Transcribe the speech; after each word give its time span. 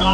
We 0.00 0.06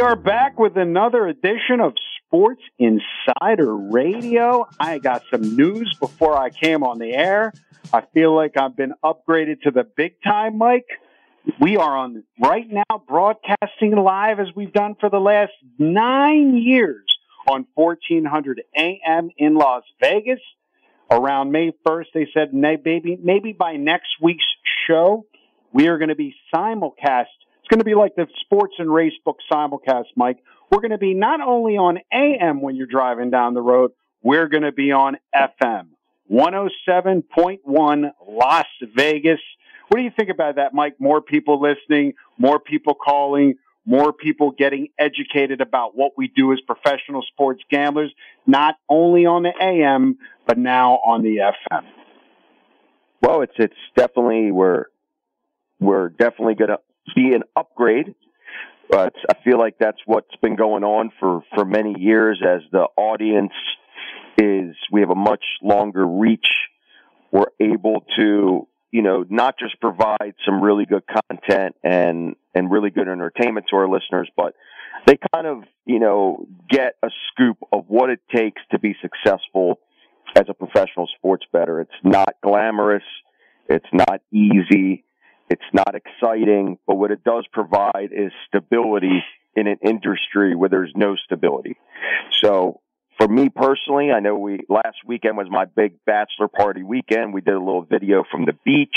are 0.00 0.16
back 0.16 0.58
with 0.58 0.78
another 0.78 1.26
edition 1.26 1.82
of 1.82 1.92
Sports 2.24 2.62
Insider 2.78 3.76
Radio. 3.76 4.66
I 4.80 4.98
got 4.98 5.24
some 5.30 5.56
news 5.56 5.94
before 6.00 6.38
I 6.38 6.48
came 6.48 6.82
on 6.82 6.98
the 6.98 7.12
air. 7.12 7.52
I 7.92 8.00
feel 8.14 8.34
like 8.34 8.56
I've 8.56 8.74
been 8.74 8.94
upgraded 9.04 9.60
to 9.64 9.70
the 9.70 9.84
big 9.84 10.22
time, 10.22 10.56
Mike. 10.56 10.86
We 11.60 11.76
are 11.76 11.96
on 11.96 12.24
right 12.40 12.66
now 12.70 13.02
broadcasting 13.08 13.96
live 13.96 14.38
as 14.38 14.48
we've 14.54 14.72
done 14.72 14.96
for 15.00 15.10
the 15.10 15.18
last 15.18 15.52
nine 15.78 16.56
years 16.56 17.04
on 17.48 17.66
1400 17.74 18.62
AM 18.76 19.30
in 19.36 19.54
Las 19.54 19.82
Vegas. 20.00 20.40
Around 21.10 21.52
May 21.52 21.72
1st, 21.86 22.06
they 22.14 22.28
said 22.32 22.54
maybe, 22.54 23.18
maybe 23.22 23.52
by 23.52 23.74
next 23.74 24.08
week's 24.20 24.46
show, 24.86 25.26
we 25.72 25.88
are 25.88 25.98
going 25.98 26.08
to 26.08 26.14
be 26.14 26.34
simulcast 26.54 27.26
it's 27.62 27.68
going 27.68 27.78
to 27.78 27.84
be 27.84 27.94
like 27.94 28.16
the 28.16 28.26
sports 28.40 28.74
and 28.78 28.92
race 28.92 29.12
book 29.24 29.38
simulcast, 29.50 30.06
Mike. 30.16 30.38
We're 30.70 30.80
going 30.80 30.90
to 30.90 30.98
be 30.98 31.14
not 31.14 31.40
only 31.40 31.76
on 31.76 31.98
AM 32.12 32.60
when 32.60 32.74
you're 32.74 32.88
driving 32.88 33.30
down 33.30 33.54
the 33.54 33.62
road, 33.62 33.92
we're 34.20 34.48
going 34.48 34.64
to 34.64 34.72
be 34.72 34.90
on 34.90 35.16
FM 35.32 35.90
107.1 36.28 38.10
Las 38.26 38.66
Vegas. 38.96 39.38
What 39.92 39.98
do 39.98 40.04
you 40.04 40.10
think 40.16 40.30
about 40.30 40.56
that, 40.56 40.72
Mike? 40.72 40.94
More 40.98 41.20
people 41.20 41.60
listening, 41.60 42.14
more 42.38 42.58
people 42.58 42.94
calling, 42.94 43.56
more 43.84 44.14
people 44.14 44.50
getting 44.50 44.88
educated 44.98 45.60
about 45.60 45.94
what 45.94 46.12
we 46.16 46.28
do 46.28 46.50
as 46.54 46.60
professional 46.62 47.20
sports 47.20 47.62
gamblers, 47.70 48.10
not 48.46 48.76
only 48.88 49.26
on 49.26 49.42
the 49.42 49.52
AM, 49.60 50.16
but 50.46 50.56
now 50.56 50.94
on 51.04 51.22
the 51.22 51.52
FM. 51.70 51.82
Well, 53.20 53.42
it's 53.42 53.52
it's 53.58 53.76
definitely 53.94 54.50
we're 54.50 54.86
we're 55.78 56.08
definitely 56.08 56.54
going 56.54 56.70
to 56.70 56.78
be 57.14 57.34
an 57.34 57.42
upgrade. 57.54 58.14
But 58.88 59.12
I 59.28 59.34
feel 59.44 59.58
like 59.58 59.74
that's 59.78 60.00
what's 60.06 60.34
been 60.40 60.56
going 60.56 60.84
on 60.84 61.10
for, 61.20 61.42
for 61.54 61.66
many 61.66 61.96
years 61.98 62.42
as 62.42 62.62
the 62.72 62.86
audience 62.96 63.52
is, 64.38 64.74
we 64.90 65.02
have 65.02 65.10
a 65.10 65.14
much 65.14 65.44
longer 65.62 66.06
reach. 66.06 66.46
We're 67.30 67.52
able 67.60 68.06
to, 68.18 68.68
you 68.92 69.02
know, 69.02 69.24
not 69.28 69.58
just 69.58 69.80
provide 69.80 70.34
some 70.44 70.62
really 70.62 70.84
good 70.84 71.02
content 71.06 71.74
and, 71.82 72.36
and 72.54 72.70
really 72.70 72.90
good 72.90 73.08
entertainment 73.08 73.66
to 73.70 73.76
our 73.76 73.88
listeners, 73.88 74.30
but 74.36 74.54
they 75.06 75.18
kind 75.34 75.46
of, 75.46 75.64
you 75.86 75.98
know, 75.98 76.46
get 76.68 76.94
a 77.02 77.08
scoop 77.28 77.56
of 77.72 77.86
what 77.88 78.10
it 78.10 78.20
takes 78.32 78.60
to 78.70 78.78
be 78.78 78.94
successful 79.00 79.80
as 80.36 80.44
a 80.48 80.54
professional 80.54 81.08
sports 81.16 81.44
bettor. 81.52 81.80
It's 81.80 81.90
not 82.04 82.36
glamorous. 82.42 83.02
It's 83.68 83.86
not 83.92 84.20
easy. 84.30 85.04
It's 85.48 85.62
not 85.72 85.94
exciting, 85.94 86.78
but 86.86 86.96
what 86.96 87.10
it 87.10 87.24
does 87.24 87.46
provide 87.52 88.10
is 88.12 88.30
stability 88.46 89.22
in 89.56 89.66
an 89.66 89.78
industry 89.82 90.54
where 90.54 90.68
there's 90.68 90.92
no 90.94 91.16
stability. 91.16 91.76
So 92.42 92.80
for 93.18 93.28
me 93.28 93.48
personally, 93.48 94.10
I 94.10 94.20
know 94.20 94.36
we 94.36 94.60
last 94.68 94.96
weekend 95.06 95.36
was 95.36 95.48
my 95.50 95.64
big 95.64 96.04
bachelor 96.04 96.48
party 96.48 96.82
weekend. 96.82 97.32
We 97.34 97.40
did 97.40 97.54
a 97.54 97.58
little 97.58 97.82
video 97.84 98.24
from 98.30 98.44
the 98.46 98.54
beach. 98.64 98.96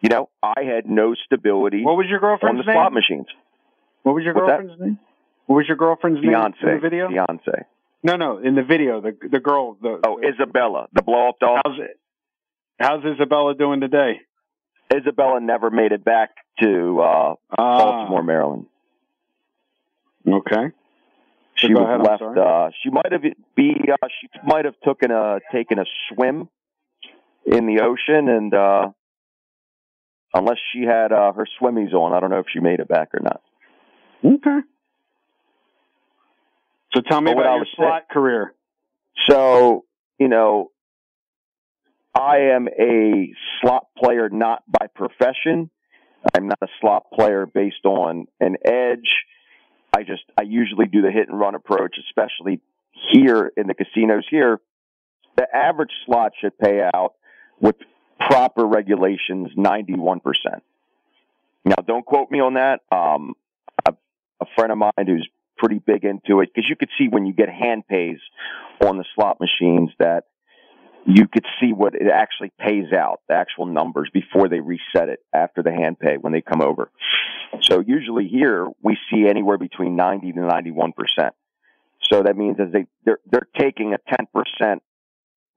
You 0.00 0.08
know, 0.10 0.28
I 0.42 0.62
had 0.64 0.86
no 0.86 1.14
stability. 1.24 1.82
What 1.82 1.96
was 1.96 2.06
your 2.08 2.20
girlfriend's 2.20 2.60
on 2.60 2.66
the 2.66 2.72
name? 2.72 2.76
slot 2.76 2.92
machines? 2.92 3.26
What 4.02 4.14
was 4.14 4.24
your 4.24 4.34
What's 4.34 4.46
girlfriend's 4.46 4.80
name? 4.80 4.98
What 5.46 5.56
was 5.56 5.66
your 5.66 5.76
girlfriend's 5.76 6.20
Beyonce, 6.20 6.62
name 6.62 6.68
in 6.70 6.74
the 6.76 6.80
video? 6.80 7.08
Beyonce. 7.08 7.64
No, 8.02 8.16
no, 8.16 8.38
in 8.38 8.54
the 8.54 8.62
video, 8.62 9.00
the 9.00 9.16
the 9.30 9.40
girl, 9.40 9.78
the 9.80 10.00
oh 10.06 10.20
Isabella, 10.22 10.88
the 10.92 11.02
blow 11.02 11.30
up 11.30 11.38
doll. 11.40 11.58
How's 11.64 11.78
it? 11.78 11.98
How's 12.78 13.02
Isabella 13.04 13.54
doing 13.54 13.80
today? 13.80 14.20
Isabella 14.94 15.40
never 15.40 15.70
made 15.70 15.92
it 15.92 16.04
back 16.04 16.30
to 16.60 17.00
uh, 17.00 17.34
Ah. 17.58 17.78
Baltimore, 17.78 18.22
Maryland. 18.22 18.66
Okay. 20.28 20.72
She 21.66 21.74
go 21.74 21.84
ahead, 21.84 22.00
left. 22.00 22.22
Uh, 22.22 22.70
she 22.82 22.90
might 22.90 23.12
have 23.12 23.22
be. 23.54 23.74
Uh, 23.90 24.08
she 24.20 24.28
might 24.46 24.64
have 24.64 24.74
taken 24.84 25.10
a 25.10 25.40
taken 25.52 25.78
a 25.78 25.84
swim 26.08 26.48
in 27.46 27.66
the 27.66 27.82
ocean, 27.82 28.28
and 28.28 28.54
uh, 28.54 28.88
unless 30.32 30.58
she 30.72 30.82
had 30.82 31.12
uh, 31.12 31.32
her 31.32 31.46
swimmies 31.60 31.92
on, 31.92 32.12
I 32.12 32.20
don't 32.20 32.30
know 32.30 32.40
if 32.40 32.46
she 32.52 32.60
made 32.60 32.80
it 32.80 32.88
back 32.88 33.10
or 33.14 33.20
not. 33.20 33.42
Okay. 34.24 34.60
So 36.94 37.00
tell 37.00 37.20
me 37.20 37.32
But 37.34 37.40
about 37.40 37.56
your 37.56 37.66
slot 37.74 38.08
career. 38.10 38.54
So 39.28 39.84
you 40.18 40.28
know, 40.28 40.70
I 42.14 42.50
am 42.54 42.68
a 42.68 43.32
slot 43.60 43.86
player 43.98 44.28
not 44.28 44.62
by 44.68 44.86
profession. 44.94 45.70
I'm 46.34 46.48
not 46.48 46.58
a 46.62 46.68
slot 46.80 47.04
player 47.12 47.46
based 47.46 47.84
on 47.84 48.26
an 48.40 48.56
edge. 48.64 49.08
I 49.94 50.02
just 50.02 50.24
I 50.36 50.42
usually 50.42 50.86
do 50.86 51.02
the 51.02 51.10
hit 51.10 51.28
and 51.28 51.38
run 51.38 51.54
approach, 51.54 51.96
especially 52.08 52.60
here 53.12 53.52
in 53.56 53.66
the 53.66 53.74
casinos 53.74 54.24
here. 54.28 54.60
The 55.36 55.46
average 55.54 55.92
slot 56.04 56.32
should 56.40 56.58
pay 56.58 56.82
out 56.82 57.14
with 57.60 57.76
proper 58.18 58.66
regulations 58.66 59.50
91%. 59.56 60.20
Now 61.64 61.76
don't 61.86 62.04
quote 62.04 62.30
me 62.30 62.40
on 62.40 62.54
that. 62.54 62.80
Um 62.90 63.34
a, 63.86 63.94
a 64.40 64.46
friend 64.56 64.72
of 64.72 64.78
mine 64.78 65.06
who's 65.06 65.28
pretty 65.56 65.78
big 65.78 66.04
into 66.04 66.40
it 66.40 66.50
because 66.52 66.68
you 66.68 66.76
could 66.76 66.90
see 66.98 67.08
when 67.08 67.26
you 67.26 67.32
get 67.32 67.48
hand 67.48 67.86
pays 67.86 68.18
on 68.80 68.98
the 68.98 69.04
slot 69.14 69.38
machines 69.40 69.90
that 69.98 70.24
you 71.06 71.28
could 71.28 71.44
see 71.60 71.72
what 71.72 71.94
it 71.94 72.08
actually 72.12 72.52
pays 72.58 72.92
out, 72.92 73.20
the 73.28 73.34
actual 73.34 73.66
numbers 73.66 74.10
before 74.12 74.48
they 74.48 74.60
reset 74.60 75.08
it 75.08 75.20
after 75.34 75.62
the 75.62 75.70
hand 75.70 75.98
pay 75.98 76.16
when 76.18 76.32
they 76.32 76.40
come 76.40 76.62
over. 76.62 76.90
So 77.62 77.80
usually 77.80 78.26
here 78.28 78.66
we 78.82 78.96
see 79.10 79.26
anywhere 79.28 79.58
between 79.58 79.96
90 79.96 80.32
to 80.32 80.38
91%. 80.40 80.92
So 82.10 82.22
that 82.22 82.36
means 82.36 82.56
as 82.58 82.72
they, 82.72 82.86
they're, 83.04 83.18
they're 83.30 83.48
taking 83.58 83.94
a 83.94 84.24
10% 84.62 84.80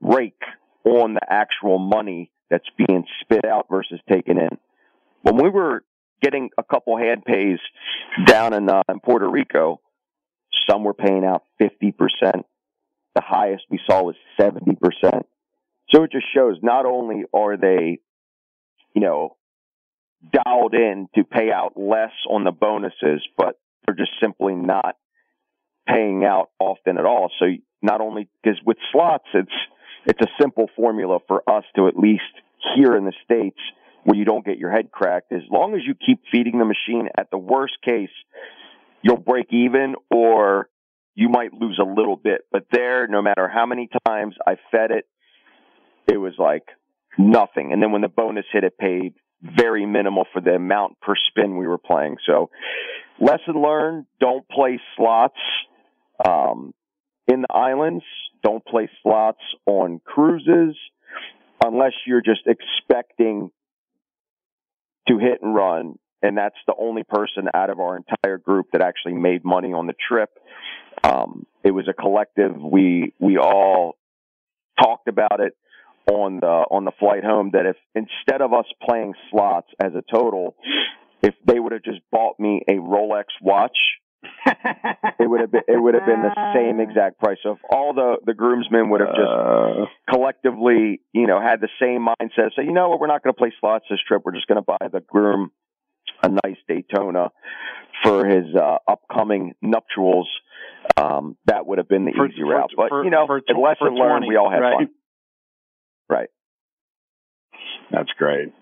rake 0.01 0.41
on 0.85 1.13
the 1.13 1.21
actual 1.27 1.79
money 1.79 2.31
that's 2.49 2.67
being 2.77 3.05
spit 3.21 3.45
out 3.45 3.67
versus 3.69 3.99
taken 4.09 4.37
in. 4.37 4.57
When 5.21 5.37
we 5.37 5.49
were 5.49 5.83
getting 6.21 6.49
a 6.57 6.63
couple 6.63 6.97
hand 6.97 7.25
pays 7.25 7.59
down 8.25 8.53
in, 8.53 8.69
uh, 8.69 8.83
in 8.89 8.99
Puerto 8.99 9.29
Rico, 9.29 9.81
some 10.69 10.83
were 10.83 10.93
paying 10.93 11.25
out 11.25 11.43
50%. 11.61 11.93
The 13.15 13.21
highest 13.21 13.63
we 13.69 13.79
saw 13.89 14.03
was 14.03 14.15
70%. 14.39 15.23
So 15.89 16.03
it 16.03 16.11
just 16.11 16.25
shows 16.33 16.57
not 16.61 16.85
only 16.85 17.23
are 17.33 17.57
they, 17.57 17.99
you 18.93 19.01
know, 19.01 19.37
dialed 20.31 20.73
in 20.73 21.07
to 21.15 21.23
pay 21.23 21.51
out 21.51 21.73
less 21.77 22.11
on 22.29 22.43
the 22.43 22.51
bonuses, 22.51 23.25
but 23.37 23.59
they're 23.85 23.95
just 23.95 24.11
simply 24.21 24.53
not 24.53 24.95
paying 25.87 26.25
out 26.25 26.49
often 26.59 26.97
at 26.97 27.05
all. 27.05 27.31
So 27.39 27.45
not 27.81 28.01
only 28.01 28.27
because 28.43 28.59
with 28.65 28.77
slots, 28.91 29.27
it's 29.33 29.51
it's 30.05 30.21
a 30.21 30.41
simple 30.41 30.69
formula 30.75 31.19
for 31.27 31.43
us 31.49 31.63
to 31.75 31.87
at 31.87 31.97
least 31.97 32.23
here 32.75 32.95
in 32.95 33.05
the 33.05 33.13
states 33.23 33.59
where 34.03 34.17
you 34.17 34.25
don't 34.25 34.45
get 34.45 34.57
your 34.57 34.71
head 34.71 34.91
cracked. 34.91 35.33
As 35.33 35.41
long 35.51 35.75
as 35.75 35.81
you 35.85 35.93
keep 35.93 36.21
feeding 36.31 36.59
the 36.59 36.65
machine, 36.65 37.09
at 37.17 37.29
the 37.29 37.37
worst 37.37 37.73
case, 37.83 38.09
you'll 39.01 39.17
break 39.17 39.47
even 39.51 39.95
or 40.09 40.69
you 41.13 41.29
might 41.29 41.53
lose 41.53 41.79
a 41.81 41.85
little 41.85 42.15
bit. 42.15 42.41
But 42.51 42.67
there, 42.71 43.07
no 43.07 43.21
matter 43.21 43.49
how 43.49 43.65
many 43.65 43.89
times 44.07 44.35
I 44.45 44.55
fed 44.71 44.91
it, 44.91 45.05
it 46.07 46.17
was 46.17 46.33
like 46.37 46.63
nothing. 47.17 47.71
And 47.73 47.81
then 47.81 47.91
when 47.91 48.01
the 48.01 48.07
bonus 48.07 48.45
hit, 48.51 48.63
it 48.63 48.77
paid 48.77 49.13
very 49.41 49.85
minimal 49.85 50.25
for 50.33 50.41
the 50.41 50.55
amount 50.55 50.99
per 51.01 51.13
spin 51.15 51.57
we 51.57 51.67
were 51.67 51.77
playing. 51.77 52.17
So 52.25 52.49
lesson 53.19 53.61
learned, 53.61 54.05
don't 54.19 54.47
play 54.49 54.79
slots, 54.95 55.39
um, 56.25 56.73
in 57.27 57.41
the 57.41 57.53
islands. 57.53 58.03
Don't 58.43 58.65
play 58.65 58.89
slots 59.03 59.41
on 59.65 59.99
cruises 60.03 60.75
unless 61.63 61.93
you're 62.05 62.21
just 62.21 62.47
expecting 62.47 63.51
to 65.07 65.17
hit 65.17 65.41
and 65.41 65.53
run. 65.53 65.95
And 66.21 66.37
that's 66.37 66.55
the 66.65 66.73
only 66.79 67.03
person 67.03 67.47
out 67.53 67.69
of 67.69 67.79
our 67.79 67.97
entire 67.97 68.37
group 68.37 68.67
that 68.73 68.81
actually 68.81 69.13
made 69.13 69.43
money 69.43 69.73
on 69.73 69.87
the 69.87 69.93
trip. 70.07 70.29
Um, 71.03 71.45
it 71.63 71.71
was 71.71 71.87
a 71.87 71.93
collective. 71.93 72.55
We, 72.59 73.13
we 73.19 73.37
all 73.37 73.97
talked 74.81 75.07
about 75.07 75.39
it 75.39 75.53
on 76.11 76.39
the, 76.39 76.47
on 76.47 76.85
the 76.85 76.91
flight 76.99 77.23
home 77.23 77.51
that 77.53 77.65
if 77.65 77.75
instead 77.95 78.41
of 78.41 78.53
us 78.53 78.65
playing 78.87 79.13
slots 79.29 79.67
as 79.83 79.91
a 79.93 80.03
total, 80.13 80.55
if 81.21 81.33
they 81.45 81.59
would 81.59 81.71
have 81.71 81.83
just 81.83 81.99
bought 82.11 82.39
me 82.39 82.61
a 82.67 82.73
Rolex 82.73 83.25
watch, 83.41 83.77
it 85.19 85.29
would 85.29 85.41
have 85.41 85.51
been 85.51 85.61
it 85.67 85.79
would 85.79 85.93
have 85.93 86.05
been 86.05 86.21
the 86.21 86.53
same 86.53 86.79
exact 86.79 87.19
price. 87.19 87.37
So 87.43 87.51
if 87.51 87.59
all 87.69 87.93
the 87.93 88.17
the 88.25 88.33
groomsmen 88.33 88.89
would 88.89 88.99
have 88.99 89.11
just 89.15 89.29
uh, 89.29 89.85
collectively, 90.09 91.01
you 91.13 91.27
know, 91.27 91.39
had 91.39 91.61
the 91.61 91.69
same 91.79 92.05
mindset, 92.05 92.49
say, 92.55 92.63
you 92.63 92.73
know 92.73 92.89
what, 92.89 92.99
we're 92.99 93.07
not 93.07 93.23
going 93.23 93.33
to 93.33 93.37
play 93.37 93.53
slots 93.59 93.85
this 93.89 93.99
trip. 94.07 94.23
We're 94.25 94.33
just 94.33 94.47
going 94.47 94.61
to 94.61 94.65
buy 94.65 94.87
the 94.91 95.01
groom 95.01 95.51
a 96.23 96.29
nice 96.29 96.57
Daytona 96.67 97.31
for 98.03 98.25
his 98.25 98.45
uh, 98.55 98.77
upcoming 98.87 99.53
nuptials. 99.61 100.27
Um, 100.95 101.37
that 101.45 101.67
would 101.67 101.77
have 101.77 101.87
been 101.87 102.05
the 102.05 102.13
for, 102.15 102.27
easy 102.27 102.43
route. 102.43 102.71
But 102.75 102.89
for, 102.89 103.03
you 103.03 103.11
know, 103.11 103.27
for, 103.27 103.41
for 103.45 103.59
lesson 103.59 103.95
learned, 103.95 104.25
we 104.27 104.35
all 104.35 104.49
had 104.49 104.59
right. 104.59 104.75
fun. 104.77 104.89
Right. 106.09 106.29
That's 107.91 108.09
great. 108.17 108.53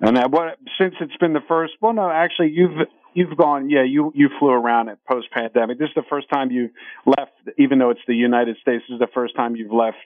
And 0.00 0.16
that, 0.16 0.30
what 0.30 0.58
since 0.80 0.94
it's 1.00 1.16
been 1.18 1.34
the 1.34 1.42
first? 1.46 1.74
Well, 1.80 1.92
no, 1.92 2.10
actually, 2.10 2.52
you've 2.54 2.88
you've 3.14 3.36
gone. 3.36 3.68
Yeah, 3.68 3.84
you 3.84 4.12
you 4.14 4.30
flew 4.38 4.50
around 4.50 4.88
it 4.88 4.98
post 5.08 5.30
pandemic. 5.30 5.78
This 5.78 5.88
is 5.88 5.94
the 5.94 6.04
first 6.08 6.28
time 6.30 6.50
you've 6.50 6.70
left, 7.04 7.32
even 7.58 7.78
though 7.78 7.90
it's 7.90 8.00
the 8.06 8.14
United 8.14 8.56
States. 8.62 8.84
This 8.88 8.94
is 8.94 9.00
the 9.00 9.10
first 9.12 9.36
time 9.36 9.56
you've 9.56 9.72
left 9.72 9.98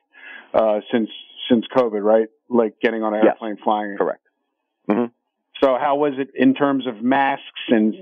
uh, 0.52 0.80
since 0.90 1.10
since 1.48 1.64
COVID, 1.76 2.02
right? 2.02 2.28
Like 2.48 2.80
getting 2.80 3.02
on 3.02 3.14
an 3.14 3.24
airplane, 3.24 3.54
yes. 3.56 3.64
flying. 3.64 3.96
Correct. 3.96 4.22
Mm-hmm. 4.90 5.06
So 5.62 5.76
how 5.80 5.96
was 5.96 6.14
it 6.18 6.30
in 6.34 6.54
terms 6.54 6.86
of 6.86 7.02
masks 7.02 7.60
and 7.68 7.94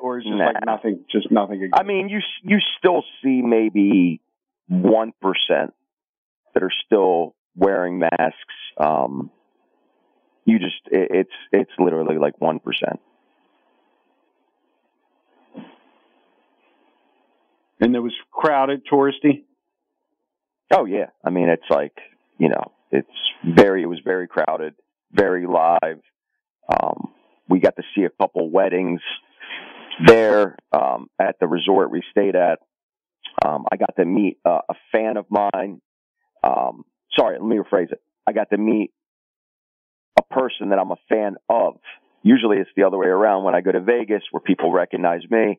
or 0.00 0.18
is 0.18 0.24
just 0.24 0.36
nah. 0.36 0.46
like 0.46 0.66
nothing? 0.66 1.04
Just 1.12 1.30
nothing. 1.30 1.62
Again? 1.62 1.70
I 1.74 1.84
mean, 1.84 2.08
you 2.08 2.20
you 2.42 2.58
still 2.78 3.04
see 3.22 3.40
maybe 3.42 4.20
one 4.68 5.12
percent 5.22 5.74
that 6.56 6.62
are 6.62 6.72
still 6.86 7.34
wearing 7.54 7.98
masks. 7.98 8.54
Um, 8.78 9.30
you 10.46 10.58
just 10.58 10.80
it, 10.90 11.10
it's 11.10 11.30
it's 11.52 11.70
literally 11.78 12.16
like 12.16 12.40
one 12.40 12.60
percent. 12.60 12.98
And 17.78 17.94
it 17.94 18.00
was 18.00 18.14
crowded, 18.32 18.86
touristy. 18.90 19.44
Oh 20.72 20.86
yeah, 20.86 21.10
I 21.22 21.28
mean 21.28 21.50
it's 21.50 21.68
like 21.68 21.92
you 22.38 22.48
know 22.48 22.72
it's 22.90 23.08
very 23.46 23.82
it 23.82 23.86
was 23.86 24.00
very 24.02 24.26
crowded, 24.26 24.74
very 25.12 25.46
live. 25.46 26.00
Um, 26.68 27.12
we 27.50 27.60
got 27.60 27.76
to 27.76 27.82
see 27.94 28.04
a 28.04 28.10
couple 28.10 28.48
weddings 28.50 29.02
there 30.06 30.56
um, 30.72 31.08
at 31.20 31.36
the 31.38 31.46
resort 31.46 31.90
we 31.90 32.02
stayed 32.12 32.34
at. 32.34 32.60
Um, 33.44 33.66
I 33.70 33.76
got 33.76 33.94
to 33.98 34.06
meet 34.06 34.38
uh, 34.46 34.60
a 34.70 34.74
fan 34.90 35.18
of 35.18 35.26
mine. 35.28 35.82
Um, 36.46 36.84
sorry, 37.18 37.38
let 37.38 37.46
me 37.46 37.56
rephrase 37.56 37.92
it. 37.92 38.00
I 38.26 38.32
got 38.32 38.50
to 38.50 38.58
meet 38.58 38.92
a 40.18 40.22
person 40.22 40.70
that 40.70 40.78
I'm 40.78 40.90
a 40.90 40.98
fan 41.08 41.36
of. 41.48 41.78
Usually 42.22 42.58
it's 42.58 42.70
the 42.76 42.84
other 42.84 42.98
way 42.98 43.06
around 43.06 43.44
when 43.44 43.54
I 43.54 43.60
go 43.60 43.72
to 43.72 43.80
Vegas 43.80 44.22
where 44.30 44.40
people 44.40 44.72
recognize 44.72 45.22
me. 45.30 45.58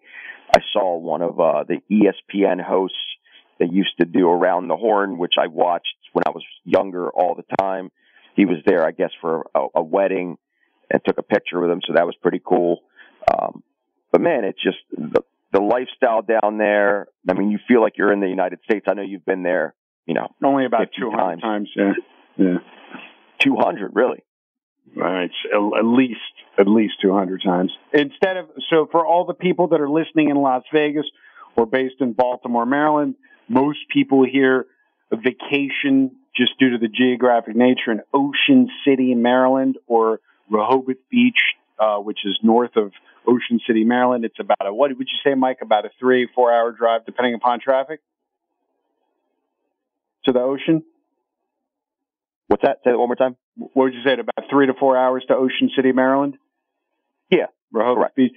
I 0.56 0.60
saw 0.74 0.98
one 0.98 1.22
of 1.22 1.40
uh, 1.40 1.64
the 1.64 1.78
ESPN 1.92 2.62
hosts 2.62 2.98
that 3.60 3.72
used 3.72 3.98
to 4.00 4.06
do 4.06 4.30
Around 4.30 4.68
the 4.68 4.78
Horn, 4.78 5.18
which 5.18 5.34
I 5.40 5.48
watched 5.48 5.96
when 6.14 6.24
I 6.26 6.30
was 6.30 6.44
younger 6.64 7.10
all 7.10 7.36
the 7.36 7.56
time. 7.60 7.92
He 8.36 8.46
was 8.46 8.58
there, 8.66 8.86
I 8.86 8.92
guess, 8.92 9.12
for 9.20 9.48
a, 9.56 9.66
a 9.76 9.84
wedding 9.84 10.38
and 10.92 11.02
took 11.06 11.18
a 11.18 11.24
picture 11.24 11.60
with 11.60 11.72
him. 11.72 11.82
So 11.86 11.94
that 11.94 12.06
was 12.06 12.16
pretty 12.22 12.42
cool. 12.44 12.82
Um, 13.32 13.64
but 14.12 14.22
man, 14.22 14.44
it's 14.46 14.62
just 14.62 14.78
the, 14.92 15.22
the 15.52 15.60
lifestyle 15.60 16.22
down 16.22 16.58
there. 16.58 17.08
I 17.30 17.34
mean, 17.34 17.52
you 17.52 17.60
feel 17.68 17.82
like 17.82 17.94
you're 17.98 18.14
in 18.14 18.20
the 18.20 18.30
United 18.30 18.60
States. 18.70 18.86
I 18.88 18.94
know 18.94 19.02
you've 19.02 19.26
been 19.26 19.44
there, 19.44 19.74
you 20.08 20.14
know, 20.14 20.30
only 20.44 20.66
about 20.66 20.88
200 20.98 21.42
times. 21.42 21.42
times. 21.42 21.70
Yeah. 21.76 21.94
Yeah. 22.38 22.58
200, 23.44 23.92
really? 23.94 24.24
Right, 24.96 25.30
at 25.54 25.86
least 25.86 26.20
at 26.58 26.68
least 26.68 26.94
200 27.02 27.44
times. 27.44 27.72
Instead 27.94 28.38
of 28.38 28.50
so 28.70 28.88
for 28.90 29.06
all 29.06 29.26
the 29.26 29.34
people 29.34 29.68
that 29.68 29.82
are 29.82 29.90
listening 29.90 30.30
in 30.30 30.38
Las 30.38 30.64
Vegas 30.74 31.06
or 31.56 31.66
based 31.66 31.96
in 32.00 32.14
Baltimore, 32.14 32.66
Maryland, 32.66 33.16
most 33.50 33.80
people 33.94 34.26
here 34.26 34.66
vacation 35.12 36.16
just 36.36 36.58
due 36.58 36.72
to 36.72 36.78
the 36.78 36.88
geographic 36.88 37.56
nature 37.56 37.92
in 37.92 38.02
Ocean 38.14 38.70
City, 38.86 39.14
Maryland, 39.14 39.78
or 39.88 40.20
Rehoboth 40.50 40.98
Beach, 41.12 41.40
uh, 41.80 41.98
which 41.98 42.20
is 42.26 42.40
north 42.42 42.76
of 42.76 42.92
Ocean 43.28 43.60
City, 43.68 43.84
Maryland. 43.84 44.24
It's 44.24 44.40
about 44.40 44.66
a 44.66 44.74
what 44.74 44.90
would 44.98 45.08
you 45.12 45.20
say, 45.24 45.36
Mike? 45.36 45.60
About 45.62 45.86
a 45.86 45.90
three 46.00 46.28
four 46.34 46.52
hour 46.52 46.72
drive, 46.72 47.06
depending 47.06 47.34
upon 47.34 47.60
traffic, 47.60 48.00
to 50.28 50.34
the 50.34 50.40
ocean. 50.40 50.84
What's 52.48 52.64
that? 52.64 52.78
Say 52.84 52.92
it 52.92 52.98
one 52.98 53.10
more 53.10 53.16
time. 53.16 53.36
What 53.56 53.76
would 53.76 53.94
you 53.94 54.04
say? 54.06 54.14
About 54.14 54.50
three 54.50 54.68
to 54.68 54.74
four 54.80 54.98
hours 54.98 55.24
to 55.28 55.36
Ocean 55.36 55.70
City, 55.76 55.92
Maryland. 55.92 56.38
Yeah, 57.30 57.48
Rehoboth 57.74 58.16
Beach. 58.16 58.32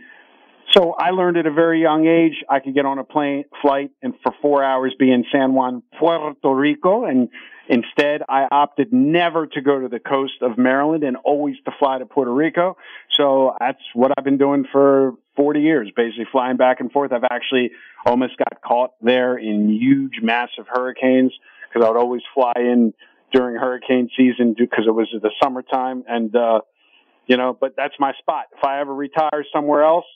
So 0.72 0.92
I 0.92 1.10
learned 1.10 1.36
at 1.36 1.46
a 1.46 1.52
very 1.52 1.80
young 1.80 2.06
age 2.06 2.44
I 2.48 2.60
could 2.60 2.74
get 2.74 2.86
on 2.86 2.98
a 2.98 3.04
plane 3.04 3.44
flight 3.60 3.90
and 4.02 4.14
for 4.22 4.32
four 4.40 4.62
hours 4.62 4.94
be 4.98 5.10
in 5.10 5.24
San 5.32 5.52
Juan, 5.52 5.82
Puerto 5.98 6.54
Rico, 6.54 7.04
and 7.04 7.28
instead 7.68 8.22
I 8.28 8.46
opted 8.50 8.92
never 8.92 9.48
to 9.48 9.60
go 9.60 9.80
to 9.80 9.88
the 9.88 9.98
coast 9.98 10.34
of 10.42 10.58
Maryland 10.58 11.02
and 11.02 11.16
always 11.16 11.56
to 11.64 11.72
fly 11.76 11.98
to 11.98 12.06
Puerto 12.06 12.32
Rico. 12.32 12.76
So 13.16 13.56
that's 13.58 13.82
what 13.94 14.12
I've 14.16 14.24
been 14.24 14.38
doing 14.38 14.64
for 14.70 15.14
40 15.34 15.60
years, 15.60 15.90
basically 15.96 16.26
flying 16.30 16.56
back 16.56 16.78
and 16.78 16.90
forth. 16.92 17.12
I've 17.12 17.24
actually 17.28 17.72
almost 18.06 18.36
got 18.38 18.62
caught 18.62 18.90
there 19.00 19.36
in 19.36 19.70
huge, 19.70 20.22
massive 20.22 20.66
hurricanes 20.68 21.32
because 21.70 21.86
I 21.86 21.90
would 21.90 21.98
always 21.98 22.22
fly 22.34 22.52
in 22.56 22.92
during 23.32 23.56
hurricane 23.56 24.08
season 24.16 24.54
because 24.58 24.84
it 24.86 24.90
was 24.90 25.08
the 25.12 25.30
summertime 25.42 26.04
and 26.08 26.34
uh 26.34 26.60
you 27.26 27.36
know 27.36 27.56
but 27.58 27.74
that's 27.76 27.94
my 27.98 28.12
spot. 28.18 28.46
If 28.56 28.64
i 28.64 28.80
ever 28.80 28.94
retire 28.94 29.44
somewhere 29.54 29.84
else 29.84 30.06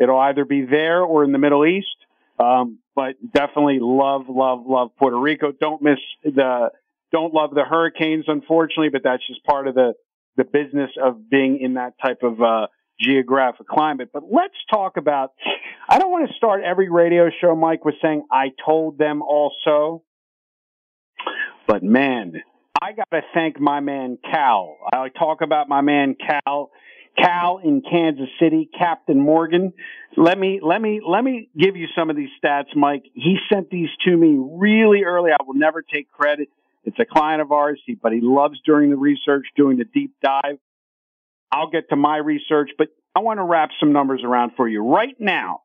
it'll 0.00 0.18
either 0.18 0.44
be 0.44 0.64
there 0.64 1.02
or 1.02 1.24
in 1.24 1.32
the 1.32 1.38
middle 1.38 1.66
east. 1.66 1.86
Um 2.38 2.78
but 2.96 3.16
definitely 3.32 3.78
love 3.80 4.22
love 4.28 4.64
love 4.66 4.90
puerto 4.98 5.18
rico. 5.18 5.52
Don't 5.52 5.82
miss 5.82 5.98
the 6.24 6.70
don't 7.12 7.34
love 7.34 7.50
the 7.54 7.64
hurricanes 7.64 8.24
unfortunately 8.28 8.88
but 8.88 9.02
that's 9.04 9.26
just 9.26 9.44
part 9.44 9.68
of 9.68 9.74
the 9.74 9.94
the 10.36 10.44
business 10.44 10.90
of 11.02 11.28
being 11.28 11.60
in 11.60 11.74
that 11.74 11.94
type 12.02 12.22
of 12.22 12.40
uh 12.40 12.66
geographic 13.00 13.66
climate. 13.66 14.10
But 14.12 14.22
let's 14.30 14.54
talk 14.72 14.96
about 14.96 15.32
i 15.88 15.98
don't 15.98 16.10
want 16.10 16.28
to 16.28 16.34
start 16.34 16.62
every 16.64 16.88
radio 16.88 17.28
show 17.40 17.54
mike 17.54 17.84
with 17.84 17.96
saying 18.00 18.24
i 18.30 18.50
told 18.64 18.96
them 18.96 19.20
also 19.20 20.02
but 21.66 21.82
man, 21.82 22.34
I 22.80 22.92
got 22.92 23.10
to 23.12 23.22
thank 23.32 23.60
my 23.60 23.80
man 23.80 24.18
Cal. 24.30 24.76
I 24.92 25.08
talk 25.08 25.40
about 25.40 25.68
my 25.68 25.80
man 25.80 26.14
Cal. 26.14 26.70
Cal 27.16 27.60
in 27.62 27.80
Kansas 27.80 28.28
City, 28.40 28.68
Captain 28.76 29.20
Morgan. 29.20 29.72
Let 30.16 30.38
me 30.38 30.60
let 30.62 30.82
me 30.82 31.00
let 31.06 31.22
me 31.22 31.48
give 31.56 31.76
you 31.76 31.86
some 31.96 32.10
of 32.10 32.16
these 32.16 32.30
stats, 32.42 32.74
Mike. 32.74 33.04
He 33.14 33.36
sent 33.52 33.70
these 33.70 33.88
to 34.04 34.16
me 34.16 34.36
really 34.36 35.04
early. 35.04 35.30
I 35.30 35.42
will 35.46 35.54
never 35.54 35.82
take 35.82 36.10
credit. 36.10 36.48
It's 36.84 36.98
a 36.98 37.04
client 37.04 37.40
of 37.40 37.52
ours, 37.52 37.80
but 38.02 38.12
he 38.12 38.20
loves 38.20 38.58
doing 38.66 38.90
the 38.90 38.96
research, 38.96 39.46
doing 39.56 39.78
the 39.78 39.84
deep 39.84 40.12
dive. 40.22 40.58
I'll 41.50 41.70
get 41.70 41.88
to 41.90 41.96
my 41.96 42.16
research, 42.16 42.70
but 42.76 42.88
I 43.14 43.20
want 43.20 43.38
to 43.38 43.44
wrap 43.44 43.70
some 43.78 43.92
numbers 43.92 44.22
around 44.24 44.52
for 44.56 44.68
you. 44.68 44.82
Right 44.82 45.14
now, 45.20 45.60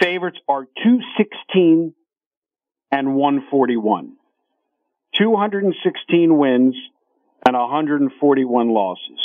favorites 0.00 0.38
are 0.48 0.64
216 0.84 1.92
and 2.92 3.14
141. 3.16 4.17
216 5.18 6.36
wins 6.36 6.74
and 7.46 7.56
141 7.56 8.68
losses. 8.68 9.20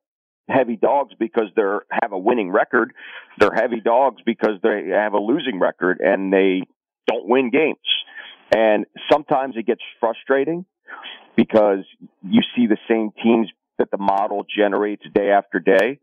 heavy 0.48 0.76
dogs 0.76 1.14
because 1.18 1.46
they 1.54 1.62
have 1.90 2.12
a 2.12 2.18
winning 2.18 2.50
record. 2.50 2.92
They're 3.38 3.54
heavy 3.54 3.80
dogs 3.80 4.20
because 4.24 4.58
they 4.62 4.90
have 4.92 5.12
a 5.12 5.20
losing 5.20 5.60
record 5.60 6.00
and 6.00 6.32
they 6.32 6.62
don't 7.06 7.28
win 7.28 7.50
games. 7.50 7.78
And 8.54 8.86
sometimes 9.10 9.54
it 9.56 9.66
gets 9.66 9.82
frustrating 10.00 10.64
because 11.36 11.84
you 12.22 12.42
see 12.56 12.66
the 12.66 12.78
same 12.88 13.10
teams 13.22 13.48
that 13.78 13.90
the 13.90 13.98
model 13.98 14.44
generates 14.44 15.02
day 15.14 15.30
after 15.30 15.60
day. 15.60 16.00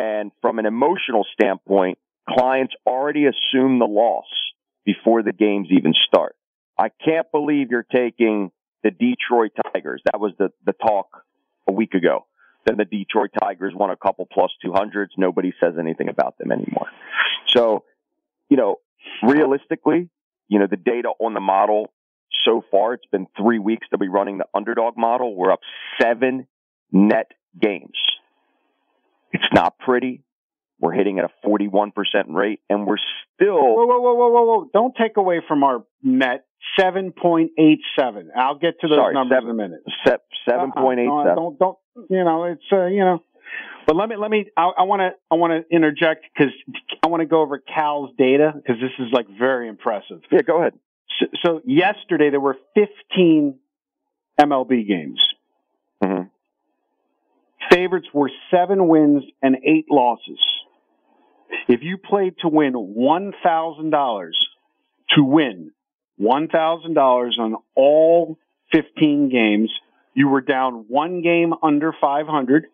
And 0.00 0.30
from 0.40 0.58
an 0.58 0.66
emotional 0.66 1.26
standpoint, 1.32 1.98
clients 2.28 2.74
already 2.86 3.26
assume 3.26 3.78
the 3.78 3.86
loss 3.86 4.26
before 4.84 5.22
the 5.22 5.32
games 5.32 5.68
even 5.70 5.92
start. 6.06 6.36
I 6.78 6.88
can't 7.04 7.30
believe 7.30 7.70
you're 7.70 7.86
taking 7.90 8.50
the 8.82 8.90
Detroit 8.90 9.52
Tigers. 9.72 10.02
That 10.04 10.20
was 10.20 10.32
the, 10.38 10.50
the 10.64 10.72
talk 10.72 11.24
a 11.68 11.72
week 11.72 11.94
ago. 11.94 12.26
Then 12.64 12.76
the 12.76 12.84
Detroit 12.84 13.30
Tigers 13.40 13.72
won 13.74 13.90
a 13.90 13.96
couple 13.96 14.26
plus 14.30 14.50
200s. 14.64 15.08
Nobody 15.16 15.52
says 15.60 15.74
anything 15.78 16.08
about 16.08 16.38
them 16.38 16.52
anymore. 16.52 16.86
So, 17.48 17.84
you 18.48 18.56
know, 18.56 18.76
realistically, 19.22 20.08
you 20.48 20.58
know, 20.58 20.66
the 20.68 20.76
data 20.76 21.08
on 21.18 21.34
the 21.34 21.40
model 21.40 21.92
so 22.44 22.64
far, 22.70 22.94
it's 22.94 23.06
been 23.06 23.26
three 23.36 23.58
weeks 23.58 23.86
that 23.90 24.00
we're 24.00 24.10
running 24.10 24.38
the 24.38 24.46
underdog 24.54 24.96
model. 24.96 25.34
We're 25.34 25.52
up 25.52 25.60
seven 26.00 26.46
net 26.90 27.32
games. 27.60 27.96
It's 29.32 29.52
not 29.52 29.78
pretty. 29.78 30.22
We're 30.82 30.92
hitting 30.92 31.20
at 31.20 31.24
a 31.24 31.48
41% 31.48 31.92
rate 32.30 32.60
and 32.68 32.88
we're 32.88 32.96
still. 33.36 33.54
Whoa, 33.54 33.86
whoa, 33.86 34.00
whoa, 34.00 34.14
whoa, 34.14 34.30
whoa, 34.30 34.42
whoa. 34.42 34.70
Don't 34.72 34.94
take 35.00 35.16
away 35.16 35.40
from 35.46 35.62
our 35.62 35.84
net 36.02 36.44
7.87. 36.76 37.46
I'll 38.36 38.58
get 38.58 38.80
to 38.80 38.88
those 38.88 38.96
Sorry, 38.98 39.14
numbers 39.14 39.36
seven, 39.36 39.50
in 39.50 39.50
a 39.50 39.62
minute. 39.62 39.82
Se- 40.04 40.16
7.87. 40.50 41.08
Uh-uh, 41.08 41.34
don't, 41.36 41.56
don't, 41.56 41.78
you 42.10 42.24
know, 42.24 42.44
it's, 42.46 42.64
uh, 42.72 42.86
you 42.86 43.04
know, 43.04 43.22
but 43.86 43.94
let 43.94 44.08
me, 44.08 44.16
let 44.16 44.28
me, 44.28 44.46
I 44.56 44.82
want 44.82 45.00
to, 45.00 45.10
I 45.30 45.36
want 45.36 45.52
to 45.52 45.74
interject 45.74 46.26
because 46.34 46.52
I 47.04 47.06
want 47.06 47.20
to 47.20 47.26
go 47.26 47.42
over 47.42 47.58
Cal's 47.58 48.10
data 48.18 48.52
because 48.52 48.80
this 48.80 48.90
is 48.98 49.12
like 49.12 49.26
very 49.38 49.68
impressive. 49.68 50.20
Yeah, 50.32 50.42
go 50.42 50.58
ahead. 50.58 50.72
So, 51.20 51.26
so 51.44 51.60
yesterday 51.64 52.30
there 52.30 52.40
were 52.40 52.56
15 52.74 53.56
MLB 54.40 54.88
games. 54.88 55.24
Mm-hmm. 56.02 56.24
Favorites 57.70 58.08
were 58.12 58.30
seven 58.50 58.88
wins 58.88 59.22
and 59.42 59.56
eight 59.64 59.86
losses. 59.88 60.40
If 61.68 61.82
you 61.82 61.98
played 61.98 62.34
to 62.40 62.48
win 62.48 62.72
$1,000 62.74 64.30
to 65.16 65.24
win 65.24 65.72
$1,000 66.20 67.38
on 67.38 67.56
all 67.74 68.38
15 68.72 69.28
games, 69.30 69.70
you 70.14 70.28
were 70.28 70.40
down 70.40 70.86
one 70.88 71.22
game 71.22 71.52
under 71.62 71.92
500, 71.98 72.66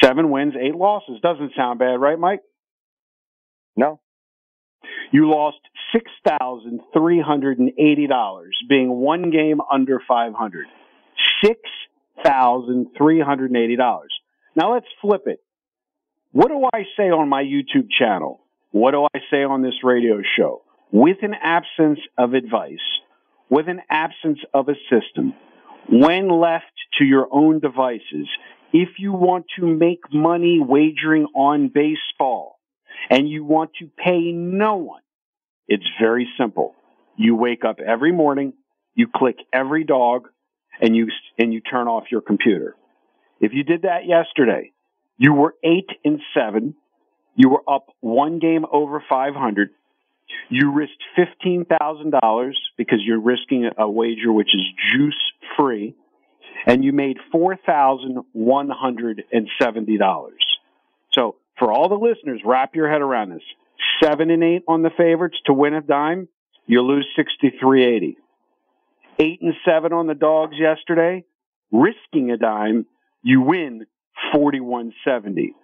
seven 0.00 0.30
wins, 0.30 0.54
eight 0.60 0.74
losses. 0.74 1.20
Doesn't 1.22 1.52
sound 1.56 1.78
bad, 1.78 2.00
right, 2.00 2.18
Mike? 2.18 2.40
No. 3.76 4.00
You 5.12 5.30
lost 5.30 5.58
$6,380 5.94 8.42
being 8.68 8.90
one 8.90 9.30
game 9.30 9.60
under 9.70 10.00
500. 10.06 10.66
$6,380. 11.44 14.00
Now 14.56 14.74
let's 14.74 14.86
flip 15.00 15.22
it. 15.26 15.40
What 16.32 16.48
do 16.48 16.66
I 16.72 16.84
say 16.96 17.10
on 17.10 17.28
my 17.28 17.42
YouTube 17.42 17.88
channel? 17.90 18.40
What 18.70 18.92
do 18.92 19.06
I 19.14 19.18
say 19.30 19.44
on 19.44 19.60
this 19.60 19.84
radio 19.84 20.22
show? 20.36 20.62
With 20.90 21.18
an 21.20 21.34
absence 21.34 21.98
of 22.16 22.32
advice, 22.32 22.78
with 23.50 23.68
an 23.68 23.82
absence 23.90 24.38
of 24.54 24.70
a 24.70 24.74
system, 24.90 25.34
when 25.90 26.30
left 26.30 26.72
to 26.98 27.04
your 27.04 27.28
own 27.30 27.60
devices, 27.60 28.28
if 28.72 28.88
you 28.98 29.12
want 29.12 29.44
to 29.58 29.66
make 29.66 30.00
money 30.10 30.58
wagering 30.58 31.26
on 31.34 31.68
baseball 31.68 32.58
and 33.10 33.28
you 33.28 33.44
want 33.44 33.72
to 33.80 33.90
pay 34.02 34.32
no 34.32 34.76
one, 34.76 35.02
it's 35.68 35.84
very 36.00 36.26
simple. 36.40 36.74
You 37.14 37.36
wake 37.36 37.62
up 37.62 37.78
every 37.78 38.12
morning, 38.12 38.54
you 38.94 39.06
click 39.14 39.36
every 39.52 39.84
dog, 39.84 40.28
and 40.80 40.96
you, 40.96 41.08
and 41.38 41.52
you 41.52 41.60
turn 41.60 41.88
off 41.88 42.04
your 42.10 42.22
computer. 42.22 42.74
If 43.38 43.52
you 43.52 43.64
did 43.64 43.82
that 43.82 44.06
yesterday, 44.06 44.71
you 45.22 45.32
were 45.32 45.54
eight 45.62 45.88
and 46.04 46.20
seven. 46.34 46.74
You 47.36 47.48
were 47.50 47.62
up 47.68 47.94
one 48.00 48.40
game 48.40 48.66
over 48.72 49.00
500. 49.08 49.70
You 50.48 50.72
risked 50.72 51.04
$15,000 51.16 52.52
because 52.76 52.98
you're 53.04 53.20
risking 53.20 53.70
a 53.78 53.88
wager 53.88 54.32
which 54.32 54.52
is 54.52 54.62
juice 54.92 55.14
free 55.56 55.94
and 56.66 56.84
you 56.84 56.92
made 56.92 57.18
$4,170. 57.32 60.30
So 61.12 61.36
for 61.56 61.70
all 61.70 61.88
the 61.88 61.94
listeners, 61.94 62.40
wrap 62.44 62.74
your 62.74 62.90
head 62.90 63.00
around 63.00 63.30
this. 63.30 63.44
Seven 64.02 64.28
and 64.28 64.42
eight 64.42 64.64
on 64.66 64.82
the 64.82 64.90
favorites 64.90 65.38
to 65.46 65.52
win 65.52 65.74
a 65.74 65.82
dime, 65.82 66.26
you 66.66 66.82
lose 66.82 67.06
6380. 67.14 68.16
Eight 69.20 69.40
and 69.40 69.54
seven 69.64 69.92
on 69.92 70.08
the 70.08 70.14
dogs 70.14 70.56
yesterday, 70.58 71.24
risking 71.70 72.32
a 72.32 72.36
dime, 72.36 72.86
you 73.22 73.40
win 73.40 73.86
4170. 74.32 75.54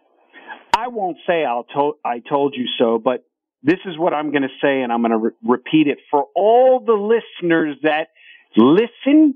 I 0.77 0.89
won't 0.89 1.19
say 1.27 1.45
I'll 1.45 1.65
to- 1.65 1.99
I 2.05 2.21
told 2.21 2.55
you 2.57 2.67
so, 2.79 2.99
but 2.99 3.25
this 3.63 3.79
is 3.85 3.99
what 3.99 4.15
I'm 4.15 4.31
going 4.31 4.43
to 4.43 4.49
say 4.63 4.83
and 4.83 4.93
I'm 4.93 5.01
going 5.01 5.11
to 5.13 5.19
re- 5.19 5.31
repeat 5.43 5.89
it 5.89 5.99
for 6.11 6.27
all 6.35 6.81
the 6.81 6.93
listeners 6.93 7.77
that 7.83 8.09
listen 8.57 9.35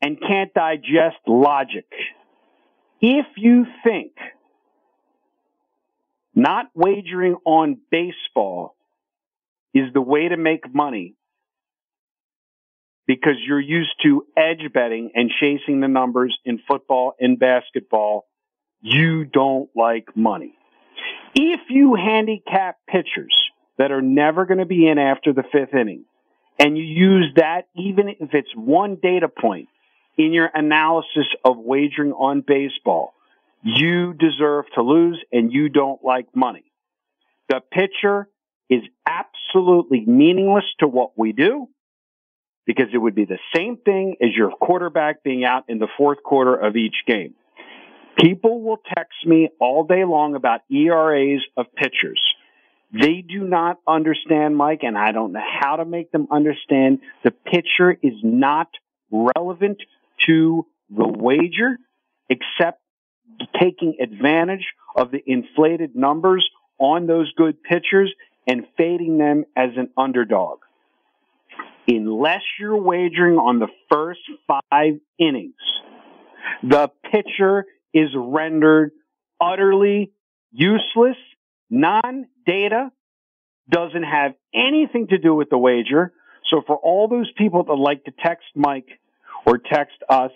and 0.00 0.20
can't 0.20 0.52
digest 0.54 1.18
logic. 1.26 1.86
If 3.00 3.26
you 3.36 3.66
think 3.84 4.12
not 6.34 6.66
wagering 6.74 7.36
on 7.44 7.78
baseball 7.90 8.76
is 9.74 9.92
the 9.92 10.00
way 10.00 10.28
to 10.28 10.36
make 10.36 10.72
money 10.72 11.14
because 13.06 13.34
you're 13.46 13.60
used 13.60 13.94
to 14.02 14.24
edge 14.36 14.72
betting 14.72 15.10
and 15.14 15.30
chasing 15.40 15.80
the 15.80 15.88
numbers 15.88 16.36
in 16.44 16.60
football 16.68 17.14
and 17.18 17.38
basketball, 17.38 18.26
you 18.80 19.24
don't 19.24 19.68
like 19.74 20.16
money. 20.16 20.54
If 21.34 21.60
you 21.70 21.94
handicap 21.94 22.76
pitchers 22.88 23.34
that 23.78 23.90
are 23.90 24.02
never 24.02 24.44
going 24.44 24.58
to 24.58 24.66
be 24.66 24.86
in 24.86 24.98
after 24.98 25.32
the 25.32 25.44
fifth 25.50 25.74
inning, 25.74 26.04
and 26.58 26.76
you 26.76 26.84
use 26.84 27.32
that 27.36 27.62
even 27.74 28.08
if 28.08 28.34
it's 28.34 28.54
one 28.54 28.98
data 29.02 29.28
point 29.28 29.68
in 30.18 30.32
your 30.32 30.50
analysis 30.52 31.26
of 31.44 31.56
wagering 31.58 32.12
on 32.12 32.44
baseball, 32.46 33.14
you 33.62 34.12
deserve 34.12 34.66
to 34.74 34.82
lose 34.82 35.22
and 35.32 35.52
you 35.52 35.68
don't 35.68 36.04
like 36.04 36.26
money. 36.34 36.64
The 37.48 37.60
pitcher 37.72 38.28
is 38.68 38.82
absolutely 39.06 40.04
meaningless 40.06 40.64
to 40.80 40.88
what 40.88 41.12
we 41.16 41.32
do. 41.32 41.68
Because 42.66 42.86
it 42.92 42.98
would 42.98 43.14
be 43.14 43.24
the 43.24 43.38
same 43.54 43.76
thing 43.76 44.16
as 44.20 44.30
your 44.36 44.50
quarterback 44.50 45.22
being 45.22 45.44
out 45.44 45.64
in 45.68 45.78
the 45.78 45.88
fourth 45.96 46.22
quarter 46.22 46.54
of 46.54 46.76
each 46.76 46.94
game. 47.06 47.34
People 48.18 48.62
will 48.62 48.78
text 48.94 49.26
me 49.26 49.48
all 49.58 49.84
day 49.84 50.04
long 50.04 50.34
about 50.34 50.60
ERAs 50.70 51.42
of 51.56 51.66
pitchers. 51.74 52.20
They 52.92 53.24
do 53.26 53.44
not 53.44 53.78
understand, 53.88 54.56
Mike, 54.56 54.80
and 54.82 54.98
I 54.98 55.12
don't 55.12 55.32
know 55.32 55.40
how 55.60 55.76
to 55.76 55.84
make 55.84 56.12
them 56.12 56.28
understand. 56.30 57.00
The 57.24 57.30
pitcher 57.30 57.96
is 58.02 58.14
not 58.22 58.68
relevant 59.10 59.78
to 60.26 60.66
the 60.90 61.08
wager 61.08 61.78
except 62.28 62.82
taking 63.58 63.96
advantage 64.00 64.66
of 64.94 65.10
the 65.10 65.22
inflated 65.26 65.96
numbers 65.96 66.46
on 66.78 67.06
those 67.06 67.32
good 67.32 67.62
pitchers 67.62 68.12
and 68.46 68.66
fading 68.76 69.18
them 69.18 69.44
as 69.56 69.70
an 69.76 69.88
underdog. 69.96 70.58
Unless 71.88 72.42
you're 72.60 72.80
wagering 72.80 73.38
on 73.38 73.58
the 73.58 73.68
first 73.90 74.20
five 74.46 74.94
innings, 75.18 75.54
the 76.62 76.90
pitcher 77.10 77.64
is 77.92 78.10
rendered 78.16 78.92
utterly 79.40 80.12
useless, 80.52 81.16
non-data, 81.70 82.92
doesn't 83.68 84.02
have 84.04 84.32
anything 84.54 85.08
to 85.08 85.18
do 85.18 85.34
with 85.34 85.50
the 85.50 85.58
wager. 85.58 86.12
So 86.50 86.62
for 86.66 86.76
all 86.76 87.08
those 87.08 87.30
people 87.36 87.64
that 87.64 87.74
like 87.74 88.04
to 88.04 88.12
text 88.22 88.46
Mike 88.54 88.88
or 89.46 89.58
text 89.58 89.96
us 90.08 90.32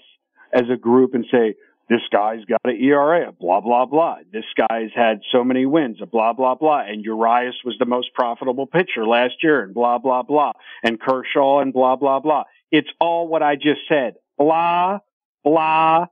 as 0.53 0.65
a 0.73 0.77
group 0.77 1.15
and 1.15 1.25
say, 1.31 1.55
this 1.89 2.01
guy's 2.13 2.45
got 2.45 2.61
an 2.65 2.83
ERA, 2.83 3.33
blah, 3.33 3.61
blah, 3.61 3.87
blah. 3.87 4.17
This 4.33 4.45
guy's 4.57 4.91
had 4.95 5.21
so 5.31 5.45
many 5.45 5.67
wins, 5.67 5.99
blah, 6.11 6.33
blah, 6.33 6.57
blah. 6.57 6.81
And 6.81 7.05
Urias 7.05 7.55
was 7.65 7.77
the 7.79 7.87
most 7.87 8.13
profitable 8.13 8.67
pitcher 8.67 9.07
last 9.07 9.35
year 9.43 9.63
and 9.63 9.73
blah, 9.73 9.99
blah, 9.99 10.23
blah. 10.23 10.53
And 10.83 11.01
Kershaw 11.01 11.61
and 11.61 11.73
blah, 11.73 11.95
blah, 11.95 12.19
blah. 12.19 12.45
It's 12.73 12.89
all 13.01 13.29
what 13.29 13.43
I 13.43 13.55
just 13.55 13.81
said. 13.89 14.15
Blah, 14.37 14.99
blah, 15.45 16.07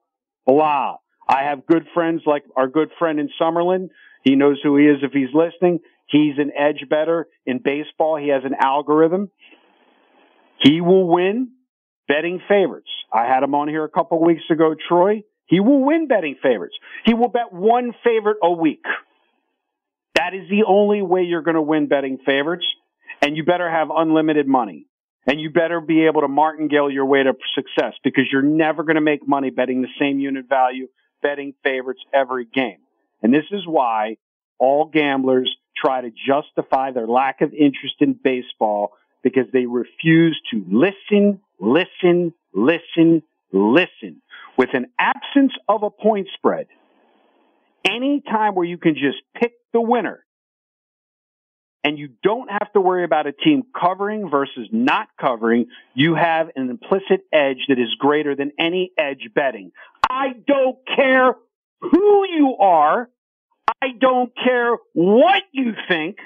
blah. 0.47 0.97
I 1.28 1.43
have 1.45 1.66
good 1.66 1.87
friends 1.93 2.23
like 2.25 2.45
our 2.57 2.69
good 2.69 2.90
friend 2.99 3.19
in 3.19 3.28
Summerlin. 3.40 3.88
He 4.23 4.37
knows 4.37 4.61
who 4.62 4.76
he 4.76 4.85
is 4.85 4.99
if 5.02 5.12
he's 5.12 5.35
listening. 5.35 5.81
He's 6.07 6.38
an 6.38 6.52
edge 6.57 6.88
better 6.88 7.26
in 7.47 7.59
baseball. 7.59 8.16
He 8.16 8.28
has 8.28 8.45
an 8.45 8.54
algorithm. 8.61 9.31
He 10.62 10.81
will 10.81 11.09
win 11.09 11.50
betting 12.07 12.40
favorites. 12.49 12.90
I 13.12 13.26
had 13.26 13.43
him 13.43 13.54
on 13.54 13.69
here 13.69 13.85
a 13.85 13.88
couple 13.88 14.23
weeks 14.25 14.45
ago, 14.50 14.76
Troy. 14.88 15.25
He 15.47 15.61
will 15.61 15.85
win 15.85 16.09
betting 16.09 16.37
favorites. 16.43 16.77
He 17.05 17.15
will 17.15 17.29
bet 17.29 17.53
one 17.53 17.93
favorite 18.03 18.39
a 18.43 18.51
week. 18.51 18.85
That 20.15 20.35
is 20.35 20.49
the 20.49 20.65
only 20.67 21.03
way 21.03 21.23
you're 21.23 21.43
going 21.43 21.57
to 21.57 21.63
win 21.63 21.87
betting 21.87 22.19
favorites. 22.25 22.67
And 23.21 23.37
you 23.37 23.45
better 23.45 23.71
have 23.71 23.89
unlimited 23.95 24.47
money. 24.47 24.87
And 25.27 25.41
you 25.41 25.51
better 25.51 25.81
be 25.81 26.07
able 26.07 26.21
to 26.21 26.29
martingale 26.29 26.91
your 26.91 27.07
way 27.07 27.23
to 27.23 27.33
success 27.55 27.95
because 28.03 28.25
you're 28.31 28.43
never 28.43 28.83
going 28.83 28.97
to 28.97 29.01
make 29.01 29.27
money 29.27 29.51
betting 29.51 29.81
the 29.81 29.89
same 29.99 30.19
unit 30.19 30.49
value, 30.49 30.89
betting 31.23 31.55
favorites 31.63 32.03
every 32.13 32.45
game. 32.45 32.79
And 33.23 33.33
this 33.33 33.45
is 33.51 33.67
why 33.67 34.19
all 34.59 34.85
gamblers 34.85 35.51
try 35.77 36.03
to 36.03 36.11
justify 36.11 36.93
their 36.93 37.07
lack 37.07 37.41
of 37.41 37.55
interest 37.55 37.97
in 38.01 38.13
baseball 38.23 38.93
because 39.23 39.47
they 39.53 39.65
refuse 39.65 40.39
to 40.51 40.63
listen, 40.69 41.41
listen, 41.59 42.35
listen, 42.53 43.23
listen 43.51 44.21
with 44.56 44.70
an 44.73 44.87
absence 44.99 45.52
of 45.68 45.82
a 45.82 45.90
point 45.90 46.28
spread, 46.34 46.66
any 47.84 48.23
time 48.23 48.54
where 48.54 48.66
you 48.66 48.78
can 48.78 48.94
just 48.94 49.18
pick 49.34 49.52
the 49.73 49.80
winner 49.80 50.25
and 51.84 51.99
you 51.99 52.08
don't 52.23 52.50
have 52.50 52.73
to 52.73 52.80
worry 52.80 53.04
about 53.04 53.26
a 53.26 53.32
team 53.32 53.62
covering 53.78 54.30
versus 54.30 54.68
not 54.73 55.08
covering, 55.20 55.66
you 55.94 56.14
have 56.14 56.49
an 56.56 56.70
implicit 56.70 57.20
edge 57.30 57.66
that 57.68 57.78
is 57.78 57.94
greater 57.99 58.34
than 58.34 58.52
any 58.58 58.90
edge 58.96 59.28
betting. 59.34 59.70
I 60.08 60.28
don't 60.46 60.78
care 60.96 61.34
who 61.80 62.26
you 62.26 62.56
are. 62.58 63.11
I 63.82 63.88
don't 64.00 64.32
care 64.34 64.76
what 64.94 65.42
you 65.52 65.73
think. 65.88 66.16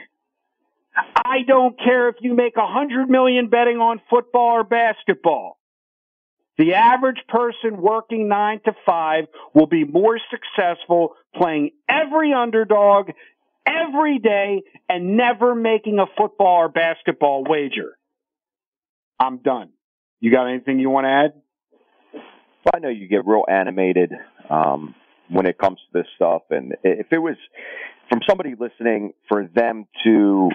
I 1.17 1.43
don't 1.47 1.79
care 1.79 2.09
if 2.09 2.17
you 2.21 2.35
make 2.35 2.57
a 2.57 2.67
hundred 2.67 3.09
million 3.09 3.49
betting 3.49 3.79
on 3.79 4.01
football 4.09 4.59
or 4.59 4.65
basketball. 4.65 5.59
The 6.59 6.75
average 6.75 7.21
person 7.29 7.81
working 7.81 8.29
nine 8.29 8.61
to 8.65 8.73
five 8.85 9.27
will 9.55 9.69
be 9.69 9.85
more 9.85 10.19
successful 10.29 11.15
playing 11.35 11.71
every 11.89 12.33
underdog 12.33 13.11
every 13.65 14.19
day 14.19 14.63
and 14.89 15.17
never 15.17 15.55
making 15.55 16.01
a 16.01 16.07
football 16.17 16.63
or 16.65 16.69
basketball 16.69 17.45
wager. 17.49 17.97
I'm 19.21 19.39
done. 19.39 19.71
You 20.21 20.33
got 20.33 20.47
anything 20.49 20.81
you 20.81 20.91
want 20.91 21.05
to 21.05 21.11
add? 21.11 21.33
Well, 22.65 22.73
I 22.75 22.79
know 22.81 22.89
you 22.89 23.07
get 23.07 23.25
real 23.25 23.45
animated 23.49 24.13
um, 24.51 24.97
when 25.29 25.47
it 25.47 25.59
comes 25.59 25.79
to 25.79 26.01
this 26.01 26.09
stuff, 26.17 26.43
and 26.51 26.75
if 26.83 27.07
it 27.13 27.19
was 27.19 27.37
from 28.09 28.21
somebody 28.29 28.55
listening, 28.59 29.13
for 29.29 29.47
them 29.47 29.87
to 30.05 30.51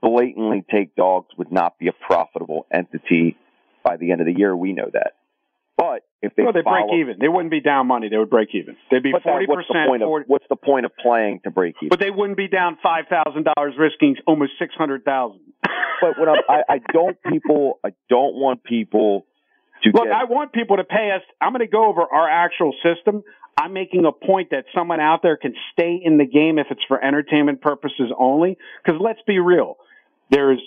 blatantly 0.00 0.64
take 0.70 0.94
dogs 0.94 1.28
would 1.36 1.50
not 1.50 1.78
be 1.78 1.88
a 1.88 1.92
profitable 1.92 2.66
entity 2.72 3.36
by 3.82 3.96
the 3.96 4.12
end 4.12 4.20
of 4.20 4.26
the 4.26 4.36
year. 4.36 4.54
We 4.56 4.72
know 4.72 4.88
that. 4.92 5.14
But 5.80 6.04
if 6.20 6.36
they 6.36 6.42
well, 6.42 6.52
they 6.52 6.60
follow, 6.62 6.88
break 6.88 7.00
even. 7.00 7.16
They 7.18 7.28
wouldn't 7.28 7.50
be 7.50 7.60
down 7.60 7.86
money. 7.86 8.10
They 8.10 8.18
would 8.18 8.28
break 8.28 8.50
even. 8.52 8.76
They'd 8.90 9.02
be 9.02 9.12
forty 9.24 9.46
what's 9.46 9.66
the 9.66 9.72
percent. 9.72 9.88
point 9.88 10.02
of 10.02 10.08
what's 10.26 10.44
the 10.50 10.56
point 10.56 10.84
of 10.84 10.92
playing 11.00 11.40
to 11.44 11.50
break 11.50 11.76
even? 11.80 11.88
But 11.88 12.00
they 12.00 12.10
wouldn't 12.10 12.36
be 12.36 12.48
down 12.48 12.76
five 12.82 13.06
thousand 13.08 13.48
dollars, 13.48 13.72
risking 13.78 14.16
almost 14.26 14.52
six 14.58 14.74
hundred 14.74 15.06
thousand. 15.06 15.40
but 16.02 16.18
what 16.18 16.28
I'm, 16.28 16.42
I, 16.50 16.74
I 16.74 16.78
don't 16.92 17.16
people, 17.32 17.80
I 17.82 17.94
don't 18.10 18.34
want 18.34 18.62
people 18.62 19.24
to 19.82 19.90
look. 19.94 20.04
get, 20.04 20.12
I 20.12 20.24
want 20.24 20.52
people 20.52 20.76
to 20.76 20.84
pay 20.84 21.12
us. 21.16 21.22
I'm 21.40 21.52
going 21.52 21.64
to 21.64 21.66
go 21.66 21.86
over 21.86 22.02
our 22.02 22.28
actual 22.28 22.74
system. 22.84 23.22
I'm 23.56 23.72
making 23.72 24.04
a 24.04 24.12
point 24.12 24.50
that 24.50 24.64
someone 24.74 25.00
out 25.00 25.20
there 25.22 25.38
can 25.38 25.54
stay 25.72 25.98
in 26.02 26.18
the 26.18 26.26
game 26.26 26.58
if 26.58 26.66
it's 26.70 26.82
for 26.88 27.02
entertainment 27.02 27.62
purposes 27.62 28.12
only. 28.18 28.58
Because 28.84 29.00
let's 29.02 29.20
be 29.26 29.38
real, 29.38 29.76
there's 30.30 30.60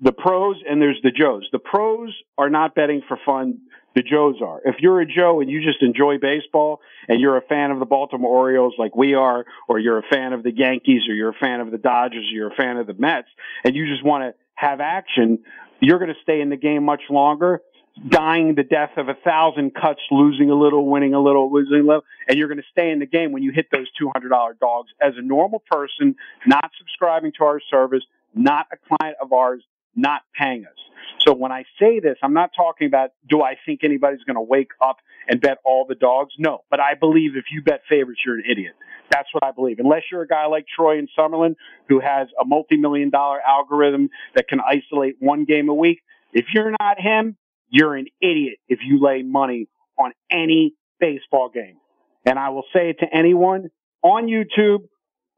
the 0.00 0.12
pros 0.12 0.56
and 0.68 0.80
there's 0.80 1.00
the 1.02 1.10
Joes. 1.10 1.48
The 1.50 1.58
pros 1.58 2.14
are 2.36 2.50
not 2.50 2.74
betting 2.74 3.02
for 3.08 3.18
fun. 3.26 3.58
The 3.98 4.04
Joes 4.04 4.36
are. 4.40 4.60
If 4.64 4.76
you're 4.78 5.00
a 5.00 5.06
Joe 5.06 5.40
and 5.40 5.50
you 5.50 5.60
just 5.60 5.82
enjoy 5.82 6.18
baseball 6.18 6.80
and 7.08 7.20
you're 7.20 7.36
a 7.36 7.42
fan 7.42 7.72
of 7.72 7.80
the 7.80 7.84
Baltimore 7.84 8.30
Orioles 8.30 8.74
like 8.78 8.94
we 8.94 9.14
are, 9.14 9.44
or 9.68 9.80
you're 9.80 9.98
a 9.98 10.04
fan 10.08 10.32
of 10.32 10.44
the 10.44 10.52
Yankees 10.54 11.02
or 11.08 11.14
you're 11.14 11.30
a 11.30 11.34
fan 11.34 11.58
of 11.58 11.72
the 11.72 11.78
Dodgers 11.78 12.24
or 12.30 12.32
you're 12.32 12.52
a 12.52 12.54
fan 12.54 12.76
of 12.76 12.86
the 12.86 12.94
Mets 12.94 13.26
and 13.64 13.74
you 13.74 13.88
just 13.88 14.04
want 14.04 14.22
to 14.22 14.34
have 14.54 14.80
action, 14.80 15.40
you're 15.80 15.98
going 15.98 16.14
to 16.14 16.20
stay 16.22 16.40
in 16.40 16.48
the 16.48 16.56
game 16.56 16.84
much 16.84 17.02
longer, 17.10 17.60
dying 18.08 18.54
the 18.54 18.62
death 18.62 18.92
of 18.98 19.08
a 19.08 19.14
thousand 19.14 19.74
cuts, 19.74 20.02
losing 20.12 20.48
a 20.48 20.54
little, 20.54 20.86
winning 20.86 21.14
a 21.14 21.20
little, 21.20 21.52
losing 21.52 21.80
a 21.80 21.82
little, 21.82 22.04
and 22.28 22.38
you're 22.38 22.46
going 22.46 22.58
to 22.58 22.68
stay 22.70 22.92
in 22.92 23.00
the 23.00 23.06
game 23.06 23.32
when 23.32 23.42
you 23.42 23.50
hit 23.50 23.66
those 23.72 23.88
$200 24.00 24.30
dogs 24.60 24.90
as 25.02 25.14
a 25.16 25.22
normal 25.22 25.60
person, 25.68 26.14
not 26.46 26.70
subscribing 26.78 27.32
to 27.36 27.42
our 27.42 27.60
service, 27.68 28.04
not 28.32 28.68
a 28.72 28.76
client 28.96 29.16
of 29.20 29.32
ours, 29.32 29.64
not 29.94 30.22
paying 30.38 30.64
us. 30.64 30.78
So 31.26 31.34
when 31.34 31.52
I 31.52 31.64
say 31.80 32.00
this, 32.00 32.16
I'm 32.22 32.34
not 32.34 32.50
talking 32.56 32.86
about 32.86 33.10
do 33.28 33.42
I 33.42 33.56
think 33.66 33.80
anybody's 33.82 34.22
going 34.24 34.36
to 34.36 34.42
wake 34.42 34.70
up 34.80 34.98
and 35.28 35.40
bet 35.40 35.58
all 35.64 35.84
the 35.86 35.94
dogs? 35.94 36.34
No, 36.38 36.60
but 36.70 36.80
I 36.80 36.94
believe 36.94 37.36
if 37.36 37.46
you 37.50 37.62
bet 37.62 37.82
favorites, 37.88 38.20
you're 38.24 38.36
an 38.36 38.44
idiot. 38.48 38.74
That's 39.10 39.28
what 39.32 39.44
I 39.44 39.52
believe. 39.52 39.78
Unless 39.78 40.02
you're 40.12 40.22
a 40.22 40.28
guy 40.28 40.46
like 40.46 40.66
Troy 40.74 40.98
and 40.98 41.08
Summerlin 41.18 41.56
who 41.88 42.00
has 42.00 42.28
a 42.40 42.44
multi-million 42.44 43.10
dollar 43.10 43.40
algorithm 43.40 44.10
that 44.34 44.48
can 44.48 44.60
isolate 44.60 45.16
one 45.18 45.44
game 45.44 45.68
a 45.68 45.74
week, 45.74 46.02
if 46.32 46.46
you're 46.54 46.70
not 46.70 47.00
him, 47.00 47.36
you're 47.68 47.94
an 47.94 48.06
idiot 48.20 48.58
if 48.68 48.80
you 48.84 49.02
lay 49.02 49.22
money 49.22 49.68
on 49.98 50.12
any 50.30 50.74
baseball 51.00 51.50
game. 51.52 51.76
And 52.24 52.38
I 52.38 52.50
will 52.50 52.64
say 52.72 52.90
it 52.90 52.98
to 53.00 53.06
anyone 53.12 53.70
on 54.02 54.26
YouTube, 54.26 54.88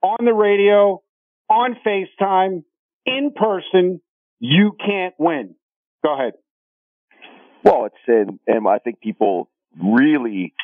on 0.02 0.24
the 0.24 0.34
radio, 0.34 1.02
on 1.48 1.76
FaceTime, 1.86 2.64
in 3.06 3.32
person, 3.34 4.00
you 4.40 4.72
can't 4.84 5.14
win. 5.18 5.54
Go 6.02 6.14
ahead. 6.14 6.32
Well, 7.62 7.84
it's 7.84 7.94
and, 8.06 8.38
and 8.46 8.66
I 8.66 8.78
think 8.78 9.00
people 9.00 9.50
really 9.80 10.54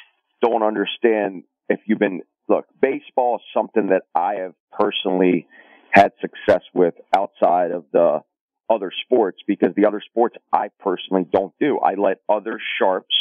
don't 0.42 0.62
understand 0.62 1.44
if 1.68 1.80
you've 1.86 1.98
been 1.98 2.22
look, 2.48 2.66
baseball 2.80 3.36
is 3.36 3.42
something 3.54 3.88
that 3.88 4.02
I 4.14 4.36
have 4.36 4.54
personally 4.72 5.46
had 5.90 6.12
success 6.20 6.62
with 6.74 6.94
outside 7.16 7.70
of 7.70 7.84
the 7.92 8.20
other 8.68 8.90
sports 9.04 9.38
because 9.46 9.70
the 9.76 9.86
other 9.86 10.02
sports 10.04 10.36
I 10.52 10.68
personally 10.80 11.26
don't 11.30 11.52
do. 11.60 11.78
I 11.78 11.94
let 11.94 12.18
other 12.28 12.58
sharps 12.78 13.14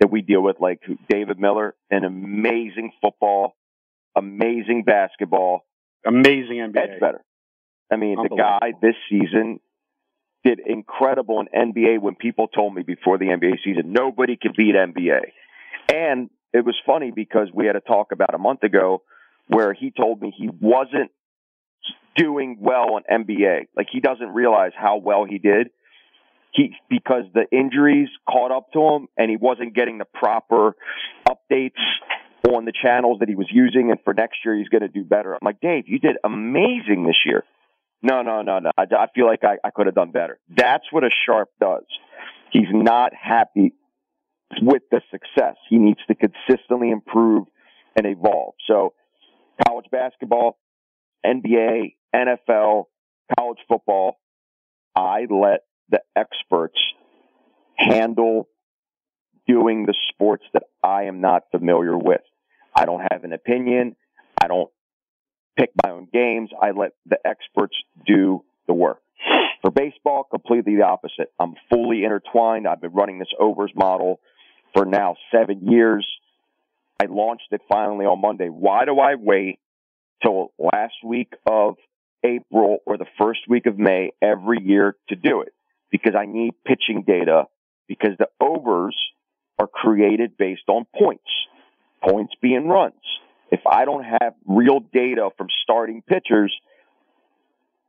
that 0.00 0.10
we 0.10 0.22
deal 0.22 0.42
with, 0.42 0.56
like 0.60 0.80
David 1.08 1.38
Miller, 1.38 1.74
an 1.90 2.04
amazing 2.04 2.92
football, 3.02 3.56
amazing 4.16 4.84
basketball, 4.84 5.64
amazing 6.06 6.58
NBA. 6.58 6.76
Edge 6.76 7.00
better. 7.00 7.24
I 7.90 7.96
mean, 7.96 8.16
the 8.22 8.36
guy 8.36 8.72
this 8.80 8.94
season 9.10 9.60
did 10.44 10.60
incredible 10.64 11.40
in 11.40 11.72
NBA 11.72 12.00
when 12.00 12.14
people 12.14 12.48
told 12.48 12.74
me 12.74 12.82
before 12.82 13.18
the 13.18 13.26
NBA 13.26 13.56
season 13.64 13.92
nobody 13.92 14.36
could 14.36 14.54
beat 14.56 14.74
NBA. 14.74 15.20
And 15.92 16.30
it 16.52 16.64
was 16.64 16.76
funny 16.86 17.10
because 17.14 17.48
we 17.52 17.66
had 17.66 17.76
a 17.76 17.80
talk 17.80 18.12
about 18.12 18.34
a 18.34 18.38
month 18.38 18.62
ago 18.62 19.02
where 19.48 19.72
he 19.72 19.90
told 19.90 20.20
me 20.20 20.32
he 20.36 20.48
wasn't 20.60 21.10
doing 22.16 22.58
well 22.60 22.94
on 22.94 23.02
NBA. 23.10 23.68
Like 23.76 23.88
he 23.90 24.00
doesn't 24.00 24.28
realize 24.28 24.72
how 24.76 24.98
well 24.98 25.24
he 25.24 25.38
did. 25.38 25.70
he 26.52 26.74
because 26.88 27.24
the 27.34 27.44
injuries 27.52 28.08
caught 28.28 28.50
up 28.50 28.72
to 28.72 28.80
him 28.80 29.08
and 29.16 29.30
he 29.30 29.36
wasn't 29.36 29.74
getting 29.74 29.98
the 29.98 30.04
proper 30.04 30.74
updates 31.28 31.80
on 32.48 32.64
the 32.64 32.72
channels 32.72 33.20
that 33.20 33.28
he 33.28 33.34
was 33.34 33.48
using. 33.50 33.90
And 33.90 34.00
for 34.04 34.14
next 34.14 34.38
year, 34.44 34.56
he's 34.56 34.68
going 34.68 34.82
to 34.82 34.88
do 34.88 35.04
better. 35.04 35.34
I'm 35.34 35.40
like, 35.42 35.60
Dave, 35.60 35.84
you 35.86 35.98
did 35.98 36.16
amazing 36.24 37.04
this 37.06 37.16
year. 37.24 37.44
No, 38.02 38.22
no, 38.22 38.42
no, 38.42 38.58
no. 38.60 38.70
I, 38.76 38.82
I 38.82 39.06
feel 39.14 39.26
like 39.26 39.42
I, 39.42 39.56
I 39.64 39.70
could 39.70 39.86
have 39.86 39.94
done 39.94 40.12
better. 40.12 40.38
That's 40.48 40.84
what 40.90 41.04
a 41.04 41.10
sharp 41.26 41.50
does. 41.60 41.84
He's 42.52 42.68
not 42.70 43.12
happy 43.14 43.74
with 44.62 44.82
the 44.90 45.00
success. 45.10 45.56
He 45.68 45.76
needs 45.76 46.00
to 46.08 46.14
consistently 46.14 46.90
improve 46.90 47.46
and 47.96 48.06
evolve. 48.06 48.54
So 48.66 48.94
college 49.66 49.86
basketball, 49.90 50.58
NBA, 51.26 51.96
NFL, 52.14 52.84
college 53.38 53.58
football, 53.68 54.18
I 54.94 55.26
let 55.28 55.60
the 55.90 56.00
experts 56.16 56.78
handle 57.76 58.48
doing 59.46 59.86
the 59.86 59.94
sports 60.10 60.44
that 60.52 60.64
I 60.82 61.04
am 61.04 61.20
not 61.20 61.44
familiar 61.50 61.96
with. 61.96 62.20
I 62.74 62.84
don't 62.84 63.02
have 63.10 63.24
an 63.24 63.32
opinion. 63.32 63.96
I 64.40 64.46
don't 64.46 64.70
pick 65.58 65.70
my 65.82 65.90
own 65.90 66.08
games. 66.12 66.50
I 66.60 66.70
let 66.70 66.92
the 67.06 67.18
experts 67.24 67.74
do 68.06 68.44
the 68.66 68.74
work. 68.74 69.00
For 69.62 69.70
baseball, 69.70 70.24
completely 70.24 70.76
the 70.76 70.82
opposite. 70.82 71.32
I'm 71.38 71.54
fully 71.68 72.04
intertwined. 72.04 72.68
I've 72.68 72.80
been 72.80 72.92
running 72.92 73.18
this 73.18 73.32
overs 73.38 73.72
model 73.74 74.20
for 74.74 74.84
now 74.84 75.16
seven 75.32 75.66
years. 75.66 76.06
I 77.00 77.06
launched 77.06 77.48
it 77.50 77.60
finally 77.68 78.06
on 78.06 78.20
Monday. 78.20 78.48
Why 78.48 78.84
do 78.84 78.98
I 79.00 79.16
wait 79.16 79.58
till 80.22 80.52
last 80.58 80.94
week 81.04 81.32
of 81.46 81.76
April 82.24 82.78
or 82.86 82.96
the 82.96 83.06
first 83.18 83.40
week 83.48 83.66
of 83.66 83.78
May 83.78 84.12
every 84.22 84.58
year 84.62 84.96
to 85.08 85.16
do 85.16 85.40
it? 85.42 85.52
Because 85.90 86.14
I 86.16 86.26
need 86.26 86.52
pitching 86.64 87.02
data 87.06 87.44
because 87.88 88.12
the 88.18 88.28
overs 88.40 88.96
are 89.58 89.66
created 89.66 90.36
based 90.36 90.68
on 90.68 90.86
points, 90.96 91.30
points 92.02 92.34
being 92.40 92.68
runs. 92.68 92.94
If 93.50 93.60
I 93.66 93.84
don't 93.84 94.04
have 94.04 94.34
real 94.46 94.80
data 94.80 95.30
from 95.36 95.48
starting 95.62 96.02
pitchers, 96.02 96.54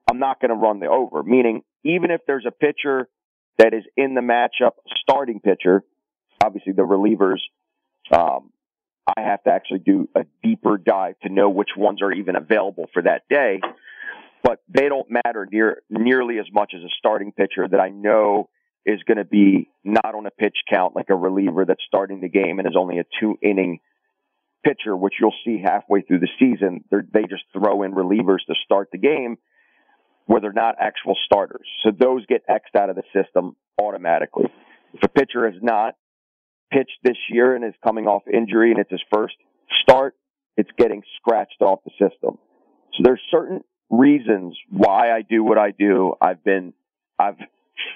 I'm 0.09 0.19
not 0.19 0.39
going 0.39 0.49
to 0.49 0.55
run 0.55 0.79
the 0.79 0.87
over. 0.87 1.23
Meaning, 1.23 1.63
even 1.83 2.11
if 2.11 2.21
there's 2.25 2.45
a 2.47 2.51
pitcher 2.51 3.07
that 3.57 3.73
is 3.73 3.83
in 3.97 4.15
the 4.15 4.21
matchup, 4.21 4.71
starting 5.01 5.39
pitcher, 5.39 5.83
obviously 6.43 6.73
the 6.73 6.83
relievers, 6.83 7.39
um, 8.11 8.51
I 9.07 9.21
have 9.21 9.43
to 9.43 9.51
actually 9.51 9.79
do 9.79 10.07
a 10.15 10.25
deeper 10.43 10.77
dive 10.77 11.19
to 11.23 11.29
know 11.29 11.49
which 11.49 11.69
ones 11.75 12.01
are 12.01 12.11
even 12.11 12.35
available 12.35 12.89
for 12.93 13.01
that 13.01 13.23
day. 13.29 13.59
But 14.43 14.59
they 14.69 14.87
don't 14.87 15.07
matter 15.09 15.47
near 15.51 15.81
nearly 15.89 16.39
as 16.39 16.45
much 16.51 16.73
as 16.75 16.81
a 16.81 16.89
starting 16.97 17.33
pitcher 17.33 17.67
that 17.67 17.79
I 17.79 17.89
know 17.89 18.49
is 18.85 19.03
going 19.03 19.17
to 19.17 19.25
be 19.25 19.69
not 19.83 20.15
on 20.15 20.25
a 20.25 20.31
pitch 20.31 20.55
count 20.69 20.95
like 20.95 21.09
a 21.09 21.15
reliever 21.15 21.65
that's 21.65 21.83
starting 21.85 22.21
the 22.21 22.29
game 22.29 22.59
and 22.59 22.67
is 22.67 22.75
only 22.77 22.99
a 22.99 23.03
two 23.19 23.37
inning 23.41 23.79
pitcher, 24.63 24.95
which 24.95 25.15
you'll 25.19 25.33
see 25.45 25.61
halfway 25.63 26.01
through 26.01 26.19
the 26.19 26.29
season. 26.39 26.83
They 26.91 27.23
just 27.23 27.43
throw 27.53 27.83
in 27.83 27.93
relievers 27.93 28.39
to 28.47 28.55
start 28.65 28.89
the 28.91 28.97
game 28.97 29.37
where 30.25 30.41
they're 30.41 30.53
not 30.53 30.75
actual 30.79 31.15
starters. 31.25 31.67
So 31.83 31.91
those 31.97 32.25
get 32.27 32.43
X'd 32.47 32.75
out 32.77 32.89
of 32.89 32.95
the 32.95 33.03
system 33.13 33.55
automatically. 33.81 34.45
If 34.93 35.03
a 35.03 35.07
pitcher 35.07 35.49
has 35.49 35.59
not 35.61 35.95
pitched 36.71 36.99
this 37.03 37.17
year 37.31 37.55
and 37.55 37.65
is 37.65 37.73
coming 37.83 38.05
off 38.05 38.23
injury 38.31 38.71
and 38.71 38.79
it's 38.79 38.91
his 38.91 39.01
first 39.11 39.35
start, 39.81 40.15
it's 40.55 40.69
getting 40.77 41.01
scratched 41.17 41.61
off 41.61 41.79
the 41.83 41.91
system. 41.91 42.37
So 42.93 43.03
there's 43.03 43.21
certain 43.31 43.61
reasons 43.89 44.55
why 44.69 45.11
I 45.11 45.21
do 45.21 45.43
what 45.43 45.57
I 45.57 45.71
do. 45.71 46.13
I've 46.21 46.43
been, 46.43 46.73
I've 47.17 47.37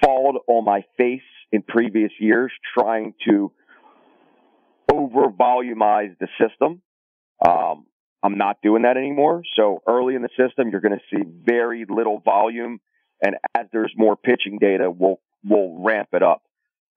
fallen 0.02 0.36
on 0.48 0.64
my 0.64 0.84
face 0.96 1.20
in 1.52 1.62
previous 1.62 2.10
years 2.18 2.50
trying 2.76 3.14
to 3.28 3.52
over 4.94 5.28
volumize 5.28 6.16
the 6.18 6.28
system. 6.40 6.82
Um, 7.46 7.86
I'm 8.22 8.38
not 8.38 8.58
doing 8.62 8.82
that 8.82 8.96
anymore. 8.96 9.42
So 9.56 9.82
early 9.86 10.14
in 10.14 10.22
the 10.22 10.30
system, 10.36 10.70
you're 10.70 10.80
going 10.80 10.98
to 10.98 11.16
see 11.16 11.22
very 11.44 11.84
little 11.88 12.20
volume. 12.20 12.80
And 13.22 13.36
as 13.54 13.66
there's 13.72 13.92
more 13.96 14.16
pitching 14.16 14.58
data, 14.58 14.90
we'll, 14.90 15.20
we'll 15.44 15.76
ramp 15.82 16.08
it 16.12 16.22
up. 16.22 16.42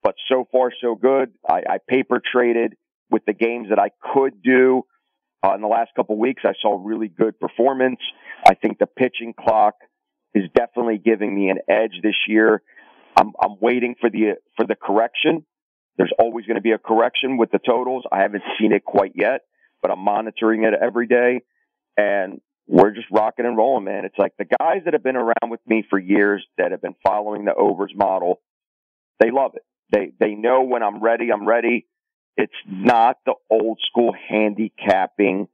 But 0.03 0.15
so 0.29 0.47
far, 0.51 0.71
so 0.81 0.95
good. 0.95 1.33
I, 1.47 1.63
I 1.69 1.77
paper 1.87 2.21
traded 2.31 2.75
with 3.09 3.25
the 3.25 3.33
games 3.33 3.69
that 3.69 3.79
I 3.79 3.89
could 4.13 4.41
do. 4.41 4.83
Uh, 5.45 5.53
in 5.53 5.61
the 5.61 5.67
last 5.67 5.91
couple 5.95 6.17
weeks, 6.17 6.43
I 6.45 6.53
saw 6.61 6.81
really 6.81 7.09
good 7.09 7.39
performance. 7.39 7.99
I 8.45 8.53
think 8.53 8.79
the 8.79 8.87
pitching 8.87 9.33
clock 9.37 9.75
is 10.33 10.45
definitely 10.55 10.97
giving 10.97 11.33
me 11.35 11.49
an 11.49 11.59
edge 11.67 11.99
this 12.01 12.15
year. 12.27 12.61
I'm, 13.19 13.33
I'm 13.41 13.57
waiting 13.59 13.95
for 13.99 14.09
the, 14.09 14.35
for 14.55 14.65
the 14.65 14.75
correction. 14.75 15.45
There's 15.97 16.13
always 16.19 16.45
going 16.45 16.55
to 16.55 16.61
be 16.61 16.71
a 16.71 16.77
correction 16.77 17.37
with 17.37 17.51
the 17.51 17.59
totals. 17.59 18.03
I 18.11 18.21
haven't 18.21 18.43
seen 18.59 18.71
it 18.71 18.85
quite 18.85 19.13
yet, 19.15 19.41
but 19.81 19.91
I'm 19.91 19.99
monitoring 19.99 20.63
it 20.63 20.73
every 20.79 21.07
day 21.07 21.41
and 21.97 22.39
we're 22.67 22.91
just 22.91 23.07
rocking 23.11 23.45
and 23.45 23.57
rolling, 23.57 23.85
man. 23.85 24.05
It's 24.05 24.17
like 24.17 24.33
the 24.37 24.45
guys 24.45 24.81
that 24.85 24.93
have 24.93 25.03
been 25.03 25.15
around 25.15 25.49
with 25.49 25.61
me 25.65 25.85
for 25.89 25.97
years 25.97 26.45
that 26.57 26.71
have 26.71 26.81
been 26.81 26.95
following 27.03 27.45
the 27.45 27.55
overs 27.55 27.93
model, 27.95 28.41
they 29.19 29.31
love 29.31 29.55
it. 29.55 29.63
They, 29.91 30.11
they 30.19 30.35
know 30.35 30.63
when 30.63 30.83
I'm 30.83 31.01
ready, 31.01 31.31
I'm 31.31 31.47
ready. 31.47 31.87
It's 32.35 32.51
not 32.67 33.17
the 33.25 33.33
old 33.49 33.79
school 33.89 34.13
handicapping 34.29 35.47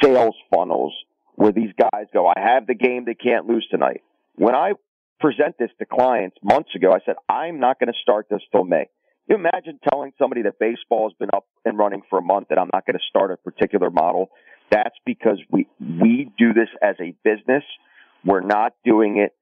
sales 0.00 0.36
funnels 0.54 0.94
where 1.34 1.52
these 1.52 1.72
guys 1.78 2.06
go, 2.12 2.26
I 2.26 2.38
have 2.38 2.66
the 2.66 2.74
game 2.74 3.04
they 3.04 3.14
can't 3.14 3.46
lose 3.46 3.66
tonight. 3.70 4.02
When 4.36 4.54
I 4.54 4.72
present 5.18 5.56
this 5.58 5.70
to 5.78 5.86
clients 5.86 6.36
months 6.42 6.70
ago, 6.74 6.92
I 6.92 6.98
said, 7.04 7.16
I'm 7.28 7.60
not 7.60 7.78
going 7.80 7.92
to 7.92 7.98
start 8.00 8.26
this 8.30 8.40
till 8.52 8.64
May. 8.64 8.88
You 9.30 9.36
imagine 9.36 9.78
telling 9.88 10.12
somebody 10.18 10.42
that 10.42 10.58
baseball 10.58 11.08
has 11.08 11.16
been 11.16 11.30
up 11.32 11.46
and 11.64 11.78
running 11.78 12.02
for 12.10 12.18
a 12.18 12.22
month 12.22 12.48
that 12.48 12.58
I'm 12.58 12.68
not 12.72 12.84
going 12.84 12.98
to 12.98 13.04
start 13.08 13.30
a 13.30 13.36
particular 13.36 13.88
model. 13.88 14.30
That's 14.72 14.96
because 15.06 15.38
we, 15.48 15.68
we 15.78 16.32
do 16.36 16.52
this 16.52 16.66
as 16.82 16.96
a 17.00 17.14
business. 17.22 17.62
We're 18.24 18.40
not 18.40 18.72
doing 18.84 19.18
it 19.18 19.32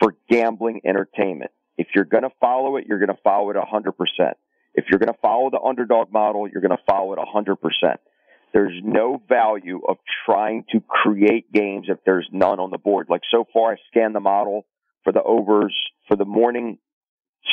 for 0.00 0.16
gambling 0.28 0.80
entertainment. 0.84 1.52
If 1.78 1.86
you're 1.94 2.06
going 2.06 2.24
to 2.24 2.32
follow 2.40 2.76
it, 2.76 2.86
you're 2.88 2.98
going 2.98 3.14
to 3.14 3.22
follow 3.22 3.50
it 3.50 3.56
100%. 3.56 3.92
If 4.74 4.86
you're 4.90 4.98
going 4.98 5.12
to 5.12 5.20
follow 5.22 5.48
the 5.50 5.60
underdog 5.60 6.12
model, 6.12 6.48
you're 6.48 6.60
going 6.60 6.76
to 6.76 6.82
follow 6.84 7.12
it 7.12 7.20
100%. 7.20 7.56
There's 8.52 8.80
no 8.82 9.22
value 9.28 9.80
of 9.88 9.98
trying 10.24 10.64
to 10.72 10.80
create 10.80 11.52
games 11.52 11.86
if 11.88 11.98
there's 12.04 12.28
none 12.32 12.58
on 12.58 12.70
the 12.72 12.78
board. 12.78 13.06
Like 13.08 13.22
so 13.30 13.46
far, 13.52 13.74
I 13.74 13.76
scanned 13.92 14.16
the 14.16 14.20
model 14.20 14.66
for 15.04 15.12
the 15.12 15.22
overs 15.22 15.76
for 16.08 16.16
the 16.16 16.24
morning 16.24 16.78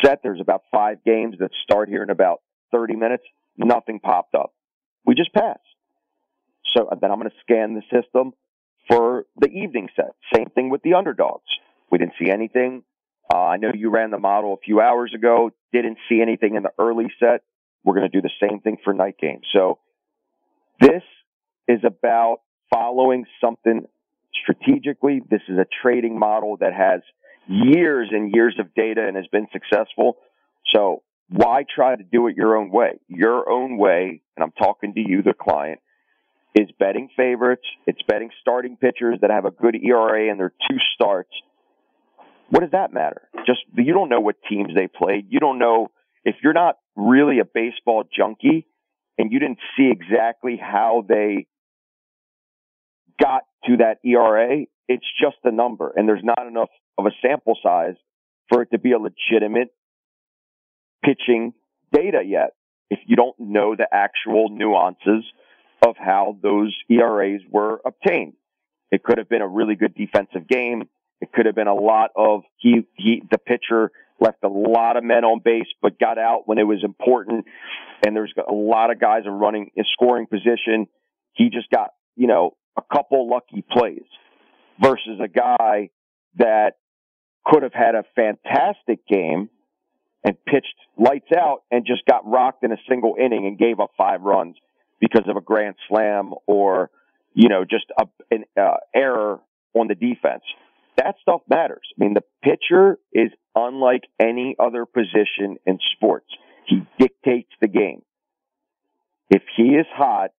set. 0.01 0.19
There's 0.23 0.41
about 0.41 0.63
five 0.71 1.03
games 1.05 1.35
that 1.39 1.51
start 1.63 1.89
here 1.89 2.03
in 2.03 2.09
about 2.09 2.41
30 2.71 2.95
minutes. 2.95 3.23
Nothing 3.57 3.99
popped 3.99 4.35
up. 4.35 4.53
We 5.05 5.15
just 5.15 5.33
passed. 5.33 5.59
So 6.75 6.89
then 6.99 7.11
I'm 7.11 7.19
going 7.19 7.29
to 7.29 7.35
scan 7.41 7.75
the 7.75 7.83
system 7.91 8.33
for 8.87 9.25
the 9.37 9.47
evening 9.47 9.89
set. 9.95 10.15
Same 10.33 10.49
thing 10.49 10.69
with 10.69 10.81
the 10.81 10.95
underdogs. 10.95 11.43
We 11.91 11.97
didn't 11.97 12.13
see 12.19 12.29
anything. 12.29 12.83
Uh, 13.33 13.37
I 13.37 13.57
know 13.57 13.71
you 13.73 13.89
ran 13.89 14.11
the 14.11 14.19
model 14.19 14.53
a 14.53 14.57
few 14.57 14.81
hours 14.81 15.13
ago. 15.15 15.51
Didn't 15.71 15.97
see 16.09 16.21
anything 16.21 16.55
in 16.55 16.63
the 16.63 16.71
early 16.79 17.07
set. 17.19 17.43
We're 17.83 17.95
going 17.95 18.09
to 18.09 18.21
do 18.21 18.21
the 18.21 18.31
same 18.41 18.59
thing 18.59 18.77
for 18.83 18.93
night 18.93 19.15
games. 19.19 19.45
So 19.53 19.79
this 20.79 21.03
is 21.67 21.79
about 21.85 22.37
following 22.73 23.25
something 23.41 23.85
strategically. 24.41 25.21
This 25.29 25.41
is 25.47 25.57
a 25.57 25.65
trading 25.81 26.17
model 26.17 26.57
that 26.57 26.73
has 26.73 27.01
years 27.47 28.09
and 28.11 28.33
years 28.33 28.55
of 28.59 28.73
data 28.73 29.05
and 29.05 29.15
has 29.15 29.27
been 29.27 29.47
successful. 29.51 30.17
So 30.73 31.03
why 31.29 31.63
try 31.73 31.95
to 31.95 32.03
do 32.03 32.27
it 32.27 32.35
your 32.35 32.57
own 32.57 32.69
way? 32.69 32.99
Your 33.07 33.49
own 33.49 33.77
way, 33.77 34.21
and 34.35 34.43
I'm 34.43 34.51
talking 34.51 34.93
to 34.93 34.99
you, 34.99 35.21
the 35.23 35.33
client, 35.33 35.79
is 36.55 36.69
betting 36.79 37.09
favorites. 37.17 37.65
It's 37.87 38.01
betting 38.07 38.29
starting 38.41 38.77
pitchers 38.77 39.19
that 39.21 39.31
have 39.31 39.45
a 39.45 39.51
good 39.51 39.75
ERA 39.75 40.29
and 40.29 40.39
their 40.39 40.53
two 40.69 40.77
starts. 40.95 41.31
What 42.49 42.59
does 42.59 42.71
that 42.71 42.93
matter? 42.93 43.23
Just 43.47 43.61
you 43.75 43.93
don't 43.93 44.09
know 44.09 44.19
what 44.19 44.35
teams 44.47 44.73
they 44.75 44.87
played. 44.87 45.27
You 45.29 45.39
don't 45.39 45.57
know 45.57 45.89
if 46.23 46.35
you're 46.43 46.53
not 46.53 46.77
really 46.95 47.39
a 47.39 47.45
baseball 47.45 48.03
junkie 48.15 48.67
and 49.17 49.31
you 49.31 49.39
didn't 49.39 49.59
see 49.75 49.91
exactly 49.91 50.57
how 50.61 51.03
they 51.07 51.47
got 53.19 53.43
to 53.65 53.77
that 53.77 53.99
ERA. 54.03 54.65
It's 54.87 55.05
just 55.21 55.37
a 55.43 55.51
number, 55.51 55.93
and 55.95 56.07
there's 56.07 56.23
not 56.23 56.45
enough 56.45 56.69
of 56.97 57.05
a 57.05 57.11
sample 57.21 57.57
size 57.63 57.95
for 58.49 58.61
it 58.61 58.71
to 58.71 58.79
be 58.79 58.91
a 58.91 58.99
legitimate 58.99 59.69
pitching 61.03 61.53
data 61.91 62.21
yet. 62.25 62.51
If 62.89 62.99
you 63.05 63.15
don't 63.15 63.39
know 63.39 63.75
the 63.75 63.87
actual 63.91 64.49
nuances 64.49 65.23
of 65.85 65.95
how 65.97 66.37
those 66.41 66.75
ERAs 66.89 67.41
were 67.49 67.81
obtained, 67.85 68.33
it 68.91 69.03
could 69.03 69.17
have 69.17 69.29
been 69.29 69.41
a 69.41 69.47
really 69.47 69.75
good 69.75 69.95
defensive 69.95 70.47
game. 70.47 70.83
It 71.21 71.31
could 71.31 71.45
have 71.45 71.55
been 71.55 71.67
a 71.67 71.73
lot 71.73 72.11
of 72.15 72.43
he, 72.57 72.85
he, 72.95 73.23
the 73.31 73.37
pitcher 73.37 73.91
left 74.19 74.43
a 74.43 74.49
lot 74.49 74.97
of 74.97 75.03
men 75.03 75.23
on 75.23 75.39
base, 75.43 75.67
but 75.81 75.99
got 75.99 76.17
out 76.17 76.47
when 76.47 76.57
it 76.57 76.63
was 76.63 76.83
important. 76.83 77.45
And 78.05 78.15
there's 78.15 78.33
a 78.37 78.53
lot 78.53 78.91
of 78.91 78.99
guys 78.99 79.23
in 79.25 79.31
running 79.31 79.71
in 79.75 79.85
scoring 79.93 80.27
position. 80.27 80.87
He 81.33 81.49
just 81.49 81.69
got, 81.69 81.91
you 82.15 82.27
know, 82.27 82.55
a 82.77 82.81
couple 82.93 83.29
lucky 83.29 83.63
plays 83.71 84.03
versus 84.83 85.19
a 85.23 85.27
guy 85.27 85.89
that 86.35 86.73
could 87.45 87.63
have 87.63 87.73
had 87.73 87.95
a 87.95 88.03
fantastic 88.15 89.05
game 89.07 89.49
and 90.23 90.37
pitched 90.45 90.75
lights 90.97 91.29
out 91.35 91.63
and 91.71 91.85
just 91.85 92.05
got 92.05 92.25
rocked 92.25 92.63
in 92.63 92.71
a 92.71 92.77
single 92.89 93.15
inning 93.19 93.45
and 93.45 93.57
gave 93.57 93.79
up 93.79 93.91
five 93.97 94.21
runs 94.21 94.55
because 94.99 95.23
of 95.27 95.35
a 95.35 95.41
grand 95.41 95.75
slam 95.89 96.33
or, 96.47 96.89
you 97.33 97.49
know, 97.49 97.65
just 97.65 97.85
a, 97.99 98.05
an 98.31 98.45
uh, 98.59 98.77
error 98.95 99.39
on 99.73 99.87
the 99.87 99.95
defense. 99.95 100.43
That 100.97 101.15
stuff 101.21 101.41
matters. 101.49 101.87
I 101.97 102.03
mean, 102.03 102.13
the 102.13 102.23
pitcher 102.43 102.99
is 103.11 103.31
unlike 103.55 104.03
any 104.19 104.55
other 104.59 104.85
position 104.85 105.57
in 105.65 105.79
sports. 105.95 106.27
He 106.67 106.83
dictates 106.99 107.51
the 107.59 107.67
game. 107.67 108.03
If 109.29 109.41
he 109.57 109.63
is 109.63 109.87
hot 109.93 110.31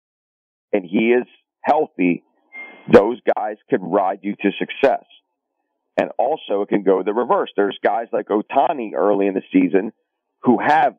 and 0.71 0.86
he 0.86 1.12
is 1.12 1.25
healthy, 1.62 2.23
those 2.91 3.19
guys 3.35 3.57
can 3.69 3.81
ride 3.81 4.19
you 4.21 4.35
to 4.35 4.51
success. 4.57 5.05
And 5.99 6.09
also 6.17 6.61
it 6.63 6.69
can 6.69 6.83
go 6.83 7.03
the 7.03 7.13
reverse. 7.13 7.51
There's 7.55 7.77
guys 7.83 8.07
like 8.11 8.27
Ohtani 8.27 8.93
early 8.95 9.27
in 9.27 9.35
the 9.35 9.43
season 9.51 9.93
who 10.41 10.57
have 10.59 10.95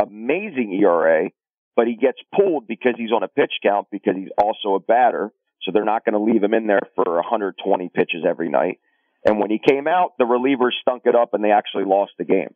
amazing 0.00 0.78
ERA, 0.80 1.30
but 1.76 1.86
he 1.86 1.96
gets 1.96 2.18
pulled 2.34 2.66
because 2.66 2.94
he's 2.96 3.12
on 3.12 3.22
a 3.22 3.28
pitch 3.28 3.52
count 3.62 3.88
because 3.90 4.14
he's 4.16 4.30
also 4.38 4.74
a 4.74 4.80
batter. 4.80 5.32
So 5.62 5.72
they're 5.72 5.84
not 5.84 6.04
going 6.04 6.14
to 6.14 6.32
leave 6.32 6.42
him 6.42 6.54
in 6.54 6.66
there 6.66 6.80
for 6.94 7.14
120 7.14 7.88
pitches 7.88 8.24
every 8.28 8.48
night. 8.48 8.78
And 9.24 9.38
when 9.38 9.50
he 9.50 9.60
came 9.64 9.86
out, 9.86 10.12
the 10.18 10.24
relievers 10.24 10.72
stunk 10.80 11.02
it 11.06 11.14
up 11.14 11.34
and 11.34 11.44
they 11.44 11.52
actually 11.52 11.84
lost 11.84 12.12
the 12.18 12.24
game. 12.24 12.54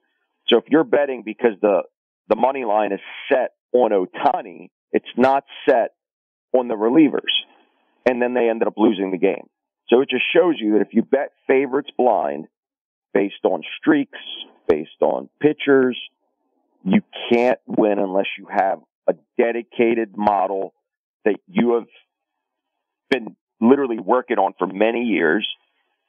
So 0.48 0.58
if 0.58 0.64
you're 0.68 0.84
betting 0.84 1.22
because 1.24 1.52
the, 1.60 1.82
the 2.28 2.36
money 2.36 2.64
line 2.64 2.92
is 2.92 3.00
set 3.28 3.50
on 3.72 3.90
Ohtani, 3.90 4.70
it's 4.92 5.06
not 5.16 5.44
set 5.68 5.90
on 6.52 6.68
the 6.68 6.74
relievers. 6.74 7.32
And 8.06 8.22
then 8.22 8.34
they 8.34 8.48
ended 8.48 8.68
up 8.68 8.74
losing 8.76 9.10
the 9.10 9.18
game. 9.18 9.48
So 9.88 10.00
it 10.00 10.10
just 10.10 10.24
shows 10.32 10.54
you 10.58 10.74
that 10.74 10.82
if 10.82 10.88
you 10.92 11.02
bet 11.02 11.32
favorites 11.46 11.90
blind 11.96 12.46
based 13.12 13.44
on 13.44 13.62
streaks, 13.78 14.18
based 14.68 15.00
on 15.00 15.28
pitchers, 15.40 15.98
you 16.84 17.02
can't 17.30 17.58
win 17.66 17.98
unless 17.98 18.26
you 18.38 18.46
have 18.50 18.80
a 19.08 19.14
dedicated 19.38 20.16
model 20.16 20.72
that 21.24 21.36
you 21.48 21.74
have 21.74 21.88
been 23.10 23.36
literally 23.60 23.98
working 23.98 24.38
on 24.38 24.54
for 24.58 24.66
many 24.66 25.04
years 25.04 25.46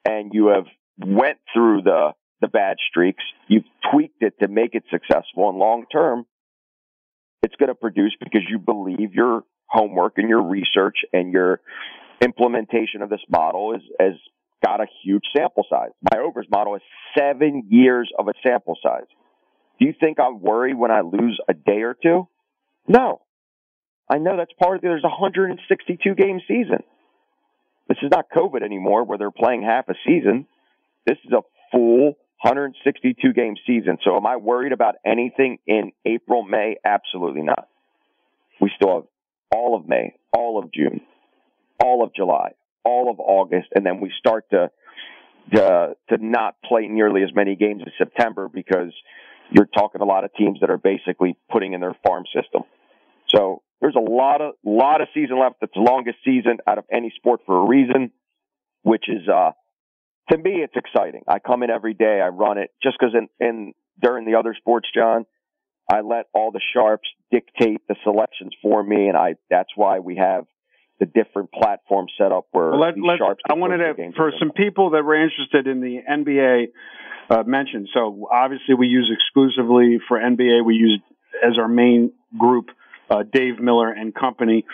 and 0.04 0.32
you 0.34 0.48
have 0.48 0.66
went 0.98 1.38
through 1.52 1.82
the 1.82 2.12
the 2.40 2.46
bad 2.46 2.76
streaks, 2.88 3.24
you've 3.48 3.64
tweaked 3.90 4.22
it 4.22 4.38
to 4.38 4.46
make 4.46 4.76
it 4.76 4.84
successful 4.92 5.48
and 5.48 5.58
long 5.58 5.86
term 5.90 6.24
it's 7.42 7.54
going 7.56 7.68
to 7.68 7.74
produce 7.74 8.14
because 8.18 8.42
you 8.48 8.58
believe 8.58 9.14
your 9.14 9.42
homework 9.68 10.14
and 10.16 10.28
your 10.28 10.42
research 10.42 10.96
and 11.12 11.32
your 11.32 11.60
implementation 12.20 13.02
of 13.02 13.10
this 13.10 13.20
model 13.28 13.74
is 13.74 13.82
has 14.00 14.14
got 14.64 14.80
a 14.80 14.86
huge 15.04 15.24
sample 15.36 15.64
size. 15.70 15.90
My 16.12 16.20
overs 16.20 16.46
model 16.50 16.74
is 16.74 16.82
seven 17.16 17.66
years 17.68 18.10
of 18.18 18.28
a 18.28 18.32
sample 18.44 18.76
size. 18.82 19.06
Do 19.78 19.86
you 19.86 19.94
think 19.98 20.18
I'm 20.18 20.40
worried 20.40 20.76
when 20.76 20.90
I 20.90 21.02
lose 21.02 21.38
a 21.48 21.54
day 21.54 21.82
or 21.82 21.94
two? 21.94 22.28
No. 22.88 23.20
I 24.10 24.18
know 24.18 24.36
that's 24.36 24.52
part 24.60 24.78
of 24.78 24.84
it. 24.84 24.88
There's 24.88 25.04
a 25.04 25.08
162 25.08 26.14
game 26.14 26.40
season. 26.48 26.82
This 27.88 27.98
is 28.02 28.10
not 28.10 28.26
COVID 28.34 28.62
anymore 28.62 29.04
where 29.04 29.18
they're 29.18 29.30
playing 29.30 29.62
half 29.62 29.88
a 29.88 29.94
season. 30.06 30.46
This 31.06 31.18
is 31.24 31.32
a 31.32 31.42
full 31.70 32.16
162 32.42 33.32
game 33.32 33.54
season. 33.66 33.98
So 34.04 34.16
am 34.16 34.26
I 34.26 34.36
worried 34.36 34.72
about 34.72 34.96
anything 35.04 35.58
in 35.66 35.92
April, 36.04 36.42
May? 36.42 36.76
Absolutely 36.84 37.42
not. 37.42 37.68
We 38.60 38.70
still 38.76 38.94
have 38.94 39.04
all 39.50 39.76
of 39.76 39.88
May, 39.88 40.14
all 40.32 40.58
of 40.58 40.72
June, 40.72 41.00
all 41.82 42.02
of 42.02 42.14
July, 42.14 42.52
all 42.84 43.10
of 43.10 43.20
August, 43.20 43.68
and 43.74 43.84
then 43.84 44.00
we 44.00 44.12
start 44.18 44.44
to 44.50 44.70
to 45.52 45.96
to 46.10 46.16
not 46.18 46.56
play 46.64 46.88
nearly 46.88 47.22
as 47.22 47.34
many 47.34 47.56
games 47.56 47.82
in 47.84 47.92
September 47.96 48.48
because 48.48 48.92
you're 49.50 49.66
talking 49.66 50.00
a 50.00 50.04
lot 50.04 50.24
of 50.24 50.34
teams 50.34 50.60
that 50.60 50.70
are 50.70 50.78
basically 50.78 51.36
putting 51.50 51.72
in 51.72 51.80
their 51.80 51.96
farm 52.06 52.24
system. 52.34 52.62
So 53.28 53.62
there's 53.80 53.96
a 53.96 54.10
lot 54.10 54.40
of 54.40 54.54
lot 54.64 55.00
of 55.00 55.08
season 55.14 55.38
left. 55.38 55.56
It's 55.62 55.74
the 55.74 55.80
longest 55.80 56.18
season 56.24 56.58
out 56.66 56.78
of 56.78 56.84
any 56.92 57.12
sport 57.16 57.40
for 57.46 57.64
a 57.64 57.66
reason, 57.66 58.10
which 58.82 59.08
is 59.08 59.28
uh 59.28 59.52
to 60.30 60.38
me 60.38 60.62
it's 60.62 60.76
exciting. 60.76 61.22
I 61.26 61.38
come 61.38 61.62
in 61.62 61.70
every 61.70 61.94
day, 61.94 62.20
I 62.20 62.28
run 62.28 62.58
it 62.58 62.70
just 62.82 62.96
because 62.98 63.14
in, 63.14 63.28
in 63.44 63.74
during 64.00 64.26
the 64.26 64.34
other 64.34 64.54
sports, 64.54 64.88
John, 64.94 65.26
I 65.90 66.00
let 66.00 66.26
all 66.34 66.50
the 66.50 66.60
sharps 66.74 67.08
dictate 67.30 67.80
the 67.88 67.96
selections 68.04 68.54
for 68.60 68.82
me, 68.82 69.08
and 69.08 69.16
I 69.16 69.34
that's 69.50 69.70
why 69.74 70.00
we 70.00 70.16
have 70.16 70.44
the 71.00 71.06
different 71.06 71.50
platforms 71.52 72.12
set 72.18 72.32
up 72.32 72.46
where 72.50 72.70
well, 72.70 72.80
let, 72.80 72.94
these 72.94 73.04
sharps. 73.18 73.42
I 73.48 73.54
wanted 73.54 73.78
to 73.78 74.12
for 74.16 74.32
some 74.38 74.50
people 74.50 74.90
that 74.90 75.04
were 75.04 75.14
interested 75.14 75.66
in 75.66 75.80
the 75.80 76.00
NBA 76.08 76.66
uh, 77.30 77.42
mentioned. 77.44 77.88
So 77.94 78.28
obviously 78.30 78.74
we 78.74 78.88
use 78.88 79.10
exclusively 79.12 79.98
for 80.08 80.18
NBA. 80.18 80.64
We 80.64 80.74
use 80.74 81.00
as 81.44 81.58
our 81.58 81.68
main 81.68 82.12
group 82.36 82.66
uh, 83.10 83.22
Dave 83.22 83.60
Miller 83.60 83.90
and 83.90 84.14
Company. 84.14 84.64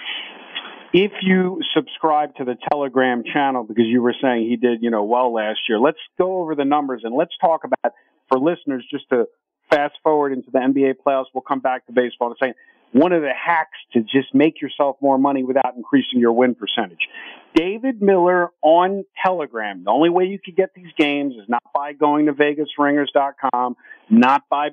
If 0.93 1.11
you 1.23 1.61
subscribe 1.75 2.37
to 2.37 2.45
the 2.45 2.57
Telegram 2.71 3.25
channel, 3.25 3.65
because 3.65 3.87
you 3.87 4.01
were 4.01 4.15
saying 4.23 4.49
he 4.49 4.57
did, 4.57 4.81
you 4.81 4.91
know, 4.91 5.03
well 5.03 5.33
last 5.33 5.61
year, 5.69 5.79
let's 5.79 5.99
go 6.19 6.39
over 6.39 6.55
the 6.55 6.65
numbers 6.65 7.03
and 7.05 7.15
let's 7.15 7.33
talk 7.41 7.65
about 7.65 7.95
for 8.29 8.39
listeners 8.39 8.87
just 8.91 9.09
to 9.11 9.27
fast 9.75 9.95
forward 10.03 10.33
into 10.33 10.51
the 10.51 10.59
NBA 10.59 10.95
playoffs. 11.05 11.27
We'll 11.35 11.43
come 11.43 11.61
back 11.61 11.87
to 11.87 11.93
baseball 11.93 12.29
in 12.29 12.35
a 12.35 12.37
second. 12.39 12.55
One 12.93 13.13
of 13.13 13.23
the 13.23 13.33
hacks 13.35 13.79
to 13.93 14.03
just 14.03 14.33
make 14.33 14.61
yourself 14.61 14.97
more 15.01 15.19
money 15.19 15.43
without 15.43 15.75
increasing 15.77 16.21
your 16.21 16.33
win 16.33 16.55
percentage. 16.55 17.09
David 17.55 18.01
Miller 18.01 18.51
on 18.63 19.05
Telegram. 19.21 19.83
The 19.83 19.91
only 19.91 20.11
way 20.11 20.27
you 20.27 20.39
could 20.39 20.55
get 20.55 20.75
these 20.75 20.93
games 20.97 21.35
is 21.35 21.49
not 21.49 21.63
by 21.75 21.93
going 21.93 22.27
to 22.27 22.33
vegasringers.com, 22.33 23.77
not 24.11 24.43
by 24.49 24.71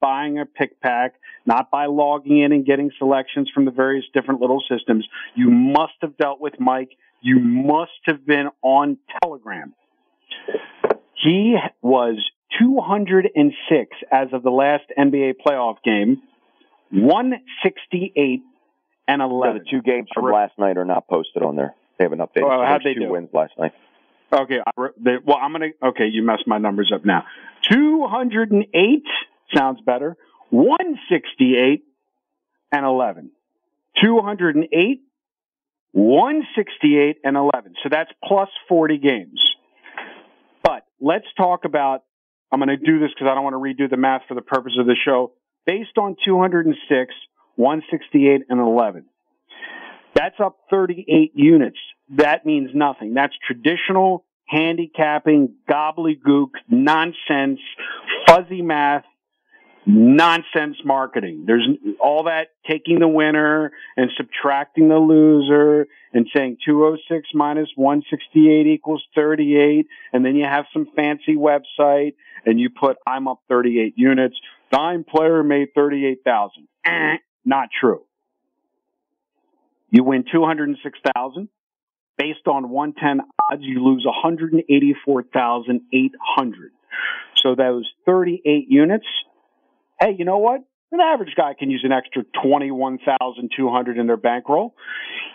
buying 0.00 0.38
a 0.38 0.46
pick 0.46 0.80
pack, 0.80 1.14
not 1.44 1.70
by 1.70 1.86
logging 1.86 2.38
in 2.38 2.52
and 2.52 2.64
getting 2.64 2.90
selections 2.98 3.50
from 3.54 3.66
the 3.66 3.70
various 3.70 4.04
different 4.14 4.40
little 4.40 4.62
systems. 4.68 5.06
You 5.34 5.50
must 5.50 5.92
have 6.00 6.16
dealt 6.16 6.40
with 6.40 6.58
Mike. 6.58 6.90
You 7.20 7.38
must 7.38 7.92
have 8.04 8.26
been 8.26 8.48
on 8.62 8.96
Telegram. 9.22 9.74
He 11.22 11.56
was 11.82 12.18
206 12.58 13.96
as 14.10 14.28
of 14.32 14.42
the 14.42 14.50
last 14.50 14.84
NBA 14.98 15.34
playoff 15.44 15.76
game, 15.84 16.22
168 16.90 18.42
and 19.08 19.22
11. 19.22 19.58
the 19.58 19.70
two 19.70 19.82
games 19.82 20.08
from 20.14 20.24
last 20.30 20.58
night 20.58 20.76
are 20.76 20.84
not 20.84 21.08
posted 21.08 21.42
on 21.42 21.56
there. 21.56 21.74
They 21.98 22.04
haven't 22.04 22.20
updated. 22.20 22.44
Oh, 22.44 22.64
how'd 22.64 22.82
they 22.84 22.94
two 22.94 23.00
do? 23.00 23.10
wins 23.10 23.30
last 23.32 23.52
night. 23.58 23.72
Okay, 24.32 24.60
they, 24.98 25.16
well, 25.24 25.38
I'm 25.40 25.52
gonna. 25.52 25.68
Okay, 25.82 26.06
you 26.06 26.22
messed 26.22 26.46
my 26.46 26.56
numbers 26.58 26.90
up 26.94 27.04
now. 27.04 27.24
208 27.70 29.02
sounds 29.54 29.80
better. 29.82 30.16
168 30.50 31.84
and 32.72 32.86
11. 32.86 33.30
208, 34.02 35.02
168 35.92 37.16
and 37.24 37.36
11. 37.36 37.74
So 37.82 37.88
that's 37.90 38.10
plus 38.24 38.48
40 38.68 38.98
games. 38.98 39.40
But 40.62 40.86
let's 41.00 41.26
talk 41.36 41.64
about 41.64 42.04
I'm 42.52 42.60
going 42.60 42.68
to 42.68 42.76
do 42.76 42.98
this 42.98 43.08
because 43.14 43.28
I 43.30 43.34
don't 43.34 43.44
want 43.44 43.54
to 43.54 43.84
redo 43.84 43.88
the 43.88 43.96
math 43.96 44.22
for 44.28 44.34
the 44.34 44.42
purpose 44.42 44.74
of 44.78 44.86
the 44.86 44.96
show. 45.02 45.32
Based 45.66 45.96
on 45.96 46.16
206, 46.24 47.14
168, 47.56 48.42
and 48.48 48.60
11. 48.60 49.06
That's 50.14 50.36
up 50.38 50.58
38 50.70 51.32
units. 51.34 51.78
That 52.16 52.44
means 52.44 52.70
nothing. 52.74 53.14
That's 53.14 53.34
traditional 53.46 54.24
handicapping, 54.46 55.54
gobbledygook, 55.70 56.50
nonsense, 56.68 57.60
fuzzy 58.26 58.60
math 58.60 59.04
nonsense 59.86 60.76
marketing. 60.84 61.44
There's 61.46 61.66
all 62.00 62.24
that 62.24 62.48
taking 62.68 63.00
the 63.00 63.08
winner 63.08 63.72
and 63.96 64.10
subtracting 64.16 64.88
the 64.88 64.98
loser 64.98 65.88
and 66.12 66.28
saying 66.34 66.58
206 66.64 67.28
minus 67.34 67.68
168 67.74 68.66
equals 68.66 69.02
38. 69.14 69.86
And 70.12 70.24
then 70.24 70.36
you 70.36 70.44
have 70.44 70.66
some 70.72 70.86
fancy 70.94 71.36
website 71.36 72.14
and 72.44 72.60
you 72.60 72.68
put, 72.70 72.96
I'm 73.06 73.28
up 73.28 73.40
38 73.48 73.94
units. 73.96 74.34
Dime 74.70 75.04
player 75.04 75.42
made 75.42 75.68
38,000. 75.74 76.68
Eh, 76.84 77.16
not 77.44 77.68
true. 77.78 78.02
You 79.90 80.04
win 80.04 80.24
206,000. 80.30 81.48
Based 82.18 82.46
on 82.46 82.68
110 82.68 83.26
odds, 83.50 83.62
you 83.62 83.82
lose 83.82 84.04
184,800. 84.04 86.72
So 87.36 87.54
those 87.54 87.90
38 88.06 88.66
units 88.68 89.06
hey, 90.02 90.16
you 90.18 90.24
know 90.24 90.38
what? 90.38 90.60
An 90.90 91.00
average 91.00 91.34
guy 91.36 91.54
can 91.58 91.70
use 91.70 91.82
an 91.84 91.92
extra 91.92 92.24
21,200 92.42 93.98
in 93.98 94.06
their 94.06 94.16
bankroll. 94.16 94.74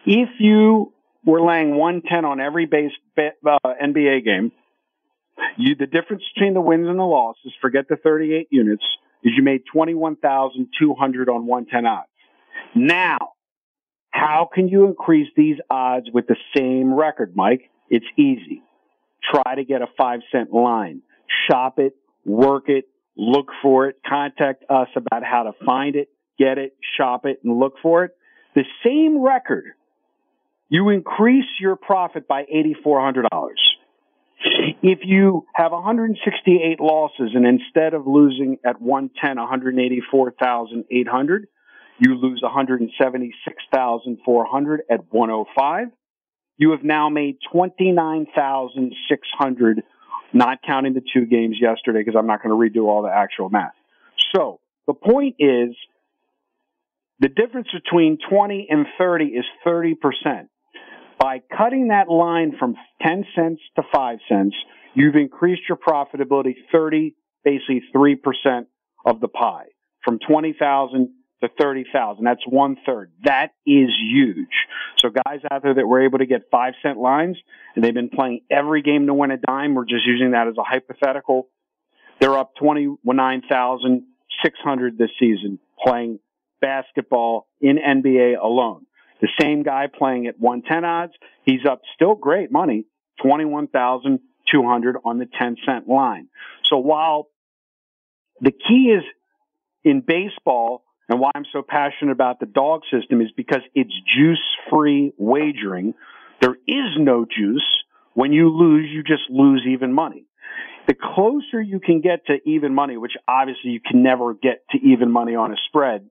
If 0.06 0.30
you 0.40 0.94
were 1.26 1.42
laying 1.42 1.76
110 1.76 2.26
on 2.26 2.40
every 2.40 2.66
base 2.66 2.92
uh, 3.18 3.58
NBA 3.66 4.24
game, 4.24 4.52
you, 5.58 5.76
the 5.76 5.88
difference 5.88 6.24
between 6.34 6.54
the 6.54 6.62
wins 6.62 6.88
and 6.88 7.00
the 7.00 7.04
losses, 7.04 7.54
forget 7.62 7.88
the 7.90 7.96
38 7.96 8.48
units, 8.52 8.84
is 9.24 9.34
you 9.36 9.44
made 9.44 9.64
21,200 9.72 11.30
on 11.30 11.46
110 11.46 11.86
odds. 11.86 12.08
Now, 12.76 13.18
how 14.12 14.50
can 14.52 14.68
you 14.68 14.86
increase 14.86 15.30
these 15.36 15.58
odds 15.70 16.08
with 16.12 16.28
the 16.28 16.36
same 16.56 16.94
record, 16.94 17.36
Mike? 17.36 17.70
It's 17.90 18.06
easy. 18.18 18.62
Try 19.24 19.56
to 19.56 19.64
get 19.64 19.82
a 19.82 19.88
five 19.98 20.22
cent 20.32 20.54
line. 20.54 21.02
shop 21.50 21.80
it, 21.80 21.96
work 22.26 22.68
it, 22.68 22.86
look 23.16 23.50
for 23.62 23.88
it, 23.88 23.98
contact 24.08 24.64
us 24.70 24.88
about 24.96 25.24
how 25.24 25.44
to 25.44 25.52
find 25.66 25.96
it, 25.96 26.10
get 26.38 26.58
it, 26.58 26.76
shop 26.98 27.26
it, 27.26 27.40
and 27.44 27.60
look 27.60 27.74
for 27.82 28.06
it. 28.06 28.12
The 28.56 28.64
same 28.86 29.22
record, 29.22 29.66
you 30.70 30.90
increase 30.90 31.46
your 31.60 31.76
profit 31.76 32.28
by 32.28 32.44
$8,400. 32.44 33.24
If 34.40 35.00
you 35.04 35.48
have 35.56 35.72
168 35.72 36.80
losses 36.80 37.32
and 37.34 37.48
instead 37.48 37.94
of 37.94 38.06
losing 38.06 38.58
at 38.66 38.82
110, 38.82 39.38
184,800, 39.38 41.48
you 42.00 42.16
lose 42.16 42.42
176,400 42.44 44.82
at 44.90 45.12
105. 45.12 45.88
You 46.58 46.72
have 46.72 46.84
now 46.84 47.08
made 47.10 47.38
29,600, 47.52 49.84
not 50.34 50.60
counting 50.66 50.94
the 50.94 51.04
two 51.14 51.26
games 51.26 51.58
yesterday 51.60 52.00
because 52.00 52.16
I'm 52.18 52.28
not 52.28 52.42
going 52.44 52.52
to 52.52 52.58
redo 52.80 52.88
all 52.88 53.04
the 53.04 53.14
actual 53.14 53.50
math. 53.50 53.74
So 54.36 54.60
the 54.86 54.94
point 54.94 55.38
is 55.40 55.76
the 57.20 57.30
difference 57.30 57.70
between 57.74 58.20
20 58.30 58.68
and 58.70 58.86
30 58.98 59.26
is 59.26 59.46
30%. 59.66 59.96
By 61.20 61.42
cutting 61.56 61.88
that 61.88 62.10
line 62.10 62.54
from 62.60 62.76
10 63.02 63.26
cents 63.36 63.62
to 63.76 63.84
5 63.92 64.20
cents, 64.30 64.56
you've 64.94 65.16
increased 65.16 65.64
your 65.68 65.78
profitability 65.78 66.56
30, 66.72 67.16
basically 67.44 67.82
3% 67.96 68.66
of 69.06 69.20
the 69.20 69.28
pie 69.28 69.66
from 70.04 70.20
20,000 70.20 71.10
to 71.42 71.50
30,000. 71.60 72.24
That's 72.24 72.46
one 72.48 72.78
third. 72.86 73.12
That 73.24 73.54
is 73.66 73.90
huge. 74.00 74.54
So 74.98 75.10
guys 75.10 75.40
out 75.52 75.64
there 75.64 75.74
that 75.76 75.88
were 75.88 76.04
able 76.04 76.20
to 76.20 76.26
get 76.26 76.44
five 76.50 76.76
cent 76.82 76.98
lines 76.98 77.38
and 77.76 77.84
they've 77.84 77.94
been 77.94 78.08
playing 78.10 78.40
every 78.50 78.82
game 78.82 79.08
to 79.08 79.14
win 79.14 79.32
a 79.32 79.38
dime, 79.38 79.76
we're 79.76 79.84
just 79.86 80.06
using 80.06 80.32
that 80.32 80.48
as 80.48 80.56
a 80.58 80.64
hypothetical. 80.64 81.50
They're 82.20 82.38
up 82.38 82.54
29,600 82.60 84.98
this 84.98 85.12
season 85.20 85.60
playing 85.84 86.20
basketball 86.60 87.48
in 87.62 87.78
NBA 87.78 88.42
alone. 88.42 88.87
The 89.22 89.30
same 89.40 89.64
guy 89.64 89.88
playing 89.88 90.28
at 90.28 90.40
110 90.40 90.86
odds, 90.86 91.14
he's 91.44 91.66
up 91.70 91.82
still 91.96 92.16
great 92.16 92.52
money, 92.52 92.86
21,200 93.22 94.98
on 95.04 95.18
the 95.18 95.26
10 95.26 95.58
cent 95.66 95.88
line. 95.88 96.28
So 96.66 96.78
while 96.78 97.30
the 98.42 98.52
key 98.52 98.96
is 98.96 99.04
in 99.84 100.02
baseball 100.02 100.84
and 101.10 101.20
why 101.20 101.32
I'm 101.34 101.46
so 101.52 101.62
passionate 101.68 102.12
about 102.12 102.40
the 102.40 102.46
dog 102.46 102.82
system 102.92 103.22
is 103.22 103.30
because 103.36 103.62
it's 103.74 103.94
juice 104.16 104.44
free 104.70 105.14
wagering. 105.18 105.94
There 106.42 106.58
is 106.68 106.98
no 106.98 107.26
juice. 107.26 107.66
When 108.14 108.34
you 108.34 108.50
lose, 108.50 108.90
you 108.92 109.04
just 109.04 109.30
lose 109.30 109.64
even 109.68 109.94
money. 109.94 110.26
The 110.88 110.96
closer 110.96 111.62
you 111.62 111.80
can 111.80 112.02
get 112.02 112.26
to 112.28 112.38
even 112.46 112.74
money, 112.74 112.98
which 112.98 113.14
obviously 113.28 113.72
you 113.72 113.80
can 113.80 114.04
never 114.04 114.34
get 114.34 114.64
to 114.72 114.78
even 114.78 115.12
money 115.12 115.36
on 115.36 115.52
a 115.52 115.56
spread, 115.68 116.10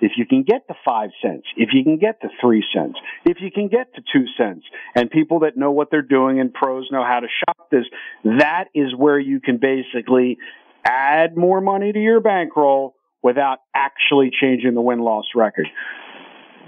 if 0.00 0.12
you 0.16 0.26
can 0.26 0.42
get 0.42 0.66
to 0.68 0.74
five 0.84 1.10
cents, 1.22 1.46
if 1.56 1.70
you 1.72 1.82
can 1.84 1.98
get 1.98 2.20
to 2.22 2.28
three 2.40 2.64
cents, 2.74 2.98
if 3.24 3.38
you 3.40 3.50
can 3.50 3.68
get 3.68 3.94
to 3.94 4.02
two 4.12 4.24
cents, 4.36 4.64
and 4.94 5.10
people 5.10 5.40
that 5.40 5.56
know 5.56 5.70
what 5.70 5.90
they're 5.90 6.02
doing 6.02 6.40
and 6.40 6.52
pros 6.52 6.88
know 6.90 7.04
how 7.04 7.20
to 7.20 7.26
shop 7.26 7.70
this, 7.70 7.84
that 8.24 8.66
is 8.74 8.94
where 8.96 9.18
you 9.18 9.40
can 9.40 9.58
basically 9.58 10.38
add 10.84 11.36
more 11.36 11.60
money 11.60 11.92
to 11.92 11.98
your 11.98 12.20
bankroll 12.20 12.94
without 13.22 13.58
actually 13.74 14.30
changing 14.40 14.74
the 14.74 14.80
win 14.80 15.00
loss 15.00 15.26
record. 15.34 15.66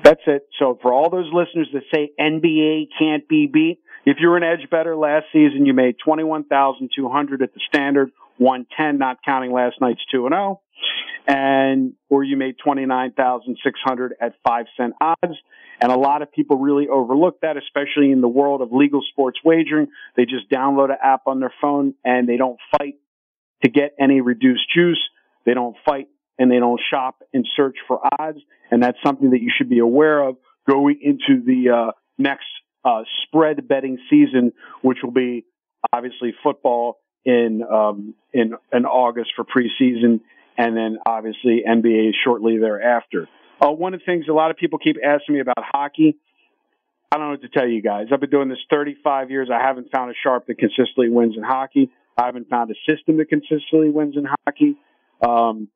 That's 0.02 0.20
it. 0.26 0.46
So 0.58 0.78
for 0.80 0.92
all 0.92 1.10
those 1.10 1.30
listeners 1.32 1.68
that 1.72 1.82
say 1.94 2.10
NBA 2.18 2.88
can't 2.98 3.28
be 3.28 3.46
beat, 3.46 3.80
if 4.06 4.16
you're 4.18 4.36
an 4.36 4.42
edge 4.42 4.68
bettor 4.70 4.96
last 4.96 5.26
season, 5.32 5.66
you 5.66 5.74
made 5.74 5.96
21,200 6.04 7.42
at 7.42 7.52
the 7.52 7.60
standard, 7.68 8.10
110, 8.40 8.98
not 8.98 9.18
counting 9.24 9.52
last 9.52 9.76
night's 9.80 10.00
2 10.10 10.26
and 10.26 10.34
0 10.34 10.60
and 11.26 11.92
or 12.08 12.24
you 12.24 12.36
made 12.36 12.56
29,600 12.62 14.14
at 14.20 14.34
5 14.46 14.66
cent 14.76 14.94
odds. 15.00 15.36
And 15.80 15.92
a 15.92 15.98
lot 15.98 16.22
of 16.22 16.32
people 16.32 16.58
really 16.58 16.88
overlook 16.88 17.40
that, 17.42 17.56
especially 17.56 18.10
in 18.10 18.20
the 18.20 18.28
world 18.28 18.60
of 18.60 18.72
legal 18.72 19.00
sports 19.10 19.38
wagering. 19.44 19.88
They 20.16 20.24
just 20.24 20.50
download 20.50 20.90
an 20.90 20.96
app 21.02 21.22
on 21.26 21.40
their 21.40 21.52
phone 21.60 21.94
and 22.04 22.28
they 22.28 22.36
don't 22.36 22.58
fight 22.76 22.94
to 23.62 23.70
get 23.70 23.94
any 23.98 24.20
reduced 24.20 24.64
juice. 24.74 25.00
They 25.46 25.54
don't 25.54 25.76
fight 25.84 26.08
and 26.38 26.50
they 26.50 26.58
don't 26.58 26.80
shop 26.90 27.22
and 27.32 27.46
search 27.56 27.76
for 27.86 28.00
odds. 28.18 28.38
And 28.70 28.82
that's 28.82 28.98
something 29.04 29.30
that 29.30 29.40
you 29.40 29.50
should 29.56 29.70
be 29.70 29.78
aware 29.78 30.22
of 30.22 30.36
going 30.68 31.00
into 31.02 31.42
the 31.44 31.70
uh, 31.70 31.92
next 32.18 32.46
uh, 32.84 33.02
spread 33.24 33.68
betting 33.68 33.98
season, 34.08 34.52
which 34.82 34.98
will 35.02 35.12
be 35.12 35.44
obviously 35.92 36.34
football 36.42 36.98
in 37.24 37.62
um, 37.62 38.14
in 38.32 38.54
in 38.72 38.86
August 38.86 39.30
for 39.36 39.44
preseason 39.44 40.20
and 40.60 40.76
then 40.76 40.98
obviously 41.06 41.62
NBA 41.66 42.10
shortly 42.22 42.58
thereafter. 42.58 43.28
Uh, 43.60 43.70
one 43.70 43.94
of 43.94 44.00
the 44.00 44.06
things 44.06 44.26
a 44.28 44.32
lot 44.32 44.50
of 44.50 44.56
people 44.56 44.78
keep 44.78 44.96
asking 45.04 45.34
me 45.34 45.40
about 45.40 45.56
hockey. 45.58 46.16
I 47.10 47.16
don't 47.16 47.26
know 47.26 47.30
what 47.32 47.42
to 47.42 47.48
tell 47.48 47.66
you 47.66 47.82
guys. 47.82 48.06
I've 48.12 48.20
been 48.20 48.30
doing 48.30 48.48
this 48.48 48.58
35 48.70 49.30
years. 49.30 49.48
I 49.52 49.60
haven't 49.60 49.90
found 49.90 50.10
a 50.10 50.14
sharp 50.22 50.46
that 50.46 50.58
consistently 50.58 51.08
wins 51.08 51.34
in 51.36 51.42
hockey. 51.42 51.90
I 52.16 52.26
haven't 52.26 52.48
found 52.48 52.70
a 52.70 52.74
system 52.88 53.16
that 53.18 53.28
consistently 53.28 53.90
wins 53.90 54.16
in 54.16 54.26
hockey. 54.46 54.76
Um, 55.26 55.68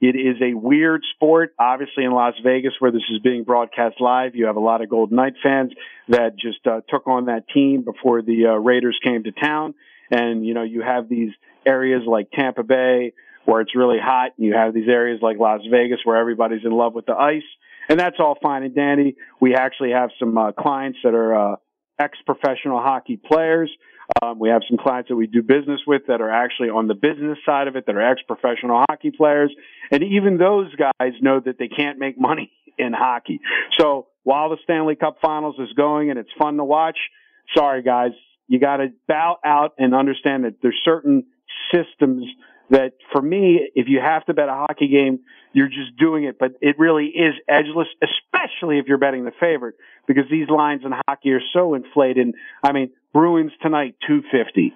it 0.00 0.16
is 0.16 0.36
a 0.42 0.54
weird 0.54 1.02
sport. 1.14 1.54
Obviously, 1.58 2.04
in 2.04 2.12
Las 2.12 2.34
Vegas, 2.42 2.72
where 2.78 2.90
this 2.90 3.02
is 3.12 3.18
being 3.22 3.44
broadcast 3.44 4.00
live, 4.00 4.34
you 4.34 4.46
have 4.46 4.56
a 4.56 4.60
lot 4.60 4.82
of 4.82 4.88
Golden 4.88 5.16
Knight 5.16 5.34
fans 5.42 5.72
that 6.08 6.36
just 6.38 6.66
uh, 6.66 6.80
took 6.88 7.06
on 7.06 7.26
that 7.26 7.46
team 7.52 7.82
before 7.82 8.22
the 8.22 8.46
uh, 8.46 8.54
Raiders 8.54 8.98
came 9.04 9.22
to 9.24 9.32
town. 9.32 9.74
And, 10.10 10.44
you 10.44 10.54
know, 10.54 10.62
you 10.62 10.82
have 10.82 11.08
these 11.08 11.30
areas 11.66 12.02
like 12.06 12.30
Tampa 12.32 12.62
Bay 12.62 13.12
where 13.44 13.60
it's 13.60 13.74
really 13.74 13.98
hot. 14.02 14.32
You 14.36 14.54
have 14.54 14.74
these 14.74 14.88
areas 14.88 15.20
like 15.22 15.38
Las 15.38 15.60
Vegas 15.70 16.00
where 16.04 16.16
everybody's 16.16 16.64
in 16.64 16.72
love 16.72 16.94
with 16.94 17.06
the 17.06 17.14
ice. 17.14 17.42
And 17.88 17.98
that's 17.98 18.16
all 18.18 18.36
fine 18.40 18.62
and 18.62 18.74
dandy. 18.74 19.16
We 19.40 19.54
actually 19.54 19.90
have 19.90 20.10
some 20.18 20.36
uh, 20.38 20.52
clients 20.52 20.98
that 21.02 21.14
are 21.14 21.52
uh, 21.52 21.56
ex-professional 21.98 22.80
hockey 22.80 23.16
players. 23.16 23.70
Um, 24.22 24.38
we 24.38 24.48
have 24.48 24.62
some 24.68 24.78
clients 24.78 25.08
that 25.08 25.16
we 25.16 25.26
do 25.26 25.42
business 25.42 25.80
with 25.86 26.02
that 26.08 26.20
are 26.20 26.30
actually 26.30 26.70
on 26.70 26.88
the 26.88 26.94
business 26.94 27.38
side 27.46 27.68
of 27.68 27.76
it 27.76 27.86
that 27.86 27.94
are 27.94 28.10
ex-professional 28.12 28.84
hockey 28.88 29.10
players. 29.10 29.52
And 29.90 30.02
even 30.02 30.36
those 30.36 30.72
guys 30.74 31.12
know 31.20 31.40
that 31.40 31.58
they 31.58 31.68
can't 31.68 31.98
make 31.98 32.18
money 32.18 32.52
in 32.78 32.92
hockey. 32.92 33.40
So 33.78 34.08
while 34.22 34.50
the 34.50 34.56
Stanley 34.64 34.96
Cup 34.96 35.18
finals 35.22 35.56
is 35.58 35.72
going 35.76 36.10
and 36.10 36.18
it's 36.18 36.30
fun 36.38 36.56
to 36.56 36.64
watch, 36.64 36.98
sorry 37.56 37.82
guys, 37.82 38.12
you 38.50 38.58
got 38.58 38.78
to 38.78 38.88
bow 39.06 39.38
out 39.44 39.74
and 39.78 39.94
understand 39.94 40.42
that 40.42 40.56
there's 40.60 40.78
certain 40.84 41.24
systems 41.72 42.26
that 42.68 42.94
for 43.12 43.22
me, 43.22 43.70
if 43.76 43.86
you 43.88 44.00
have 44.00 44.26
to 44.26 44.34
bet 44.34 44.48
a 44.48 44.52
hockey 44.52 44.88
game, 44.88 45.20
you're 45.52 45.68
just 45.68 45.96
doing 45.96 46.24
it, 46.24 46.36
but 46.38 46.54
it 46.60 46.76
really 46.76 47.06
is 47.06 47.34
edgeless, 47.48 47.86
especially 48.02 48.80
if 48.80 48.86
you're 48.86 48.98
betting 48.98 49.24
the 49.24 49.32
favorite, 49.38 49.76
because 50.08 50.24
these 50.28 50.48
lines 50.48 50.82
in 50.84 50.92
hockey 51.06 51.30
are 51.30 51.40
so 51.52 51.74
inflated. 51.74 52.34
I 52.62 52.72
mean, 52.72 52.90
Bruins 53.12 53.52
tonight, 53.62 53.94
250, 54.08 54.74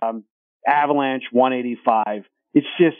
um, 0.00 0.22
Avalanche, 0.64 1.24
185. 1.32 2.24
It's 2.54 2.66
just, 2.78 2.96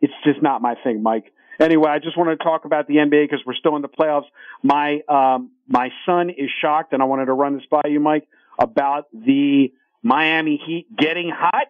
it's 0.00 0.14
just 0.24 0.42
not 0.42 0.62
my 0.62 0.76
thing, 0.82 1.02
Mike. 1.02 1.30
Anyway, 1.60 1.90
I 1.90 1.98
just 1.98 2.16
want 2.16 2.30
to 2.30 2.42
talk 2.42 2.64
about 2.64 2.86
the 2.86 2.94
NBA 2.94 3.24
because 3.24 3.40
we're 3.44 3.54
still 3.54 3.76
in 3.76 3.82
the 3.82 3.88
playoffs. 3.88 4.28
My, 4.62 5.00
um, 5.08 5.50
my 5.66 5.90
son 6.06 6.30
is 6.30 6.48
shocked, 6.62 6.94
and 6.94 7.02
I 7.02 7.04
wanted 7.04 7.26
to 7.26 7.34
run 7.34 7.54
this 7.54 7.66
by 7.70 7.82
you, 7.86 8.00
Mike, 8.00 8.26
about 8.58 9.04
the 9.12 9.72
Miami 10.02 10.60
Heat 10.64 10.86
getting 10.96 11.30
hot 11.34 11.66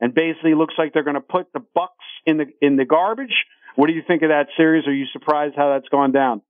and 0.00 0.14
basically 0.14 0.54
looks 0.54 0.74
like 0.76 0.92
they're 0.92 1.04
going 1.04 1.14
to 1.14 1.20
put 1.20 1.52
the 1.52 1.64
Bucks 1.74 2.04
in 2.26 2.36
the 2.38 2.46
in 2.60 2.76
the 2.76 2.84
garbage. 2.84 3.44
What 3.76 3.86
do 3.86 3.94
you 3.94 4.02
think 4.06 4.22
of 4.22 4.28
that 4.28 4.48
series? 4.56 4.86
Are 4.86 4.92
you 4.92 5.06
surprised 5.12 5.54
how 5.56 5.72
that's 5.72 5.88
gone 5.88 6.12
down? 6.12 6.42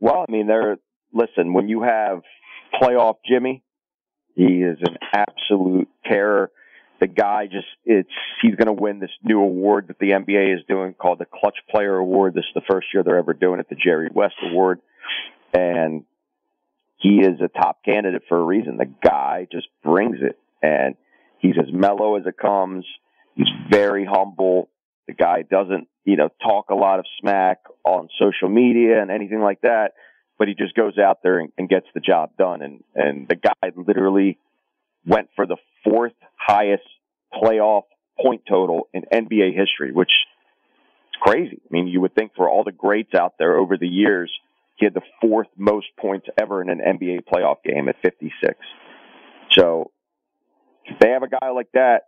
Well, 0.00 0.24
I 0.28 0.30
mean, 0.30 0.46
they're 0.46 0.78
listen 1.12 1.52
when 1.52 1.68
you 1.68 1.82
have 1.82 2.22
playoff 2.80 3.16
Jimmy, 3.28 3.62
he 4.34 4.62
is 4.62 4.78
an 4.82 4.96
absolute 5.12 5.88
terror. 6.04 6.50
The 7.00 7.06
guy 7.06 7.46
just 7.46 7.66
it's 7.84 8.10
he's 8.42 8.56
going 8.56 8.66
to 8.66 8.72
win 8.72 8.98
this 8.98 9.10
new 9.22 9.40
award 9.40 9.88
that 9.88 9.98
the 9.98 10.10
NBA 10.10 10.54
is 10.54 10.60
doing 10.68 10.94
called 10.94 11.20
the 11.20 11.26
Clutch 11.26 11.58
Player 11.70 11.96
Award. 11.96 12.34
This 12.34 12.44
is 12.44 12.54
the 12.54 12.62
first 12.68 12.88
year 12.92 13.02
they're 13.04 13.18
ever 13.18 13.34
doing 13.34 13.60
it, 13.60 13.68
the 13.68 13.76
Jerry 13.76 14.08
West 14.12 14.34
Award, 14.42 14.80
and 15.52 16.04
he 16.98 17.20
is 17.20 17.40
a 17.40 17.48
top 17.48 17.84
candidate 17.84 18.22
for 18.28 18.38
a 18.38 18.44
reason. 18.44 18.76
The 18.76 18.92
guy 19.02 19.46
just 19.50 19.68
brings 19.82 20.18
it, 20.20 20.38
and 20.62 20.96
He's 21.38 21.54
as 21.58 21.72
mellow 21.72 22.16
as 22.16 22.26
it 22.26 22.36
comes. 22.36 22.84
He's 23.34 23.48
very 23.70 24.04
humble. 24.04 24.68
The 25.06 25.14
guy 25.14 25.42
doesn't, 25.42 25.88
you 26.04 26.16
know, 26.16 26.28
talk 26.42 26.70
a 26.70 26.74
lot 26.74 26.98
of 26.98 27.06
smack 27.20 27.58
on 27.84 28.08
social 28.20 28.48
media 28.48 29.00
and 29.00 29.10
anything 29.10 29.40
like 29.40 29.60
that, 29.62 29.92
but 30.38 30.48
he 30.48 30.54
just 30.54 30.74
goes 30.74 30.98
out 30.98 31.22
there 31.22 31.38
and, 31.38 31.50
and 31.56 31.68
gets 31.68 31.86
the 31.94 32.00
job 32.00 32.30
done. 32.36 32.62
And, 32.62 32.84
and 32.94 33.28
the 33.28 33.36
guy 33.36 33.72
literally 33.76 34.38
went 35.06 35.28
for 35.36 35.46
the 35.46 35.56
fourth 35.84 36.12
highest 36.36 36.82
playoff 37.32 37.84
point 38.20 38.42
total 38.48 38.88
in 38.92 39.02
NBA 39.12 39.56
history, 39.56 39.92
which 39.92 40.08
is 40.08 41.20
crazy. 41.20 41.62
I 41.64 41.68
mean, 41.70 41.86
you 41.86 42.00
would 42.00 42.14
think 42.14 42.32
for 42.34 42.50
all 42.50 42.64
the 42.64 42.72
greats 42.72 43.14
out 43.14 43.34
there 43.38 43.56
over 43.56 43.76
the 43.78 43.88
years, 43.88 44.32
he 44.78 44.86
had 44.86 44.94
the 44.94 45.02
fourth 45.20 45.48
most 45.56 45.88
points 45.98 46.26
ever 46.40 46.62
in 46.62 46.70
an 46.70 46.78
NBA 46.78 47.24
playoff 47.32 47.56
game 47.64 47.88
at 47.88 47.96
56. 48.02 48.54
So 49.56 49.90
if 50.84 50.98
they 51.00 51.10
have 51.10 51.22
a 51.22 51.28
guy 51.28 51.50
like 51.50 51.70
that, 51.74 52.02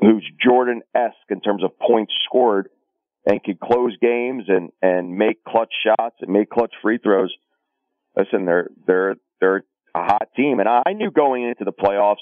who's 0.00 0.28
Jordan 0.42 0.82
esque 0.94 1.16
in 1.28 1.40
terms 1.40 1.62
of 1.62 1.78
points 1.78 2.12
scored 2.24 2.70
and 3.26 3.42
can 3.42 3.58
close 3.62 3.96
games 4.00 4.44
and 4.48 4.70
and 4.80 5.16
make 5.16 5.44
clutch 5.44 5.72
shots 5.84 6.16
and 6.20 6.30
make 6.30 6.48
clutch 6.48 6.72
free 6.82 6.98
throws. 6.98 7.34
Listen, 8.16 8.46
they're 8.46 8.68
they're 8.86 9.16
they're 9.40 9.64
a 9.94 10.04
hot 10.04 10.28
team, 10.36 10.60
and 10.60 10.68
I 10.68 10.92
knew 10.94 11.10
going 11.10 11.44
into 11.44 11.64
the 11.64 11.72
playoffs. 11.72 12.16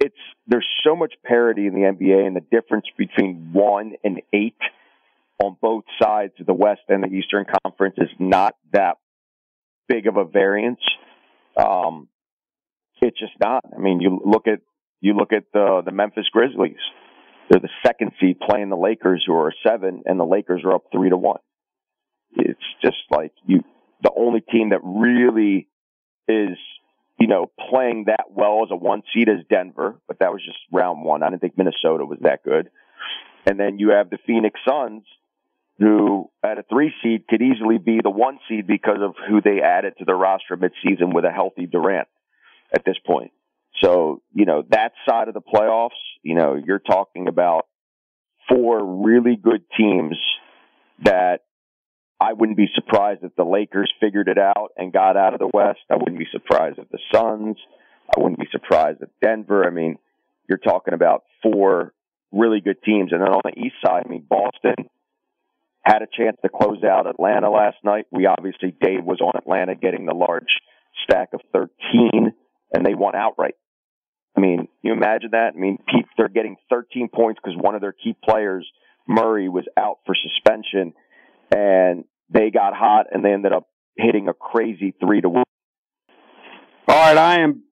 It's 0.00 0.14
there's 0.46 0.66
so 0.84 0.94
much 0.94 1.14
parity 1.24 1.66
in 1.66 1.74
the 1.74 1.80
NBA, 1.80 2.26
and 2.26 2.36
the 2.36 2.40
difference 2.40 2.86
between 2.96 3.50
one 3.52 3.94
and 4.04 4.22
eight 4.32 4.56
on 5.42 5.56
both 5.60 5.84
sides 6.00 6.32
of 6.40 6.46
the 6.46 6.54
West 6.54 6.82
and 6.88 7.02
the 7.02 7.08
Eastern 7.08 7.46
Conference 7.64 7.94
is 7.98 8.10
not 8.18 8.54
that 8.72 8.96
big 9.88 10.06
of 10.06 10.16
a 10.16 10.24
variance. 10.24 10.80
Um, 11.56 12.08
it's 13.00 13.18
just 13.18 13.32
not. 13.40 13.64
I 13.74 13.78
mean, 13.78 14.00
you 14.00 14.20
look 14.24 14.46
at 14.46 14.60
you 15.00 15.14
look 15.14 15.32
at 15.32 15.44
the 15.52 15.82
the 15.84 15.92
Memphis 15.92 16.26
Grizzlies. 16.32 16.76
They're 17.48 17.60
the 17.60 17.68
second 17.86 18.12
seed 18.20 18.38
playing 18.40 18.68
the 18.68 18.76
Lakers, 18.76 19.24
who 19.26 19.32
are 19.34 19.52
seven, 19.66 20.02
and 20.04 20.20
the 20.20 20.24
Lakers 20.24 20.62
are 20.64 20.74
up 20.74 20.84
three 20.92 21.08
to 21.08 21.16
one. 21.16 21.40
It's 22.32 22.60
just 22.82 22.98
like 23.10 23.32
you, 23.46 23.64
the 24.02 24.12
only 24.14 24.40
team 24.40 24.70
that 24.70 24.80
really 24.82 25.68
is, 26.28 26.58
you 27.18 27.26
know, 27.26 27.50
playing 27.70 28.04
that 28.08 28.26
well 28.30 28.60
as 28.64 28.70
a 28.70 28.76
one 28.76 29.02
seed 29.14 29.28
is 29.28 29.46
Denver, 29.48 29.98
but 30.06 30.18
that 30.18 30.30
was 30.30 30.42
just 30.44 30.58
round 30.70 31.02
one. 31.02 31.22
I 31.22 31.30
didn't 31.30 31.40
think 31.40 31.56
Minnesota 31.56 32.04
was 32.04 32.18
that 32.20 32.44
good. 32.44 32.68
And 33.46 33.58
then 33.58 33.78
you 33.78 33.90
have 33.90 34.10
the 34.10 34.18
Phoenix 34.26 34.60
Suns, 34.68 35.04
who 35.78 36.30
at 36.42 36.58
a 36.58 36.64
three 36.68 36.92
seed 37.02 37.26
could 37.28 37.40
easily 37.40 37.78
be 37.78 38.00
the 38.02 38.10
one 38.10 38.38
seed 38.48 38.66
because 38.66 38.98
of 39.00 39.14
who 39.28 39.40
they 39.40 39.60
added 39.62 39.94
to 39.98 40.04
their 40.04 40.16
roster 40.16 40.56
midseason 40.56 41.14
with 41.14 41.24
a 41.24 41.30
healthy 41.30 41.66
Durant 41.66 42.08
at 42.74 42.84
this 42.84 42.96
point. 43.06 43.32
So, 43.82 44.22
you 44.34 44.44
know, 44.44 44.64
that 44.70 44.92
side 45.08 45.28
of 45.28 45.34
the 45.34 45.40
playoffs, 45.40 45.90
you 46.22 46.34
know, 46.34 46.56
you're 46.56 46.80
talking 46.80 47.28
about 47.28 47.66
four 48.48 49.04
really 49.04 49.36
good 49.36 49.62
teams 49.76 50.16
that 51.04 51.42
I 52.20 52.32
wouldn't 52.32 52.56
be 52.56 52.68
surprised 52.74 53.22
if 53.22 53.36
the 53.36 53.44
Lakers 53.44 53.92
figured 54.00 54.28
it 54.28 54.38
out 54.38 54.72
and 54.76 54.92
got 54.92 55.16
out 55.16 55.34
of 55.34 55.38
the 55.38 55.50
West. 55.52 55.80
I 55.88 55.94
wouldn't 55.94 56.18
be 56.18 56.26
surprised 56.32 56.78
if 56.78 56.88
the 56.88 56.98
Suns. 57.14 57.56
I 58.08 58.20
wouldn't 58.20 58.40
be 58.40 58.48
surprised 58.50 59.00
if 59.02 59.10
Denver. 59.22 59.64
I 59.64 59.70
mean, 59.70 59.98
you're 60.48 60.58
talking 60.58 60.94
about 60.94 61.22
four 61.40 61.92
really 62.32 62.60
good 62.60 62.82
teams. 62.82 63.12
And 63.12 63.20
then 63.20 63.28
on 63.28 63.42
the 63.44 63.60
East 63.60 63.76
side, 63.84 64.02
I 64.06 64.08
mean, 64.08 64.26
Boston 64.28 64.88
had 65.88 66.02
a 66.02 66.06
chance 66.06 66.36
to 66.42 66.50
close 66.50 66.84
out 66.84 67.06
Atlanta 67.06 67.50
last 67.50 67.78
night. 67.82 68.04
We 68.12 68.26
obviously, 68.26 68.74
Dave 68.78 69.04
was 69.04 69.20
on 69.22 69.32
Atlanta 69.36 69.74
getting 69.74 70.04
the 70.04 70.14
large 70.14 70.60
stack 71.04 71.30
of 71.32 71.40
13 71.52 72.32
and 72.74 72.84
they 72.84 72.94
won 72.94 73.14
outright. 73.16 73.54
I 74.36 74.40
mean, 74.40 74.68
you 74.82 74.92
imagine 74.92 75.30
that? 75.32 75.52
I 75.56 75.58
mean, 75.58 75.78
they're 76.16 76.28
getting 76.28 76.56
13 76.68 77.08
points 77.12 77.40
because 77.42 77.58
one 77.58 77.74
of 77.74 77.80
their 77.80 77.94
key 77.94 78.14
players, 78.22 78.68
Murray, 79.08 79.48
was 79.48 79.64
out 79.76 79.98
for 80.04 80.14
suspension, 80.14 80.92
and 81.50 82.04
they 82.28 82.50
got 82.50 82.74
hot 82.74 83.06
and 83.10 83.24
they 83.24 83.32
ended 83.32 83.52
up 83.52 83.66
hitting 83.96 84.28
a 84.28 84.34
crazy 84.34 84.94
three 85.00 85.22
to 85.22 85.28
one. 85.28 85.44
All 86.86 86.94
right, 86.94 87.16
I 87.16 87.40
am 87.40 87.62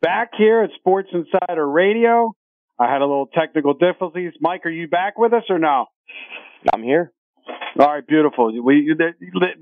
back 0.00 0.30
here 0.36 0.62
at 0.62 0.70
Sports 0.78 1.10
Insider 1.12 1.68
Radio. 1.68 2.32
I 2.78 2.90
had 2.90 3.02
a 3.02 3.06
little 3.06 3.26
technical 3.26 3.74
difficulties. 3.74 4.32
Mike, 4.40 4.64
are 4.64 4.70
you 4.70 4.88
back 4.88 5.18
with 5.18 5.34
us 5.34 5.44
or 5.50 5.58
no? 5.58 5.86
I'm 6.72 6.82
here. 6.82 7.12
All 7.78 7.86
right, 7.86 8.06
beautiful. 8.06 8.52
We 8.62 8.94
they, 8.98 9.12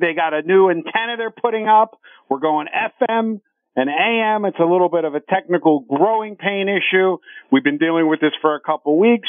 they 0.01 0.15
got 0.15 0.33
a 0.33 0.43
new 0.43 0.71
antenna 0.71 1.17
they're 1.17 1.31
putting 1.31 1.69
up. 1.69 1.99
We're 2.29 2.39
going 2.39 2.67
FM 2.67 3.41
and 3.77 3.91
AM. 3.91 4.45
It's 4.45 4.59
a 4.59 4.65
little 4.65 4.89
bit 4.89 5.05
of 5.05 5.15
a 5.15 5.21
technical 5.21 5.81
growing 5.81 6.37
pain 6.37 6.69
issue. 6.69 7.19
We've 7.53 7.65
been 7.65 7.79
dealing 7.79 8.09
with 8.09 8.21
this 8.21 8.33
for 8.41 8.55
a 8.55 8.61
couple 8.61 8.99
weeks. 8.99 9.29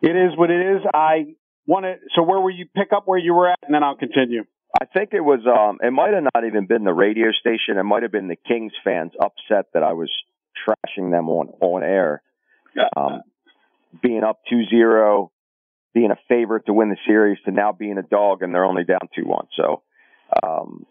It 0.00 0.16
is 0.16 0.36
what 0.36 0.50
it 0.50 0.76
is. 0.76 0.82
I 0.92 1.34
want 1.66 1.84
to. 1.84 1.96
So 2.14 2.22
where 2.22 2.40
were 2.40 2.50
you? 2.50 2.66
Pick 2.74 2.92
up 2.94 3.04
where 3.06 3.18
you 3.18 3.34
were 3.34 3.50
at, 3.50 3.58
and 3.62 3.74
then 3.74 3.82
I'll 3.82 3.96
continue. 3.96 4.44
I 4.80 4.86
think 4.86 5.10
it 5.12 5.20
was. 5.20 5.40
Um, 5.46 5.78
it 5.82 5.92
might 5.92 6.14
have 6.14 6.24
not 6.34 6.46
even 6.46 6.66
been 6.66 6.84
the 6.84 6.92
radio 6.92 7.32
station. 7.32 7.78
It 7.78 7.84
might 7.84 8.02
have 8.02 8.12
been 8.12 8.28
the 8.28 8.36
Kings 8.36 8.72
fans 8.84 9.12
upset 9.20 9.66
that 9.74 9.82
I 9.82 9.92
was 9.92 10.10
trashing 10.66 11.10
them 11.10 11.28
on 11.28 11.48
on 11.60 11.82
air. 11.82 12.22
Um, 12.96 13.22
being 14.02 14.24
up 14.24 14.40
2-0, 14.52 15.28
being 15.94 16.10
a 16.10 16.18
favorite 16.28 16.66
to 16.66 16.72
win 16.72 16.90
the 16.90 16.96
series, 17.06 17.38
to 17.44 17.52
now 17.52 17.72
being 17.72 17.98
a 17.98 18.02
dog, 18.02 18.42
and 18.42 18.52
they're 18.52 18.64
only 18.64 18.84
down 18.84 19.08
two 19.14 19.24
one. 19.24 19.46
So, 19.56 19.82
um, 20.42 20.84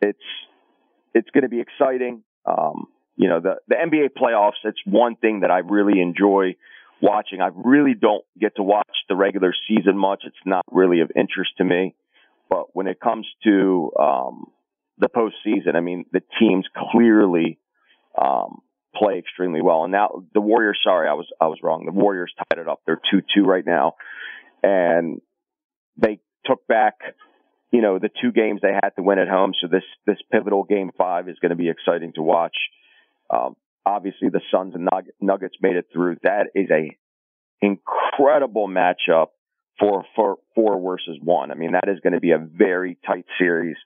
it's 0.00 0.18
it's 1.14 1.28
going 1.30 1.42
to 1.42 1.48
be 1.48 1.60
exciting. 1.60 2.22
Um, 2.46 2.86
you 3.16 3.28
know, 3.28 3.40
the, 3.40 3.56
the 3.68 3.74
NBA 3.74 4.10
playoffs, 4.20 4.64
it's 4.64 4.80
one 4.86 5.16
thing 5.16 5.40
that 5.40 5.50
I 5.50 5.58
really 5.58 6.00
enjoy 6.00 6.56
watching. 7.00 7.40
I 7.40 7.50
really 7.54 7.94
don't 7.94 8.24
get 8.40 8.56
to 8.56 8.62
watch 8.62 8.88
the 9.08 9.16
regular 9.16 9.54
season 9.68 9.98
much. 9.98 10.22
It's 10.24 10.36
not 10.46 10.64
really 10.70 11.00
of 11.00 11.10
interest 11.14 11.50
to 11.58 11.64
me. 11.64 11.94
But 12.48 12.74
when 12.74 12.86
it 12.86 13.00
comes 13.00 13.26
to, 13.44 13.90
um, 13.98 14.46
the 14.98 15.08
postseason, 15.08 15.74
I 15.74 15.80
mean, 15.80 16.04
the 16.12 16.22
teams 16.38 16.66
clearly, 16.92 17.58
um, 18.16 18.62
play 18.94 19.18
extremely 19.18 19.62
well. 19.62 19.84
And 19.84 19.92
now 19.92 20.24
the 20.34 20.40
Warriors, 20.40 20.78
sorry, 20.84 21.08
I 21.08 21.14
was, 21.14 21.26
I 21.40 21.46
was 21.46 21.58
wrong. 21.62 21.84
The 21.86 21.92
Warriors 21.92 22.32
tied 22.36 22.60
it 22.60 22.68
up. 22.68 22.80
They're 22.86 23.00
2-2 23.12 23.44
right 23.44 23.64
now. 23.66 23.94
And 24.62 25.20
they 25.96 26.20
took 26.44 26.66
back 26.66 26.94
you 27.72 27.80
know, 27.80 27.98
the 27.98 28.10
two 28.20 28.30
games 28.30 28.60
they 28.62 28.72
had 28.72 28.90
to 28.96 29.02
win 29.02 29.18
at 29.18 29.28
home. 29.28 29.54
So 29.60 29.66
this, 29.66 29.82
this 30.06 30.18
pivotal 30.30 30.62
game 30.62 30.90
five 30.96 31.28
is 31.28 31.38
going 31.40 31.50
to 31.50 31.56
be 31.56 31.70
exciting 31.70 32.12
to 32.14 32.22
watch. 32.22 32.54
Um, 33.30 33.56
obviously 33.84 34.28
the 34.28 34.42
Suns 34.52 34.74
and 34.74 34.88
Nuggets 35.20 35.54
made 35.60 35.76
it 35.76 35.86
through. 35.92 36.16
That 36.22 36.48
is 36.54 36.68
a 36.70 36.96
incredible 37.62 38.68
matchup 38.68 39.28
for, 39.80 40.04
for 40.14 40.36
four 40.54 40.80
versus 40.80 41.18
one. 41.22 41.50
I 41.50 41.54
mean, 41.54 41.72
that 41.72 41.88
is 41.88 41.98
going 42.00 42.12
to 42.12 42.20
be 42.20 42.32
a 42.32 42.38
very 42.38 42.98
tight 43.06 43.24
series. 43.38 43.76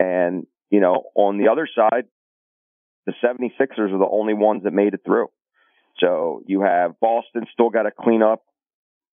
And, 0.00 0.46
you 0.70 0.80
know, 0.80 1.04
on 1.14 1.38
the 1.38 1.48
other 1.48 1.68
side, 1.72 2.06
the 3.06 3.12
76ers 3.22 3.92
are 3.92 3.98
the 3.98 4.08
only 4.10 4.34
ones 4.34 4.64
that 4.64 4.72
made 4.72 4.94
it 4.94 5.00
through. 5.04 5.28
So 6.00 6.42
you 6.46 6.62
have 6.62 6.98
Boston 7.00 7.44
still 7.52 7.70
got 7.70 7.82
to 7.82 7.90
clean 7.90 8.22
up. 8.22 8.42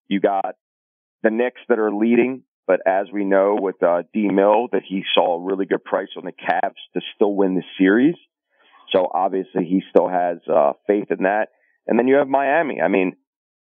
You 0.07 0.19
got 0.19 0.55
the 1.23 1.29
Knicks 1.29 1.61
that 1.69 1.79
are 1.79 1.93
leading 1.93 2.43
but 2.71 2.79
as 2.87 3.07
we 3.11 3.25
know 3.25 3.57
with 3.59 3.81
uh, 3.83 4.03
D 4.13 4.29
Mill, 4.29 4.67
that 4.71 4.83
he 4.87 5.03
saw 5.13 5.35
a 5.35 5.43
really 5.43 5.65
good 5.65 5.83
price 5.83 6.07
on 6.15 6.23
the 6.23 6.31
Cavs 6.31 6.79
to 6.93 7.01
still 7.15 7.33
win 7.33 7.55
the 7.55 7.63
series. 7.77 8.15
So 8.93 9.09
obviously 9.13 9.65
he 9.65 9.81
still 9.89 10.07
has 10.07 10.37
uh, 10.47 10.71
faith 10.87 11.07
in 11.11 11.23
that. 11.23 11.47
And 11.85 11.99
then 11.99 12.07
you 12.07 12.15
have 12.15 12.29
Miami. 12.29 12.79
I 12.81 12.87
mean, 12.87 13.17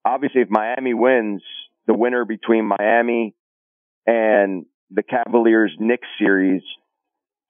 obviously 0.03 0.41
if 0.41 0.49
Miami 0.49 0.93
wins, 0.93 1.41
the 1.85 1.93
winner 1.93 2.25
between 2.25 2.65
Miami 2.65 3.33
and 4.05 4.65
the 4.89 5.03
Cavaliers 5.03 5.71
Knicks 5.79 6.07
series 6.19 6.63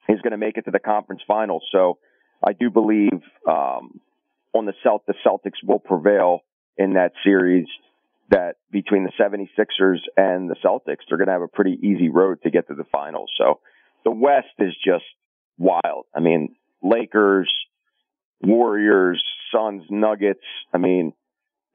is 0.10 0.22
going 0.22 0.32
to 0.32 0.38
make 0.38 0.58
it 0.58 0.66
to 0.66 0.72
the 0.72 0.80
conference 0.80 1.22
finals. 1.28 1.64
So 1.72 1.98
I 2.46 2.54
do 2.54 2.70
believe 2.70 3.22
um, 3.48 4.00
on 4.54 4.66
the 4.66 4.74
Celt 4.84 5.06
the 5.08 5.14
Celtics 5.26 5.66
will 5.66 5.80
prevail 5.80 6.42
in 6.78 6.94
that 6.94 7.12
series 7.24 7.68
that 8.30 8.56
between 8.72 9.04
the 9.04 9.12
76ers 9.20 10.00
and 10.16 10.50
the 10.50 10.56
Celtics, 10.64 11.00
they're 11.08 11.18
going 11.18 11.28
to 11.28 11.34
have 11.34 11.42
a 11.42 11.48
pretty 11.48 11.80
easy 11.82 12.10
road 12.10 12.42
to 12.44 12.50
get 12.50 12.68
to 12.68 12.76
the 12.76 12.84
finals. 12.92 13.32
So 13.38 13.60
the 14.04 14.12
West 14.12 14.48
is 14.60 14.76
just 14.84 15.06
wild. 15.58 16.06
I 16.16 16.20
mean, 16.20 16.56
Lakers, 16.84 17.52
Warriors, 18.42 19.24
Suns, 19.52 19.84
Nuggets. 19.90 20.44
I 20.74 20.78
mean, 20.78 21.14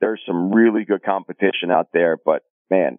there's 0.00 0.20
some 0.26 0.52
really 0.52 0.84
good 0.84 1.02
competition 1.02 1.70
out 1.70 1.88
there, 1.92 2.16
but 2.22 2.42
man, 2.70 2.98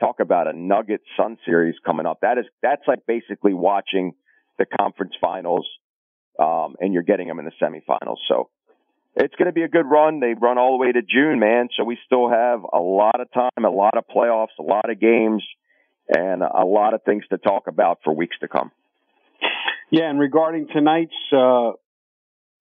talk 0.00 0.20
about 0.20 0.48
a 0.48 0.52
Nugget 0.52 1.00
Sun 1.16 1.38
series 1.46 1.76
coming 1.84 2.06
up. 2.06 2.18
That 2.22 2.38
is, 2.38 2.44
that's 2.62 2.82
like 2.86 3.06
basically 3.06 3.54
watching 3.54 4.12
the 4.58 4.66
conference 4.66 5.14
finals, 5.20 5.66
um, 6.38 6.76
and 6.80 6.92
you're 6.92 7.02
getting 7.02 7.28
them 7.28 7.38
in 7.38 7.44
the 7.44 7.52
semifinals. 7.60 8.16
So 8.28 8.48
it's 9.14 9.34
going 9.34 9.46
to 9.46 9.52
be 9.52 9.62
a 9.62 9.68
good 9.68 9.86
run. 9.86 10.20
They 10.20 10.34
run 10.34 10.58
all 10.58 10.78
the 10.78 10.84
way 10.84 10.92
to 10.92 11.02
June, 11.02 11.38
man. 11.38 11.68
So 11.76 11.84
we 11.84 11.98
still 12.06 12.30
have 12.30 12.60
a 12.64 12.78
lot 12.78 13.20
of 13.20 13.30
time, 13.32 13.64
a 13.64 13.70
lot 13.70 13.96
of 13.96 14.04
playoffs, 14.14 14.58
a 14.58 14.62
lot 14.62 14.90
of 14.90 15.00
games, 15.00 15.42
and 16.08 16.42
a 16.42 16.64
lot 16.64 16.94
of 16.94 17.02
things 17.04 17.24
to 17.30 17.38
talk 17.38 17.66
about 17.66 17.98
for 18.04 18.14
weeks 18.14 18.36
to 18.40 18.48
come. 18.48 18.70
Yeah, 19.90 20.08
and 20.08 20.18
regarding 20.18 20.68
tonight's 20.72 21.12
uh, 21.36 21.72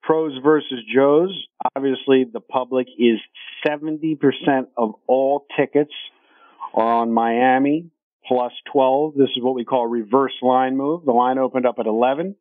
pros 0.04 0.34
versus 0.44 0.80
Joes, 0.94 1.48
obviously 1.76 2.26
the 2.32 2.42
public 2.42 2.88
is 3.00 3.20
70% 3.66 4.18
of 4.78 4.96
all 5.08 5.46
tickets 5.58 5.94
are 6.74 7.02
on 7.02 7.12
Miami 7.12 7.90
plus 8.28 8.52
12. 8.72 9.14
This 9.16 9.30
is 9.36 9.44
what 9.44 9.56
we 9.56 9.66
call 9.66 9.88
reverse 9.88 10.34
line 10.42 10.78
move. 10.78 11.06
The 11.06 11.12
line 11.12 11.38
opened 11.38 11.66
up 11.66 11.76
at 11.80 11.86
11. 11.86 12.36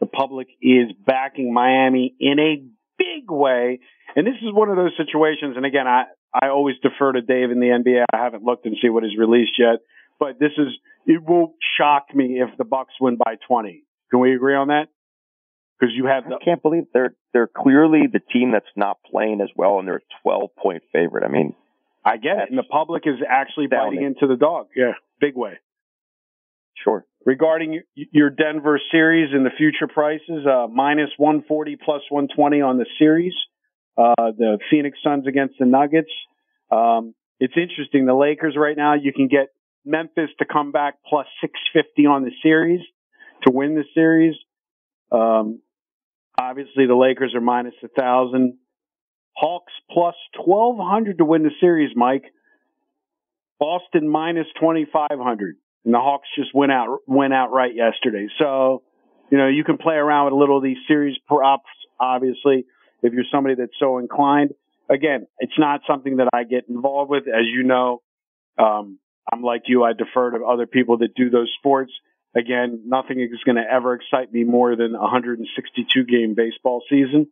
The 0.00 0.06
public 0.06 0.48
is 0.60 0.92
backing 1.06 1.52
Miami 1.52 2.14
in 2.20 2.38
a 2.38 2.62
big 2.98 3.30
way. 3.30 3.80
And 4.14 4.26
this 4.26 4.36
is 4.42 4.52
one 4.52 4.68
of 4.68 4.76
those 4.76 4.92
situations. 4.96 5.56
And 5.56 5.64
again, 5.64 5.86
I, 5.86 6.04
I 6.34 6.48
always 6.48 6.76
defer 6.82 7.12
to 7.12 7.22
Dave 7.22 7.50
in 7.50 7.60
the 7.60 7.66
NBA. 7.66 8.04
I 8.12 8.22
haven't 8.22 8.42
looked 8.42 8.66
and 8.66 8.76
see 8.80 8.88
what 8.88 9.04
is 9.04 9.16
released 9.18 9.58
yet, 9.58 9.80
but 10.18 10.38
this 10.38 10.52
is, 10.58 10.68
it 11.06 11.22
will 11.22 11.54
shock 11.78 12.14
me 12.14 12.40
if 12.40 12.56
the 12.58 12.64
Bucks 12.64 12.94
win 13.00 13.16
by 13.16 13.36
20. 13.48 13.84
Can 14.10 14.20
we 14.20 14.34
agree 14.34 14.54
on 14.54 14.68
that? 14.68 14.88
because 15.78 15.94
you 15.94 16.06
have. 16.06 16.24
The, 16.28 16.36
I 16.36 16.44
can't 16.44 16.62
believe 16.62 16.84
they're 16.92 17.14
they're 17.32 17.48
clearly 17.48 18.02
the 18.10 18.20
team 18.20 18.52
that's 18.52 18.66
not 18.76 18.98
playing 19.10 19.40
as 19.40 19.48
well, 19.56 19.78
and 19.78 19.86
they're 19.86 19.96
a 19.96 20.22
12 20.22 20.50
point 20.56 20.82
favorite. 20.92 21.24
I 21.24 21.28
mean, 21.28 21.54
I 22.04 22.16
get 22.16 22.38
it, 22.38 22.50
and 22.50 22.58
the 22.58 22.64
public 22.64 23.02
is 23.06 23.16
actually 23.28 23.66
biting 23.66 24.02
into 24.02 24.26
the 24.26 24.36
dog. 24.36 24.68
Yeah, 24.74 24.92
big 25.20 25.36
way. 25.36 25.58
Sure. 26.82 27.04
Regarding 27.26 27.80
your 27.96 28.30
Denver 28.30 28.80
series 28.92 29.34
and 29.34 29.44
the 29.44 29.50
future 29.58 29.88
prices, 29.92 30.46
uh, 30.46 30.68
minus 30.72 31.10
140 31.16 31.74
plus 31.74 32.02
120 32.08 32.60
on 32.60 32.78
the 32.78 32.86
series. 33.00 33.34
Uh, 33.98 34.14
the 34.38 34.58
Phoenix 34.70 34.96
Suns 35.02 35.26
against 35.26 35.56
the 35.58 35.66
Nuggets. 35.66 36.10
Um, 36.70 37.16
it's 37.40 37.54
interesting. 37.56 38.06
The 38.06 38.14
Lakers 38.14 38.54
right 38.56 38.76
now, 38.76 38.94
you 38.94 39.12
can 39.12 39.26
get 39.26 39.48
Memphis 39.84 40.30
to 40.38 40.44
come 40.44 40.70
back 40.70 40.98
plus 41.04 41.26
650 41.40 42.06
on 42.06 42.22
the 42.22 42.30
series 42.44 42.80
to 43.44 43.52
win 43.52 43.74
the 43.74 43.84
series. 43.92 44.36
Um, 45.10 45.62
obviously, 46.38 46.86
the 46.86 46.94
Lakers 46.94 47.34
are 47.34 47.40
minus 47.40 47.74
a 47.82 47.88
thousand. 47.88 48.58
Hawks 49.32 49.72
plus 49.90 50.14
1200 50.44 51.18
to 51.18 51.24
win 51.24 51.42
the 51.42 51.50
series, 51.58 51.90
Mike. 51.96 52.26
Boston 53.58 54.08
minus 54.08 54.46
2500 54.60 55.56
and 55.86 55.94
the 55.94 55.98
Hawks 55.98 56.28
just 56.36 56.52
went 56.52 56.72
out 56.72 56.98
went 57.06 57.32
out 57.32 57.52
right 57.52 57.74
yesterday. 57.74 58.26
So, 58.38 58.82
you 59.30 59.38
know, 59.38 59.46
you 59.46 59.62
can 59.64 59.78
play 59.78 59.94
around 59.94 60.26
with 60.26 60.32
a 60.34 60.36
little 60.36 60.58
of 60.58 60.64
these 60.64 60.76
series 60.88 61.16
props, 61.28 61.70
obviously, 61.98 62.66
if 63.02 63.12
you're 63.12 63.24
somebody 63.32 63.54
that's 63.54 63.72
so 63.78 63.98
inclined. 63.98 64.50
Again, 64.90 65.28
it's 65.38 65.58
not 65.58 65.80
something 65.86 66.16
that 66.16 66.28
I 66.32 66.42
get 66.42 66.68
involved 66.68 67.10
with, 67.10 67.24
as 67.28 67.46
you 67.46 67.62
know. 67.62 68.02
Um, 68.58 68.98
I'm 69.32 69.42
like 69.42 69.62
you; 69.66 69.84
I 69.84 69.92
defer 69.92 70.32
to 70.32 70.44
other 70.44 70.66
people 70.66 70.98
that 70.98 71.14
do 71.14 71.30
those 71.30 71.50
sports. 71.58 71.92
Again, 72.34 72.82
nothing 72.86 73.20
is 73.20 73.42
going 73.44 73.56
to 73.56 73.64
ever 73.64 73.94
excite 73.94 74.32
me 74.32 74.42
more 74.42 74.76
than 74.76 74.94
a 74.94 75.00
162 75.00 76.04
game 76.04 76.34
baseball 76.34 76.82
season 76.90 77.28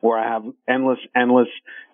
where 0.00 0.18
I 0.18 0.32
have 0.32 0.44
endless, 0.68 0.98
endless 1.16 1.48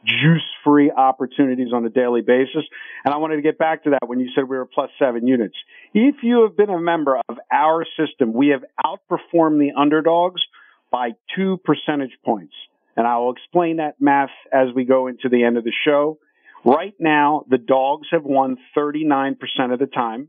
juice 0.05 0.43
free 0.63 0.91
opportunities 0.91 1.69
on 1.73 1.85
a 1.85 1.91
daily 1.91 2.21
basis. 2.21 2.65
And 3.05 3.15
I 3.15 3.19
wanted 3.19 3.37
to 3.37 3.43
get 3.43 3.59
back 3.59 3.85
to 3.85 3.91
that 3.91 4.07
when 4.07 4.21
you 4.21 4.29
said 4.35 4.45
we 4.49 4.57
were 4.57 4.67
plus 4.67 4.91
seven 4.99 5.27
units. 5.27 5.57
If 5.95 6.17
you 6.23 6.43
have 6.43 6.57
been 6.57 6.71
a 6.71 6.81
member 6.81 7.19
of 7.29 7.39
our 7.53 7.87
system, 7.99 8.33
we 8.33 8.49
have 8.49 8.65
outperformed 8.85 9.59
the 9.59 9.73
underdogs 9.77 10.43
by 10.91 11.13
two 11.35 11.59
percentage 11.65 12.17
points. 12.25 12.55
And 12.97 13.07
I 13.07 13.19
will 13.19 13.33
explain 13.33 13.79
that 13.79 14.01
math 14.01 14.31
as 14.53 14.69
we 14.75 14.85
go 14.85 15.09
into 15.09 15.29
the 15.29 15.43
end 15.45 15.57
of 15.57 15.65
the 15.65 15.73
show. 15.85 16.19
Right 16.65 16.95
now, 16.99 17.45
the 17.49 17.59
dogs 17.59 18.09
have 18.13 18.25
won 18.25 18.57
39% 18.77 19.37
of 19.73 19.79
the 19.79 19.87
time. 19.87 20.29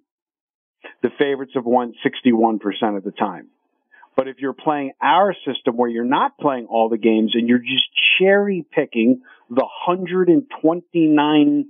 The 1.01 1.09
favorites 1.17 1.53
have 1.55 1.65
won 1.65 1.93
61% 2.05 2.59
of 2.97 3.03
the 3.03 3.11
time. 3.11 3.49
But 4.15 4.27
if 4.27 4.37
you're 4.39 4.53
playing 4.53 4.93
our 5.01 5.35
system 5.45 5.75
where 5.75 5.89
you're 5.89 6.05
not 6.05 6.37
playing 6.37 6.67
all 6.67 6.89
the 6.89 6.97
games 6.97 7.31
and 7.33 7.49
you're 7.49 7.59
just 7.59 7.85
cherry 8.17 8.65
picking 8.71 9.21
the 9.49 9.67
129 9.87 11.65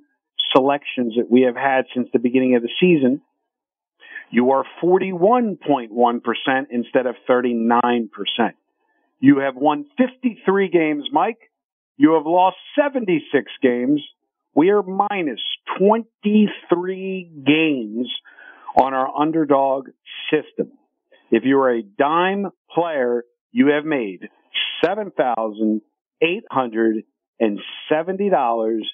selections 0.55 1.15
that 1.17 1.29
we 1.29 1.41
have 1.41 1.55
had 1.55 1.85
since 1.93 2.07
the 2.13 2.19
beginning 2.19 2.55
of 2.55 2.61
the 2.61 2.69
season, 2.79 3.21
you 4.29 4.51
are 4.51 4.63
41.1% 4.83 6.67
instead 6.69 7.05
of 7.05 7.15
39%. 7.27 8.09
You 9.19 9.39
have 9.39 9.55
won 9.55 9.85
53 9.97 10.69
games, 10.69 11.05
Mike. 11.11 11.49
You 11.97 12.13
have 12.13 12.25
lost 12.25 12.57
76 12.79 13.51
games. 13.61 14.01
We 14.53 14.69
are 14.69 14.83
minus 14.83 15.39
23 15.79 17.31
games 17.45 18.07
on 18.75 18.93
our 18.93 19.09
underdog 19.17 19.89
system. 20.29 20.71
If 21.35 21.43
you 21.43 21.59
are 21.59 21.69
a 21.69 21.81
dime 21.83 22.47
player, 22.73 23.25
you 23.51 23.67
have 23.75 23.83
made 23.83 24.29
seven 24.81 25.11
thousand 25.11 25.81
eight 26.21 26.45
hundred 26.49 27.03
and 27.41 27.59
seventy 27.89 28.29
dollars 28.29 28.89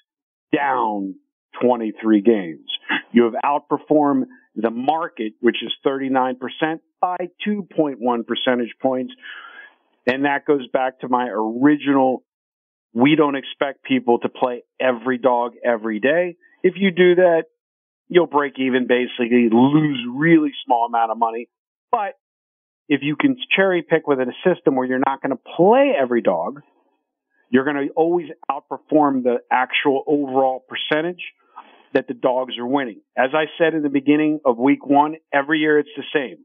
down 0.51 1.13
23 1.61 2.21
games. 2.21 2.65
You 3.11 3.25
have 3.25 3.33
outperformed 3.45 4.23
the 4.55 4.71
market, 4.71 5.33
which 5.39 5.57
is 5.61 5.71
39% 5.85 6.33
by 6.99 7.17
2.1 7.47 7.97
percentage 8.25 8.73
points. 8.81 9.13
And 10.07 10.25
that 10.25 10.45
goes 10.47 10.67
back 10.73 11.01
to 11.01 11.09
my 11.09 11.27
original, 11.27 12.23
we 12.91 13.15
don't 13.15 13.35
expect 13.35 13.83
people 13.83 14.17
to 14.19 14.29
play 14.29 14.63
every 14.79 15.19
dog 15.19 15.51
every 15.63 15.99
day. 15.99 16.37
If 16.63 16.73
you 16.77 16.89
do 16.89 17.15
that, 17.15 17.43
you'll 18.07 18.25
break 18.25 18.53
even 18.57 18.87
basically, 18.87 19.47
lose 19.51 19.99
really 20.11 20.53
small 20.65 20.87
amount 20.87 21.11
of 21.11 21.19
money. 21.19 21.47
But 21.91 22.15
if 22.91 22.99
you 23.01 23.15
can 23.15 23.37
cherry 23.55 23.81
pick 23.81 24.05
within 24.05 24.27
a 24.27 24.49
system 24.53 24.75
where 24.75 24.85
you're 24.85 24.99
not 24.99 25.21
going 25.21 25.31
to 25.31 25.41
play 25.55 25.93
every 25.97 26.21
dog, 26.21 26.61
you're 27.49 27.63
going 27.63 27.87
to 27.87 27.93
always 27.93 28.27
outperform 28.51 29.23
the 29.23 29.37
actual 29.49 30.03
overall 30.05 30.65
percentage 30.67 31.23
that 31.93 32.09
the 32.09 32.13
dogs 32.13 32.57
are 32.57 32.67
winning. 32.67 32.99
As 33.17 33.29
I 33.33 33.45
said 33.57 33.75
in 33.75 33.81
the 33.81 33.89
beginning 33.89 34.41
of 34.43 34.57
week 34.57 34.85
one, 34.85 35.15
every 35.31 35.59
year 35.59 35.79
it's 35.79 35.89
the 35.95 36.03
same 36.13 36.39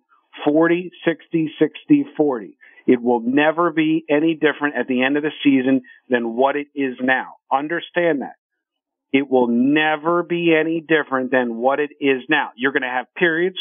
40, 0.44 0.92
60, 1.04 1.50
60, 1.58 2.06
40. 2.16 2.56
It 2.86 3.02
will 3.02 3.20
never 3.20 3.72
be 3.72 4.04
any 4.08 4.34
different 4.34 4.76
at 4.76 4.86
the 4.86 5.02
end 5.02 5.16
of 5.16 5.24
the 5.24 5.32
season 5.42 5.82
than 6.08 6.36
what 6.36 6.54
it 6.54 6.68
is 6.76 6.94
now. 7.02 7.34
Understand 7.52 8.22
that. 8.22 8.36
It 9.12 9.28
will 9.28 9.48
never 9.48 10.22
be 10.22 10.54
any 10.54 10.80
different 10.80 11.32
than 11.32 11.56
what 11.56 11.80
it 11.80 11.90
is 12.00 12.22
now. 12.28 12.50
You're 12.54 12.72
going 12.72 12.82
to 12.82 12.88
have 12.88 13.06
periods 13.16 13.56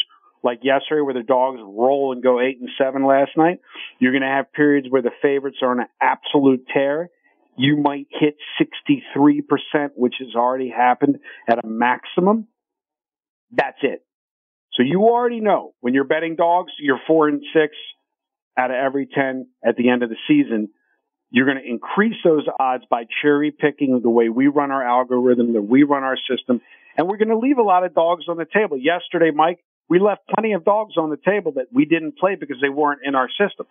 like 0.46 0.60
yesterday 0.62 1.02
where 1.02 1.14
the 1.14 1.24
dogs 1.24 1.60
roll 1.60 2.14
and 2.14 2.24
go 2.24 2.40
eight 2.40 2.60
and 2.60 2.70
seven 2.78 3.06
last 3.06 3.32
night. 3.36 3.60
You're 4.00 4.12
going 4.12 4.22
to 4.22 4.28
have 4.28 4.54
periods 4.54 4.88
where 4.90 5.02
the 5.02 5.12
favorites 5.22 5.58
are 5.62 5.72
on 5.72 5.80
an 5.82 5.88
absolute 6.02 6.66
tear. 6.72 7.10
You 7.58 7.78
might 7.78 8.08
hit 8.12 8.36
63%, 8.62 9.90
which 9.96 10.16
has 10.20 10.36
already 10.36 10.70
happened 10.70 11.18
at 11.50 11.64
a 11.64 11.68
maximum. 11.68 12.48
That's 13.52 13.80
it. 13.82 14.06
So 14.74 14.84
you 14.84 15.02
already 15.04 15.40
know 15.40 15.74
when 15.80 15.94
you're 15.94 16.04
betting 16.04 16.36
dogs, 16.36 16.74
you're 16.80 17.00
four 17.08 17.28
and 17.28 17.42
six 17.54 17.76
out 18.58 18.72
of 18.72 18.78
every 18.78 19.08
10 19.08 19.48
at 19.66 19.78
the 19.78 19.90
end 19.90 20.04
of 20.04 20.10
the 20.10 20.18
season. 20.28 20.70
You're 21.32 21.46
going 21.46 21.58
to 21.58 21.68
increase 21.68 22.16
those 22.24 22.46
odds 22.60 22.84
by 22.90 23.06
cherry 23.22 23.52
picking 23.52 24.02
the 24.02 24.10
way 24.10 24.30
we 24.30 24.48
run 24.48 24.72
our 24.72 24.84
algorithm, 24.84 25.54
that 25.54 25.62
we 25.62 25.84
run 25.84 26.04
our 26.04 26.18
system. 26.30 26.62
And 26.98 27.08
we're 27.08 27.18
going 27.18 27.30
to 27.30 27.38
leave 27.38 27.58
a 27.58 27.64
lot 27.64 27.84
of 27.84 27.96
dogs 27.96 28.26
on 28.28 28.38
the 28.38 28.46
table. 28.46 28.78
Yesterday, 28.78 29.32
Mike, 29.34 29.60
we 29.90 30.00
left 30.00 30.22
plenty 30.34 30.54
of 30.54 30.66
dogs 30.66 30.98
on 30.98 31.10
the 31.10 31.18
table 31.18 31.54
that 31.54 31.68
we 31.72 31.86
didn't 31.86 32.18
play 32.18 32.36
because 32.36 32.58
they 32.62 32.70
weren't 32.70 33.02
in 33.04 33.16
our 33.16 33.30
system. 33.30 33.68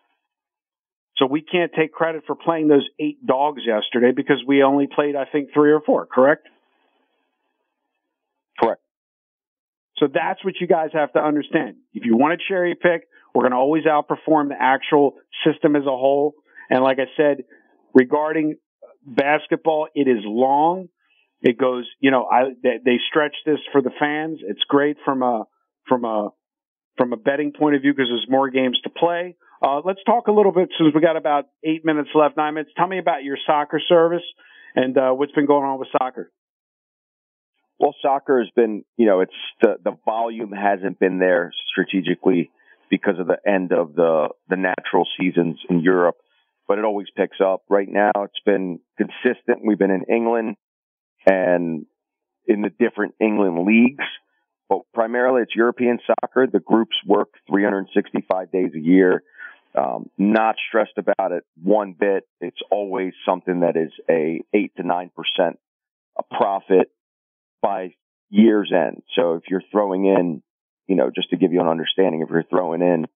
So 1.17 1.27
we 1.27 1.43
can't 1.43 1.73
take 1.77 1.93
credit 1.93 2.25
for 2.27 2.35
playing 2.35 2.69
those 2.69 2.87
eight 2.99 3.25
dogs 3.25 3.63
yesterday 3.65 4.13
because 4.15 4.39
we 4.47 4.63
only 4.63 4.89
played, 4.93 5.15
I 5.15 5.25
think, 5.25 5.51
three 5.55 5.71
or 5.71 5.81
four, 5.81 6.07
correct? 6.07 6.49
Correct. 8.61 8.81
So 9.99 10.09
that's 10.13 10.45
what 10.45 10.55
you 10.61 10.67
guys 10.67 10.91
have 10.93 11.13
to 11.13 11.21
understand. 11.21 11.77
If 11.93 12.05
you 12.05 12.17
want 12.17 12.39
to 12.39 12.45
cherry 12.49 12.75
pick, 12.75 13.07
we're 13.33 13.43
going 13.43 13.53
to 13.53 13.59
always 13.59 13.85
outperform 13.85 14.49
the 14.49 14.57
actual 14.59 15.15
system 15.47 15.77
as 15.77 15.83
a 15.83 15.87
whole. 15.87 16.35
And 16.69 16.83
like 16.83 16.99
I 16.99 17.07
said, 17.17 17.45
regarding 17.93 18.57
basketball, 19.07 19.89
it 19.95 20.09
is 20.09 20.25
long. 20.25 20.89
It 21.43 21.59
goes, 21.59 21.89
you 22.01 22.11
know, 22.11 22.25
I, 22.25 22.55
they, 22.63 22.79
they 22.85 22.97
stretch 23.09 23.37
this 23.47 23.59
for 23.71 23.83
the 23.83 23.91
fans. 24.01 24.41
It's 24.43 24.65
great 24.69 24.97
from 25.05 25.23
a, 25.23 25.45
from 25.89 26.05
a 26.05 26.31
from 26.97 27.13
a 27.13 27.17
betting 27.17 27.53
point 27.53 27.75
of 27.75 27.83
view 27.83 27.93
because 27.93 28.09
there's 28.09 28.27
more 28.29 28.51
games 28.51 28.79
to 28.85 28.91
play. 28.91 29.37
Uh, 29.63 29.81
let's 29.85 30.01
talk 30.05 30.29
a 30.29 30.33
little 30.33 30.53
bit 30.53 30.69
since 30.79 30.95
we 30.95 31.01
got 31.01 31.17
about 31.17 31.47
eight 31.65 31.85
minutes 31.85 32.11
left, 32.15 32.37
nine 32.37 32.55
minutes. 32.55 32.73
Tell 32.77 32.87
me 32.87 32.99
about 32.99 33.25
your 33.25 33.37
soccer 33.47 33.81
service 33.89 34.23
and 34.75 34.97
uh, 34.97 35.11
what's 35.11 35.33
been 35.33 35.47
going 35.47 35.65
on 35.65 35.79
with 35.79 35.89
soccer. 35.99 36.31
Well, 37.79 37.95
soccer 38.01 38.41
has 38.41 38.51
been, 38.55 38.85
you 38.97 39.07
know, 39.07 39.21
it's 39.21 39.33
the 39.61 39.77
the 39.83 39.97
volume 40.05 40.53
hasn't 40.53 40.99
been 40.99 41.19
there 41.19 41.53
strategically 41.73 42.51
because 42.91 43.19
of 43.19 43.27
the 43.27 43.39
end 43.47 43.73
of 43.73 43.95
the 43.95 44.29
the 44.49 44.57
natural 44.57 45.07
seasons 45.19 45.59
in 45.69 45.81
Europe, 45.81 46.17
but 46.69 46.79
it 46.79 46.85
always 46.85 47.09
picks 47.17 47.39
up. 47.45 47.65
Right 47.69 47.89
now, 47.89 48.13
it's 48.19 48.41
been 48.47 48.79
consistent. 48.97 49.65
We've 49.65 49.79
been 49.79 49.91
in 49.91 50.05
England 50.15 50.57
and 51.27 51.87
in 52.47 52.61
the 52.61 52.71
different 52.71 53.15
England 53.21 53.67
leagues 53.67 54.05
but 54.69 54.81
primarily 54.93 55.43
it's 55.43 55.55
European 55.55 55.99
soccer. 56.07 56.47
The 56.47 56.61
groups 56.61 56.97
work 57.07 57.29
365 57.49 58.51
days 58.51 58.71
a 58.75 58.81
year. 58.81 59.23
Um, 59.77 60.09
not 60.17 60.55
stressed 60.69 60.99
about 60.99 61.33
it 61.33 61.43
one 61.61 61.95
bit. 61.99 62.29
It's 62.41 62.61
always 62.71 63.13
something 63.27 63.61
that 63.61 63.77
is 63.77 63.91
a 64.09 64.41
eight 64.55 64.73
to 64.77 64.87
nine 64.87 65.11
percent 65.17 65.59
profit 66.31 66.93
by 67.61 67.95
year's 68.31 68.73
end. 68.73 69.03
So 69.17 69.35
if 69.35 69.43
you're 69.51 69.63
throwing 69.73 70.07
in, 70.07 70.43
you 70.87 70.95
know, 70.95 71.11
just 71.15 71.31
to 71.31 71.37
give 71.37 71.53
you 71.53 71.61
an 71.61 71.67
understanding, 71.67 72.21
if 72.21 72.31
you're 72.31 72.45
throwing 72.45 72.83
in 72.83 73.07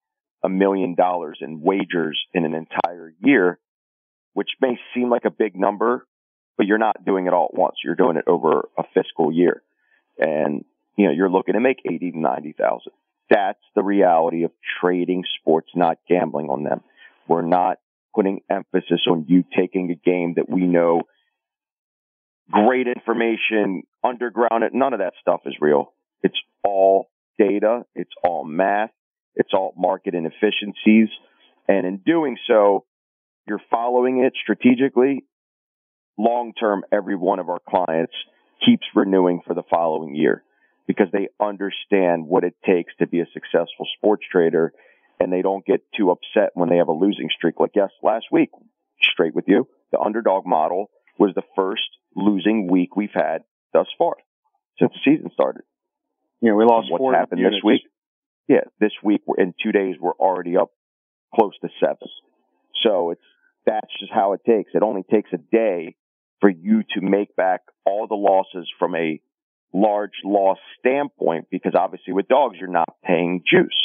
a 0.43 0.49
million 0.49 0.95
dollars 0.95 1.39
in 1.41 1.61
wagers 1.61 2.19
in 2.33 2.45
an 2.45 2.55
entire 2.55 3.13
year, 3.21 3.59
which 4.33 4.49
may 4.61 4.79
seem 4.95 5.11
like 5.11 5.25
a 5.25 5.31
big 5.31 5.57
number, 5.57 6.07
but 6.57 6.67
you're 6.67 6.79
not 6.79 7.05
doing 7.05 7.27
it 7.27 7.33
all 7.33 7.51
at 7.53 7.59
once. 7.59 7.77
You're 7.85 7.95
doing 7.95 8.17
it 8.17 8.25
over 8.27 8.69
a 8.77 8.83
fiscal 8.95 9.33
year. 9.33 9.63
And 10.19 10.65
you 10.99 11.07
know, 11.07 11.13
you're 11.13 11.31
looking 11.31 11.55
to 11.55 11.61
make 11.61 11.79
80 11.87 12.11
to 12.11 12.19
90,000. 12.19 12.93
That's 13.31 13.61
the 13.77 13.85
reality 13.85 14.43
of 14.43 14.51
trading 14.81 15.23
sports, 15.41 15.69
not 15.75 15.99
gambling 16.09 16.49
on 16.49 16.65
them. 16.65 16.81
We're 17.29 17.43
not 17.43 17.79
putting 18.15 18.41
emphasis 18.51 19.03
on 19.09 19.27
you 19.29 19.45
taking 19.57 19.93
a 19.93 19.95
game 19.95 20.35
that 20.37 20.51
we 20.51 20.63
know 20.63 21.03
great 22.51 22.89
information, 22.89 23.85
underground 24.03 24.65
it. 24.65 24.75
None 24.75 24.93
of 24.93 24.99
that 24.99 25.13
stuff 25.21 25.43
is 25.47 25.55
real. 25.61 25.93
It's 26.23 26.39
all 26.65 27.11
data. 27.39 27.85
It's 27.95 28.11
all 28.25 28.45
math. 28.45 28.91
It's 29.37 29.51
all 29.55 29.75
market 29.77 30.15
inefficiencies. 30.15 31.09
And 31.69 31.87
in 31.87 31.99
doing 31.99 32.39
so, 32.49 32.87
you're 33.47 33.63
following 33.71 34.25
it 34.25 34.33
strategically. 34.43 35.25
Long 36.19 36.55
term, 36.59 36.83
every 36.91 37.15
one 37.15 37.39
of 37.39 37.49
our 37.49 37.61
clients 37.69 38.15
keeps 38.67 38.87
renewing 38.97 39.43
for 39.47 39.55
the 39.55 39.63
following 39.71 40.17
year 40.17 40.43
because 40.89 41.07
they 41.13 41.29
understand 41.39 42.27
what 42.27 42.43
it 42.43 42.55
takes 42.67 42.93
to 42.99 43.07
be 43.07 43.21
a 43.21 43.27
successful 43.33 43.87
sports 43.97 44.25
trader 44.33 44.73
and 45.21 45.33
they 45.33 45.43
don't 45.43 45.65
get 45.67 45.83
too 45.97 46.11
upset 46.11 46.51
when 46.55 46.71
they 46.71 46.79
have 46.79 46.89
a 46.89 46.93
losing 46.93 47.29
streak. 47.37 47.61
Like, 47.61 47.73
yes, 47.77 47.91
last 48.03 48.27
week, 48.33 48.51
straight 49.01 49.35
with 49.35 49.45
you, 49.47 49.69
the 49.93 50.01
underdog 50.01 50.47
model 50.47 50.91
was 51.19 51.33
the 51.35 51.43
first 51.55 51.83
losing 52.17 52.71
week 52.71 52.97
we've 52.97 53.15
had 53.15 53.43
thus 53.73 53.87
far 53.99 54.15
since 54.79 54.93
the 54.93 55.13
season 55.13 55.31
started. 55.35 55.63
Yeah, 56.41 56.53
we 56.53 56.65
lost 56.65 56.91
What's 56.91 57.01
four 57.01 57.15
happened 57.15 57.45
this 57.45 57.61
week? 57.63 57.83
Yeah, 58.49 58.65
this 58.81 58.93
week 59.05 59.23
in 59.37 59.55
two 59.63 59.73
days 59.73 59.97
we're 60.01 60.13
already 60.13 60.57
up 60.57 60.71
close 61.35 61.53
to 61.61 61.69
seven. 61.81 62.09
So 62.83 63.11
it's 63.11 63.21
that's 63.67 63.91
just 64.01 64.13
how 64.13 64.33
it 64.33 64.41
takes. 64.47 64.71
It 64.73 64.83
only 64.83 65.03
takes 65.03 65.31
a 65.35 65.37
day 65.37 65.97
for 66.41 66.49
you 66.49 66.83
to 66.95 67.01
make 67.03 67.37
back 67.37 67.61
all 67.85 68.07
the 68.07 68.15
losses 68.15 68.71
from 68.79 68.95
a 68.95 69.21
large 69.73 70.13
loss 70.25 70.59
standpoint 70.79 71.47
because 71.51 71.75
obviously 71.79 72.13
with 72.13 72.29
dogs 72.29 72.57
you're 72.59 72.71
not 72.71 72.89
paying 73.05 73.43
juice 73.47 73.77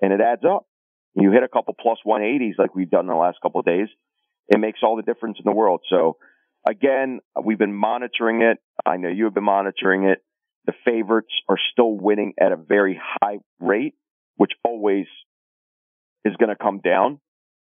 and 0.00 0.12
it 0.12 0.20
adds 0.20 0.42
up. 0.44 0.66
You 1.14 1.32
hit 1.32 1.42
a 1.42 1.48
couple 1.48 1.74
plus 1.80 1.98
180s 2.06 2.58
like 2.58 2.74
we've 2.74 2.90
done 2.90 3.00
in 3.00 3.08
the 3.08 3.14
last 3.14 3.38
couple 3.42 3.60
of 3.60 3.66
days. 3.66 3.88
It 4.48 4.58
makes 4.58 4.80
all 4.82 4.96
the 4.96 5.02
difference 5.02 5.38
in 5.38 5.44
the 5.44 5.56
world. 5.56 5.80
So 5.88 6.16
again, 6.68 7.20
we've 7.42 7.58
been 7.58 7.74
monitoring 7.74 8.42
it. 8.42 8.58
I 8.84 8.96
know 8.96 9.08
you 9.08 9.24
have 9.24 9.34
been 9.34 9.44
monitoring 9.44 10.04
it. 10.04 10.22
The 10.66 10.72
favorites 10.84 11.32
are 11.48 11.58
still 11.72 11.92
winning 11.92 12.34
at 12.40 12.52
a 12.52 12.56
very 12.56 13.00
high 13.02 13.38
rate, 13.58 13.94
which 14.36 14.52
always 14.64 15.06
is 16.24 16.36
going 16.36 16.50
to 16.50 16.56
come 16.56 16.80
down 16.80 17.18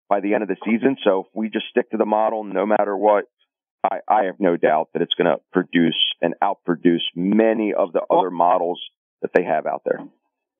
by 0.08 0.20
the 0.20 0.34
end 0.34 0.42
of 0.42 0.48
the 0.48 0.56
season. 0.64 0.96
So 1.04 1.20
if 1.20 1.26
we 1.34 1.50
just 1.50 1.66
stick 1.70 1.90
to 1.90 1.96
the 1.96 2.06
model, 2.06 2.42
no 2.44 2.64
matter 2.66 2.96
what, 2.96 3.24
I, 3.90 3.98
I 4.08 4.24
have 4.24 4.40
no 4.40 4.56
doubt 4.56 4.88
that 4.92 5.02
it's 5.02 5.14
going 5.14 5.26
to 5.26 5.40
produce 5.52 5.96
and 6.20 6.34
outproduce 6.42 7.02
many 7.14 7.72
of 7.72 7.92
the 7.92 8.02
other 8.10 8.30
models 8.30 8.80
that 9.22 9.30
they 9.34 9.44
have 9.44 9.66
out 9.66 9.82
there. 9.84 10.00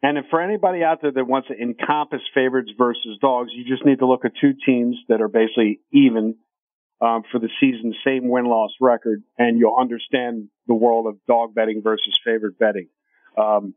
And 0.02 0.18
if 0.18 0.26
for 0.30 0.40
anybody 0.40 0.82
out 0.84 1.02
there 1.02 1.10
that 1.10 1.26
wants 1.26 1.48
to 1.48 1.54
encompass 1.54 2.20
favorites 2.34 2.70
versus 2.76 3.18
dogs, 3.20 3.50
you 3.54 3.64
just 3.64 3.84
need 3.84 3.98
to 4.00 4.06
look 4.06 4.24
at 4.24 4.32
two 4.40 4.52
teams 4.64 4.96
that 5.08 5.20
are 5.20 5.28
basically 5.28 5.80
even 5.92 6.36
um, 7.00 7.22
for 7.30 7.38
the 7.38 7.48
season, 7.60 7.94
same 8.04 8.28
win 8.28 8.46
loss 8.46 8.70
record, 8.80 9.22
and 9.38 9.58
you'll 9.58 9.76
understand 9.78 10.48
the 10.66 10.74
world 10.74 11.06
of 11.06 11.16
dog 11.26 11.54
betting 11.54 11.82
versus 11.82 12.18
favorite 12.24 12.58
betting. 12.58 12.88
Um, 13.36 13.74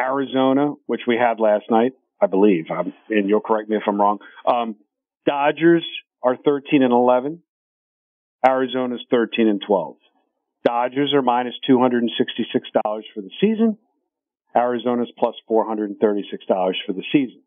Arizona, 0.00 0.74
which 0.86 1.02
we 1.06 1.16
had 1.16 1.40
last 1.40 1.64
night, 1.70 1.92
I 2.20 2.26
believe, 2.26 2.66
um, 2.70 2.92
and 3.08 3.28
you'll 3.28 3.40
correct 3.40 3.68
me 3.68 3.76
if 3.76 3.82
I'm 3.86 4.00
wrong. 4.00 4.18
Um, 4.46 4.76
Dodgers 5.26 5.84
are 6.22 6.36
13 6.36 6.82
and 6.82 6.92
11. 6.92 7.42
Arizona's 8.46 9.04
13 9.10 9.48
and 9.48 9.62
12. 9.66 9.96
Dodgers 10.64 11.12
are 11.14 11.22
minus 11.22 11.54
$266 11.68 12.08
for 12.82 13.20
the 13.20 13.30
season. 13.40 13.78
Arizona's 14.54 15.10
plus 15.18 15.34
$436 15.50 15.96
for 16.48 16.92
the 16.92 17.04
season. 17.12 17.42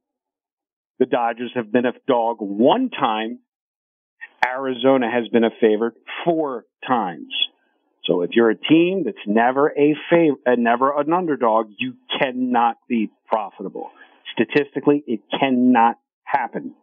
The 0.99 1.05
Dodgers 1.05 1.51
have 1.55 1.71
been 1.71 1.85
a 1.85 1.93
dog 2.07 2.37
one 2.39 2.89
time. 2.89 3.39
Arizona 4.45 5.09
has 5.11 5.27
been 5.29 5.43
a 5.43 5.49
favorite 5.61 5.95
four 6.23 6.65
times. 6.87 7.33
So 8.05 8.21
if 8.21 8.31
you're 8.33 8.51
a 8.51 8.57
team 8.57 9.03
that's 9.05 9.17
never 9.27 9.69
a 9.69 9.95
favorite, 10.09 10.41
uh, 10.45 10.55
never 10.57 10.97
an 10.99 11.11
underdog, 11.11 11.67
you 11.77 11.95
cannot 12.19 12.77
be 12.87 13.09
profitable. 13.27 13.89
Statistically, 14.33 15.03
it 15.07 15.21
cannot 15.39 15.97
happen. 16.23 16.75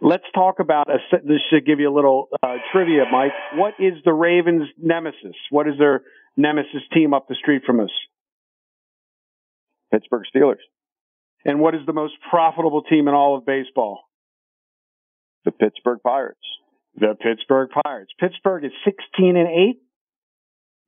Let's 0.00 0.24
talk 0.34 0.60
about 0.60 0.88
a, 0.90 0.98
this 1.24 1.40
should 1.50 1.66
give 1.66 1.80
you 1.80 1.90
a 1.90 1.94
little 1.94 2.28
uh, 2.42 2.56
trivia, 2.72 3.04
Mike. 3.10 3.32
What 3.54 3.74
is 3.78 3.94
the 4.04 4.12
Ravens' 4.12 4.68
nemesis? 4.80 5.36
What 5.50 5.68
is 5.68 5.74
their 5.78 6.02
nemesis 6.36 6.82
team 6.92 7.14
up 7.14 7.28
the 7.28 7.34
street 7.34 7.62
from 7.64 7.80
us? 7.80 7.90
Pittsburgh 9.92 10.24
Steelers, 10.34 10.60
And 11.44 11.60
what 11.60 11.74
is 11.74 11.80
the 11.86 11.92
most 11.92 12.14
profitable 12.28 12.82
team 12.82 13.08
in 13.08 13.14
all 13.14 13.38
of 13.38 13.46
baseball? 13.46 14.00
the 15.46 15.52
Pittsburgh 15.52 16.00
Pirates. 16.02 16.40
The 16.96 17.14
Pittsburgh 17.18 17.70
Pirates. 17.84 18.12
Pittsburgh 18.20 18.64
is 18.64 18.72
16 18.84 19.36
and 19.36 19.48
8. 19.48 19.80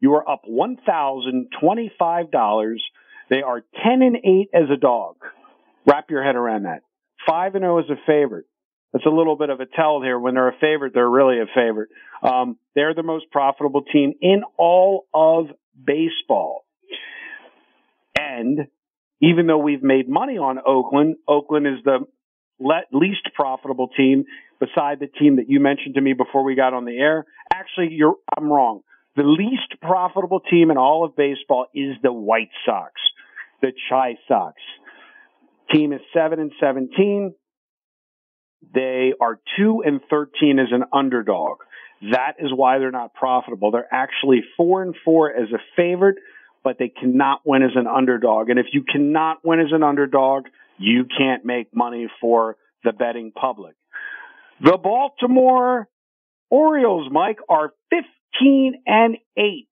You 0.01 0.15
are 0.15 0.29
up 0.29 0.43
$1,025. 0.47 2.77
They 3.31 3.43
are 3.43 3.61
10 3.61 4.03
and 4.03 4.17
8 4.17 4.49
as 4.53 4.69
a 4.71 4.77
dog. 4.77 5.17
Wrap 5.87 6.11
your 6.11 6.25
head 6.25 6.37
around 6.37 6.65
that. 6.65 6.83
5 7.27 7.55
and 7.55 7.63
0 7.63 7.79
as 7.79 7.89
a 7.91 7.97
favorite. 8.07 8.45
That's 8.93 9.07
a 9.07 9.11
little 9.11 9.37
bit 9.37 9.51
of 9.51 9.61
a 9.61 9.67
tell 9.67 10.01
here. 10.03 10.19
When 10.19 10.35
they're 10.35 10.49
a 10.49 10.59
favorite, 10.61 10.93
they're 10.95 11.09
really 11.09 11.41
a 11.41 11.47
favorite. 11.55 11.91
Um, 12.23 12.57
they're 12.75 12.95
the 12.95 13.03
most 13.03 13.31
profitable 13.31 13.83
team 13.83 14.15
in 14.21 14.43
all 14.57 15.07
of 15.13 15.47
baseball. 15.85 16.65
And 18.19 18.69
even 19.21 19.47
though 19.47 19.59
we've 19.59 19.83
made 19.83 20.09
money 20.09 20.39
on 20.39 20.59
Oakland, 20.65 21.17
Oakland 21.27 21.67
is 21.67 21.85
the 21.85 22.07
le- 22.59 22.87
least 22.93 23.29
profitable 23.35 23.89
team 23.89 24.25
beside 24.59 25.01
the 25.01 25.07
team 25.07 25.37
that 25.37 25.49
you 25.49 25.61
mentioned 25.61 25.95
to 25.95 26.01
me 26.01 26.13
before 26.15 26.43
we 26.43 26.55
got 26.55 26.73
on 26.73 26.85
the 26.85 26.97
air. 26.97 27.25
Actually, 27.53 27.89
you're, 27.93 28.17
I'm 28.37 28.51
wrong. 28.51 28.83
The 29.17 29.23
least 29.23 29.81
profitable 29.83 30.41
team 30.41 30.71
in 30.71 30.77
all 30.77 31.05
of 31.05 31.17
baseball 31.17 31.67
is 31.75 31.97
the 32.03 32.13
White 32.13 32.51
Sox, 32.65 32.93
the 33.61 33.73
Chi 33.89 34.17
Sox. 34.29 34.55
Team 35.73 35.93
is 35.93 36.01
7 36.15 36.39
and 36.39 36.53
17. 36.61 37.35
They 38.75 39.13
are 39.21 39.39
2 39.57 39.83
and 39.85 40.01
13 40.11 40.59
as 40.59 40.69
an 40.73 40.85
underdog. 40.93 41.59
That 42.13 42.35
is 42.39 42.53
why 42.55 42.79
they're 42.79 42.91
not 42.91 43.15
profitable. 43.15 43.71
They're 43.71 43.93
actually 43.93 44.43
4 44.57 44.83
and 44.83 44.95
4 45.05 45.33
as 45.33 45.49
a 45.53 45.59
favorite, 45.77 46.17
but 46.63 46.77
they 46.79 46.89
cannot 46.89 47.41
win 47.45 47.63
as 47.63 47.73
an 47.75 47.87
underdog. 47.87 48.51
And 48.51 48.59
if 48.59 48.67
you 48.73 48.83
cannot 48.83 49.39
win 49.45 49.61
as 49.61 49.73
an 49.73 49.83
underdog, 49.83 50.45
you 50.79 51.05
can't 51.05 51.45
make 51.45 51.75
money 51.75 52.09
for 52.21 52.57
the 52.85 52.93
betting 52.93 53.33
public. 53.33 53.75
The 54.61 54.77
Baltimore 54.77 55.89
Orioles, 56.51 57.09
Mike, 57.11 57.39
are 57.49 57.73
15 57.91 58.83
and 58.87 59.17
8. 59.37 59.69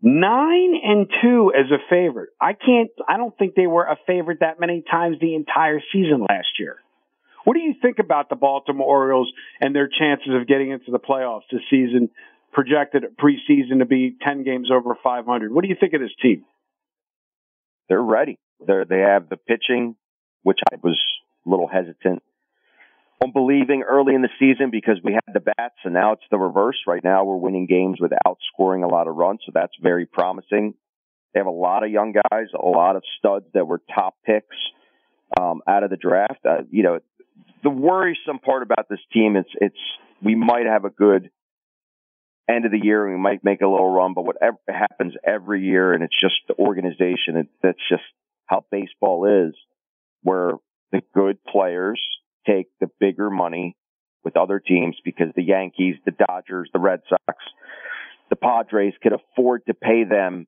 9 0.00 0.74
and 0.84 1.08
2 1.22 1.52
as 1.58 1.70
a 1.72 1.78
favorite. 1.90 2.30
I 2.40 2.52
can't, 2.52 2.90
I 3.08 3.16
don't 3.16 3.36
think 3.36 3.54
they 3.54 3.66
were 3.66 3.84
a 3.84 3.96
favorite 4.06 4.40
that 4.40 4.60
many 4.60 4.84
times 4.88 5.16
the 5.20 5.34
entire 5.34 5.80
season 5.92 6.20
last 6.28 6.58
year. 6.58 6.76
What 7.48 7.54
do 7.54 7.60
you 7.60 7.72
think 7.80 7.98
about 7.98 8.28
the 8.28 8.36
Baltimore 8.36 8.86
Orioles 8.86 9.32
and 9.58 9.74
their 9.74 9.88
chances 9.88 10.34
of 10.38 10.46
getting 10.46 10.70
into 10.70 10.90
the 10.90 10.98
playoffs 10.98 11.48
this 11.50 11.62
season, 11.70 12.10
projected 12.52 13.04
preseason 13.16 13.78
to 13.78 13.86
be 13.86 14.14
10 14.20 14.44
games 14.44 14.68
over 14.70 14.94
500? 15.02 15.50
What 15.50 15.62
do 15.62 15.68
you 15.68 15.76
think 15.80 15.94
of 15.94 16.02
this 16.02 16.10
team? 16.20 16.44
They're 17.88 18.02
ready. 18.02 18.38
They're, 18.60 18.84
they 18.84 18.98
have 18.98 19.30
the 19.30 19.38
pitching, 19.38 19.96
which 20.42 20.58
I 20.70 20.76
was 20.82 21.00
a 21.46 21.48
little 21.48 21.66
hesitant 21.66 22.22
on 23.24 23.32
believing 23.32 23.82
early 23.82 24.14
in 24.14 24.20
the 24.20 24.28
season 24.38 24.68
because 24.70 25.00
we 25.02 25.14
had 25.14 25.32
the 25.32 25.40
bats 25.40 25.76
and 25.84 25.94
now 25.94 26.12
it's 26.12 26.28
the 26.30 26.36
reverse. 26.36 26.76
Right 26.86 27.02
now 27.02 27.24
we're 27.24 27.36
winning 27.36 27.66
games 27.66 27.96
without 27.98 28.36
scoring 28.52 28.82
a 28.82 28.88
lot 28.88 29.08
of 29.08 29.16
runs. 29.16 29.40
So 29.46 29.52
that's 29.54 29.72
very 29.82 30.04
promising. 30.04 30.74
They 31.32 31.40
have 31.40 31.46
a 31.46 31.50
lot 31.50 31.82
of 31.82 31.90
young 31.90 32.12
guys, 32.12 32.48
a 32.54 32.68
lot 32.68 32.96
of 32.96 33.04
studs 33.18 33.46
that 33.54 33.66
were 33.66 33.80
top 33.94 34.16
picks, 34.26 34.54
um, 35.40 35.62
out 35.66 35.82
of 35.82 35.88
the 35.88 35.96
draft. 35.96 36.40
Uh, 36.44 36.62
you 36.70 36.82
know, 36.82 37.00
the 37.62 37.70
worrisome 37.70 38.38
part 38.38 38.62
about 38.62 38.88
this 38.88 39.00
team 39.12 39.36
is 39.36 39.44
it's, 39.54 39.76
we 40.22 40.34
might 40.34 40.66
have 40.66 40.84
a 40.84 40.90
good 40.90 41.30
end 42.48 42.64
of 42.64 42.72
the 42.72 42.80
year 42.82 43.04
and 43.04 43.16
we 43.16 43.20
might 43.20 43.44
make 43.44 43.60
a 43.60 43.66
little 43.66 43.90
run, 43.90 44.14
but 44.14 44.24
whatever 44.24 44.58
happens 44.68 45.14
every 45.24 45.62
year 45.62 45.92
and 45.92 46.02
it's 46.02 46.18
just 46.20 46.36
the 46.48 46.54
organization. 46.54 47.36
It, 47.36 47.48
that's 47.62 47.88
just 47.88 48.02
how 48.46 48.64
baseball 48.70 49.46
is 49.48 49.54
where 50.22 50.52
the 50.92 51.02
good 51.14 51.38
players 51.44 52.00
take 52.46 52.68
the 52.80 52.88
bigger 52.98 53.30
money 53.30 53.76
with 54.24 54.36
other 54.36 54.58
teams 54.58 54.96
because 55.04 55.28
the 55.36 55.42
Yankees, 55.42 55.96
the 56.04 56.12
Dodgers, 56.12 56.70
the 56.72 56.78
Red 56.78 57.00
Sox, 57.08 57.38
the 58.30 58.36
Padres 58.36 58.94
could 59.02 59.12
afford 59.12 59.64
to 59.66 59.74
pay 59.74 60.04
them 60.04 60.46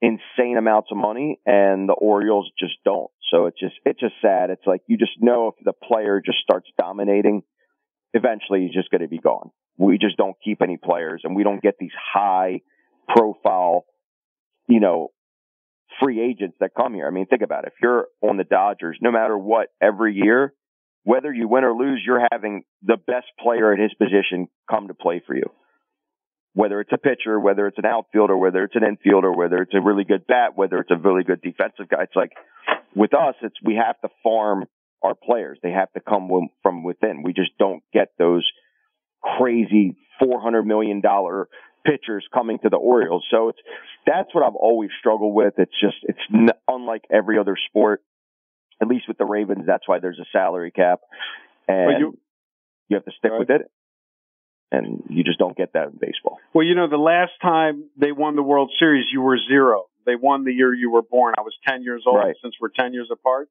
insane 0.00 0.56
amounts 0.56 0.88
of 0.90 0.96
money 0.96 1.40
and 1.44 1.88
the 1.88 1.94
Orioles 1.94 2.50
just 2.58 2.74
don't. 2.84 3.10
So 3.30 3.46
it's 3.46 3.58
just, 3.58 3.74
it's 3.84 4.00
just 4.00 4.14
sad. 4.22 4.50
It's 4.50 4.66
like 4.66 4.82
you 4.86 4.96
just 4.96 5.12
know 5.20 5.48
if 5.48 5.64
the 5.64 5.72
player 5.72 6.22
just 6.24 6.38
starts 6.38 6.68
dominating, 6.78 7.42
eventually 8.14 8.62
he's 8.62 8.74
just 8.74 8.90
going 8.90 9.02
to 9.02 9.08
be 9.08 9.18
gone. 9.18 9.50
We 9.76 9.98
just 9.98 10.16
don't 10.16 10.36
keep 10.44 10.62
any 10.62 10.76
players 10.76 11.22
and 11.24 11.36
we 11.36 11.44
don't 11.44 11.62
get 11.62 11.74
these 11.78 11.92
high 12.12 12.60
profile, 13.08 13.84
you 14.66 14.80
know, 14.80 15.08
free 16.02 16.20
agents 16.20 16.56
that 16.60 16.70
come 16.76 16.94
here. 16.94 17.06
I 17.06 17.10
mean, 17.10 17.26
think 17.26 17.42
about 17.42 17.64
it. 17.64 17.68
If 17.68 17.82
you're 17.82 18.08
on 18.22 18.36
the 18.36 18.44
Dodgers, 18.44 18.98
no 19.00 19.10
matter 19.10 19.36
what, 19.36 19.68
every 19.80 20.14
year 20.14 20.52
whether 21.08 21.32
you 21.32 21.48
win 21.48 21.64
or 21.64 21.72
lose, 21.72 22.02
you're 22.04 22.26
having 22.30 22.64
the 22.82 22.98
best 22.98 23.28
player 23.40 23.72
at 23.72 23.78
his 23.78 23.94
position 23.94 24.46
come 24.70 24.88
to 24.88 24.94
play 24.94 25.22
for 25.26 25.34
you. 25.34 25.50
Whether 26.54 26.80
it's 26.80 26.92
a 26.92 26.98
pitcher, 26.98 27.38
whether 27.38 27.66
it's 27.66 27.78
an 27.78 27.86
outfielder, 27.86 28.36
whether 28.36 28.64
it's 28.64 28.74
an 28.74 28.82
infielder, 28.82 29.34
whether 29.34 29.58
it's 29.58 29.74
a 29.74 29.80
really 29.80 30.04
good 30.04 30.26
bat, 30.26 30.56
whether 30.56 30.78
it's 30.78 30.90
a 30.90 30.96
really 30.96 31.22
good 31.22 31.40
defensive 31.42 31.88
guy. 31.88 32.02
It's 32.02 32.16
like 32.16 32.32
with 32.94 33.14
us, 33.14 33.34
it's 33.42 33.56
we 33.64 33.74
have 33.74 34.00
to 34.00 34.08
farm 34.22 34.64
our 35.02 35.14
players. 35.14 35.58
They 35.62 35.70
have 35.70 35.92
to 35.92 36.00
come 36.00 36.28
from 36.62 36.82
within. 36.82 37.22
We 37.22 37.32
just 37.32 37.56
don't 37.58 37.82
get 37.92 38.08
those 38.18 38.44
crazy 39.22 39.96
$400 40.20 40.64
million 40.64 41.02
pitchers 41.86 42.26
coming 42.34 42.58
to 42.60 42.68
the 42.68 42.76
Orioles. 42.76 43.24
So 43.30 43.50
it's, 43.50 43.58
that's 44.06 44.34
what 44.34 44.44
I've 44.44 44.56
always 44.56 44.90
struggled 44.98 45.34
with. 45.34 45.54
It's 45.58 45.80
just, 45.80 45.96
it's 46.02 46.18
n- 46.32 46.50
unlike 46.66 47.02
every 47.10 47.38
other 47.38 47.56
sport, 47.68 48.02
at 48.80 48.88
least 48.88 49.04
with 49.06 49.18
the 49.18 49.24
Ravens. 49.24 49.64
That's 49.66 49.86
why 49.86 49.98
there's 50.00 50.18
a 50.18 50.26
salary 50.32 50.70
cap 50.70 51.00
and 51.68 52.00
you, 52.00 52.18
you, 52.88 52.96
have 52.96 53.04
to 53.04 53.12
stick 53.18 53.30
right. 53.30 53.40
with 53.40 53.50
it. 53.50 53.62
And 54.70 55.02
you 55.08 55.24
just 55.24 55.38
don't 55.38 55.56
get 55.56 55.72
that 55.72 55.88
in 55.88 55.98
baseball. 55.98 56.38
Well, 56.52 56.66
you 56.66 56.74
know, 56.74 56.88
the 56.88 56.98
last 56.98 57.32
time 57.40 57.84
they 57.96 58.12
won 58.12 58.36
the 58.36 58.42
World 58.42 58.70
Series, 58.78 59.06
you 59.10 59.22
were 59.22 59.38
zero. 59.48 59.86
They 60.04 60.14
won 60.14 60.44
the 60.44 60.52
year 60.52 60.74
you 60.74 60.90
were 60.90 61.02
born. 61.02 61.34
I 61.38 61.42
was 61.42 61.54
10 61.66 61.82
years 61.82 62.04
old 62.06 62.16
right. 62.16 62.36
since 62.42 62.54
we're 62.60 62.68
10 62.68 62.92
years 62.92 63.08
apart. 63.10 63.48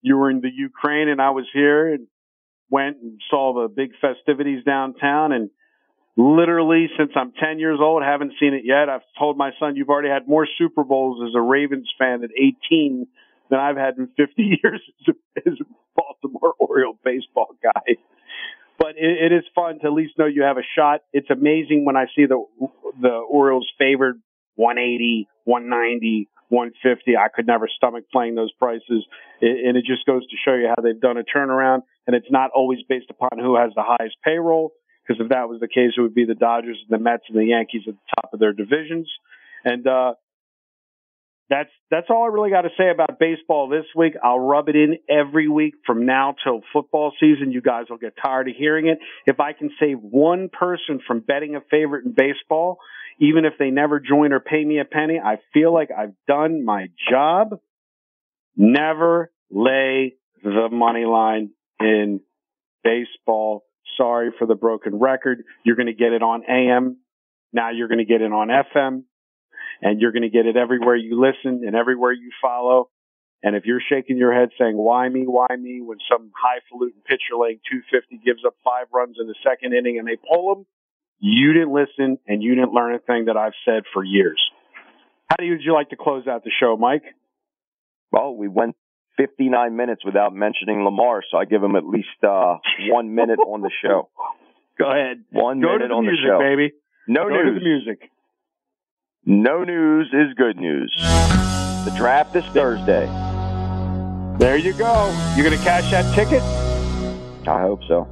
You 0.00 0.16
were 0.16 0.30
in 0.30 0.40
the 0.40 0.50
Ukraine 0.50 1.08
and 1.08 1.20
I 1.20 1.30
was 1.30 1.46
here 1.52 1.92
and 1.92 2.06
went 2.70 2.96
and 3.02 3.20
saw 3.30 3.54
the 3.54 3.68
big 3.68 3.90
festivities 4.00 4.64
downtown 4.64 5.32
and 5.32 5.50
literally 6.16 6.88
since 6.98 7.12
I'm 7.14 7.32
10 7.32 7.58
years 7.58 7.78
old, 7.80 8.02
haven't 8.02 8.32
seen 8.40 8.54
it 8.54 8.62
yet. 8.64 8.88
I've 8.88 9.02
told 9.18 9.36
my 9.36 9.50
son, 9.60 9.76
you've 9.76 9.90
already 9.90 10.08
had 10.08 10.26
more 10.26 10.46
Super 10.58 10.84
Bowls 10.84 11.22
as 11.26 11.34
a 11.36 11.40
Ravens 11.40 11.90
fan 11.98 12.24
at 12.24 12.30
18 12.36 13.06
than 13.50 13.58
I've 13.58 13.76
had 13.76 13.98
in 13.98 14.08
50 14.16 14.58
years 14.62 14.80
as 15.00 15.14
a, 15.14 15.50
as 15.50 15.58
a 15.60 15.64
Baltimore 15.94 16.54
Oriole 16.58 16.98
baseball 17.04 17.54
guy. 17.62 17.96
But 18.78 18.96
it, 18.96 19.32
it 19.32 19.32
is 19.32 19.44
fun 19.54 19.78
to 19.80 19.86
at 19.86 19.92
least 19.92 20.18
know 20.18 20.26
you 20.26 20.42
have 20.42 20.58
a 20.58 20.66
shot. 20.76 21.00
It's 21.12 21.30
amazing 21.30 21.84
when 21.84 21.96
I 21.96 22.06
see 22.14 22.26
the 22.26 22.44
the 23.00 23.10
Orioles 23.10 23.70
favored 23.78 24.20
180, 24.56 25.28
190, 25.44 26.28
150. 26.48 27.16
I 27.16 27.28
could 27.34 27.46
never 27.46 27.68
stomach 27.68 28.04
playing 28.12 28.34
those 28.34 28.52
prices. 28.52 29.06
and 29.40 29.76
it 29.76 29.84
just 29.84 30.06
goes 30.06 30.26
to 30.26 30.36
show 30.44 30.54
you 30.54 30.68
how 30.68 30.82
they've 30.82 31.00
done 31.00 31.16
a 31.18 31.24
turnaround. 31.24 31.82
And 32.06 32.16
it's 32.16 32.30
not 32.30 32.50
always 32.54 32.80
based 32.88 33.10
upon 33.10 33.38
who 33.38 33.56
has 33.56 33.72
the 33.74 33.82
highest 33.84 34.16
payroll. 34.24 34.72
Because 35.06 35.22
if 35.22 35.28
that 35.28 35.48
was 35.48 35.60
the 35.60 35.68
case, 35.68 35.92
it 35.96 36.00
would 36.00 36.14
be 36.14 36.24
the 36.24 36.34
Dodgers, 36.34 36.78
and 36.88 36.98
the 36.98 37.02
Mets, 37.02 37.24
and 37.28 37.38
the 37.38 37.44
Yankees 37.44 37.82
at 37.86 37.94
the 37.94 38.20
top 38.20 38.32
of 38.32 38.40
their 38.40 38.52
divisions. 38.52 39.08
And 39.64 39.86
uh, 39.86 40.14
that's 41.48 41.70
that's 41.90 42.06
all 42.10 42.24
I 42.24 42.28
really 42.28 42.50
got 42.50 42.62
to 42.62 42.70
say 42.76 42.90
about 42.90 43.18
baseball 43.20 43.68
this 43.68 43.84
week. 43.94 44.14
I'll 44.22 44.38
rub 44.38 44.68
it 44.68 44.76
in 44.76 44.98
every 45.08 45.48
week 45.48 45.74
from 45.86 46.04
now 46.04 46.34
till 46.42 46.62
football 46.72 47.12
season. 47.20 47.52
You 47.52 47.60
guys 47.60 47.84
will 47.88 47.98
get 47.98 48.14
tired 48.20 48.48
of 48.48 48.56
hearing 48.56 48.88
it. 48.88 48.98
If 49.26 49.38
I 49.38 49.52
can 49.52 49.70
save 49.78 49.98
one 50.00 50.48
person 50.48 51.00
from 51.06 51.20
betting 51.20 51.54
a 51.54 51.60
favorite 51.70 52.04
in 52.04 52.12
baseball, 52.12 52.78
even 53.20 53.44
if 53.44 53.54
they 53.58 53.70
never 53.70 54.00
join 54.00 54.32
or 54.32 54.40
pay 54.40 54.64
me 54.64 54.80
a 54.80 54.84
penny, 54.84 55.20
I 55.24 55.36
feel 55.54 55.72
like 55.72 55.90
I've 55.96 56.14
done 56.26 56.64
my 56.64 56.88
job. 57.08 57.60
Never 58.56 59.30
lay 59.50 60.14
the 60.42 60.68
money 60.70 61.04
line 61.04 61.50
in 61.78 62.20
baseball 62.82 63.66
Sorry 63.96 64.30
for 64.38 64.46
the 64.46 64.54
broken 64.54 64.98
record. 64.98 65.44
You're 65.64 65.76
going 65.76 65.86
to 65.86 65.94
get 65.94 66.12
it 66.12 66.22
on 66.22 66.42
AM. 66.48 66.98
Now 67.52 67.70
you're 67.70 67.88
going 67.88 67.98
to 67.98 68.04
get 68.04 68.20
it 68.20 68.32
on 68.32 68.48
FM 68.48 69.04
and 69.82 70.00
you're 70.00 70.12
going 70.12 70.22
to 70.22 70.30
get 70.30 70.46
it 70.46 70.56
everywhere 70.56 70.96
you 70.96 71.20
listen 71.20 71.62
and 71.66 71.74
everywhere 71.76 72.12
you 72.12 72.30
follow. 72.40 72.88
And 73.42 73.54
if 73.54 73.64
you're 73.64 73.82
shaking 73.86 74.16
your 74.16 74.32
head 74.32 74.48
saying, 74.58 74.76
why 74.76 75.08
me, 75.08 75.24
why 75.26 75.46
me, 75.58 75.80
when 75.82 75.98
some 76.10 76.32
highfalutin 76.34 77.00
pitcher 77.06 77.36
laying 77.38 77.60
250 77.70 78.18
gives 78.24 78.44
up 78.46 78.54
five 78.64 78.86
runs 78.92 79.16
in 79.20 79.26
the 79.26 79.34
second 79.46 79.74
inning 79.74 79.98
and 79.98 80.08
they 80.08 80.16
pull 80.16 80.54
them, 80.54 80.66
you 81.20 81.52
didn't 81.52 81.72
listen 81.72 82.18
and 82.26 82.42
you 82.42 82.54
didn't 82.54 82.72
learn 82.72 82.94
a 82.94 82.98
thing 82.98 83.26
that 83.26 83.36
I've 83.36 83.52
said 83.64 83.84
for 83.92 84.02
years. 84.02 84.40
How 85.28 85.36
do 85.38 85.44
you, 85.44 85.52
would 85.52 85.62
you 85.62 85.74
like 85.74 85.90
to 85.90 85.96
close 85.96 86.26
out 86.26 86.44
the 86.44 86.50
show, 86.58 86.76
Mike? 86.76 87.02
Well, 88.12 88.34
we 88.34 88.48
went 88.48 88.76
59 89.18 89.76
minutes 89.76 90.04
without 90.04 90.34
mentioning 90.34 90.84
Lamar, 90.84 91.22
so 91.30 91.38
I 91.38 91.44
give 91.44 91.62
him 91.62 91.74
at 91.76 91.84
least 91.86 92.08
uh, 92.22 92.56
one 92.90 93.14
minute 93.14 93.38
on 93.38 93.60
the 93.62 93.70
show. 93.82 94.08
Go 94.78 94.90
ahead. 94.90 95.24
One 95.32 95.60
Go 95.60 95.72
minute 95.72 95.88
the 95.88 95.94
on 95.94 96.04
music, 96.04 96.24
the 96.24 96.28
show. 96.28 96.38
baby. 96.38 96.72
No 97.08 97.24
Go 97.28 97.34
news. 97.42 97.58
the 97.60 97.64
music. 97.64 98.10
No 99.28 99.64
news 99.64 100.08
is 100.12 100.34
good 100.34 100.56
news. 100.56 100.94
The 100.96 101.92
draft 101.96 102.36
is 102.36 102.44
Thursday. 102.46 103.06
There 104.38 104.56
you 104.56 104.72
go. 104.72 105.12
You're 105.34 105.44
going 105.44 105.58
to 105.58 105.64
cash 105.64 105.90
that 105.90 106.14
ticket? 106.14 106.42
I 107.48 107.60
hope 107.60 107.80
so. 107.88 108.06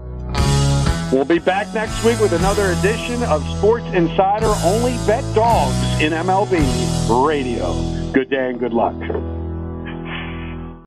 We'll 1.13 1.25
be 1.25 1.39
back 1.39 1.73
next 1.73 2.05
week 2.05 2.19
with 2.19 2.33
another 2.33 2.73
edition 2.73 3.23
of 3.23 3.47
Sports 3.59 3.85
Insider 3.95 4.53
Only 4.65 4.97
Bet 5.07 5.23
Dogs 5.37 6.01
in 6.01 6.13
MLB 6.13 7.25
Radio. 7.25 7.73
Good 8.11 8.29
day 8.29 8.51
and 8.51 8.59
good 8.59 8.73
luck. 8.73 8.97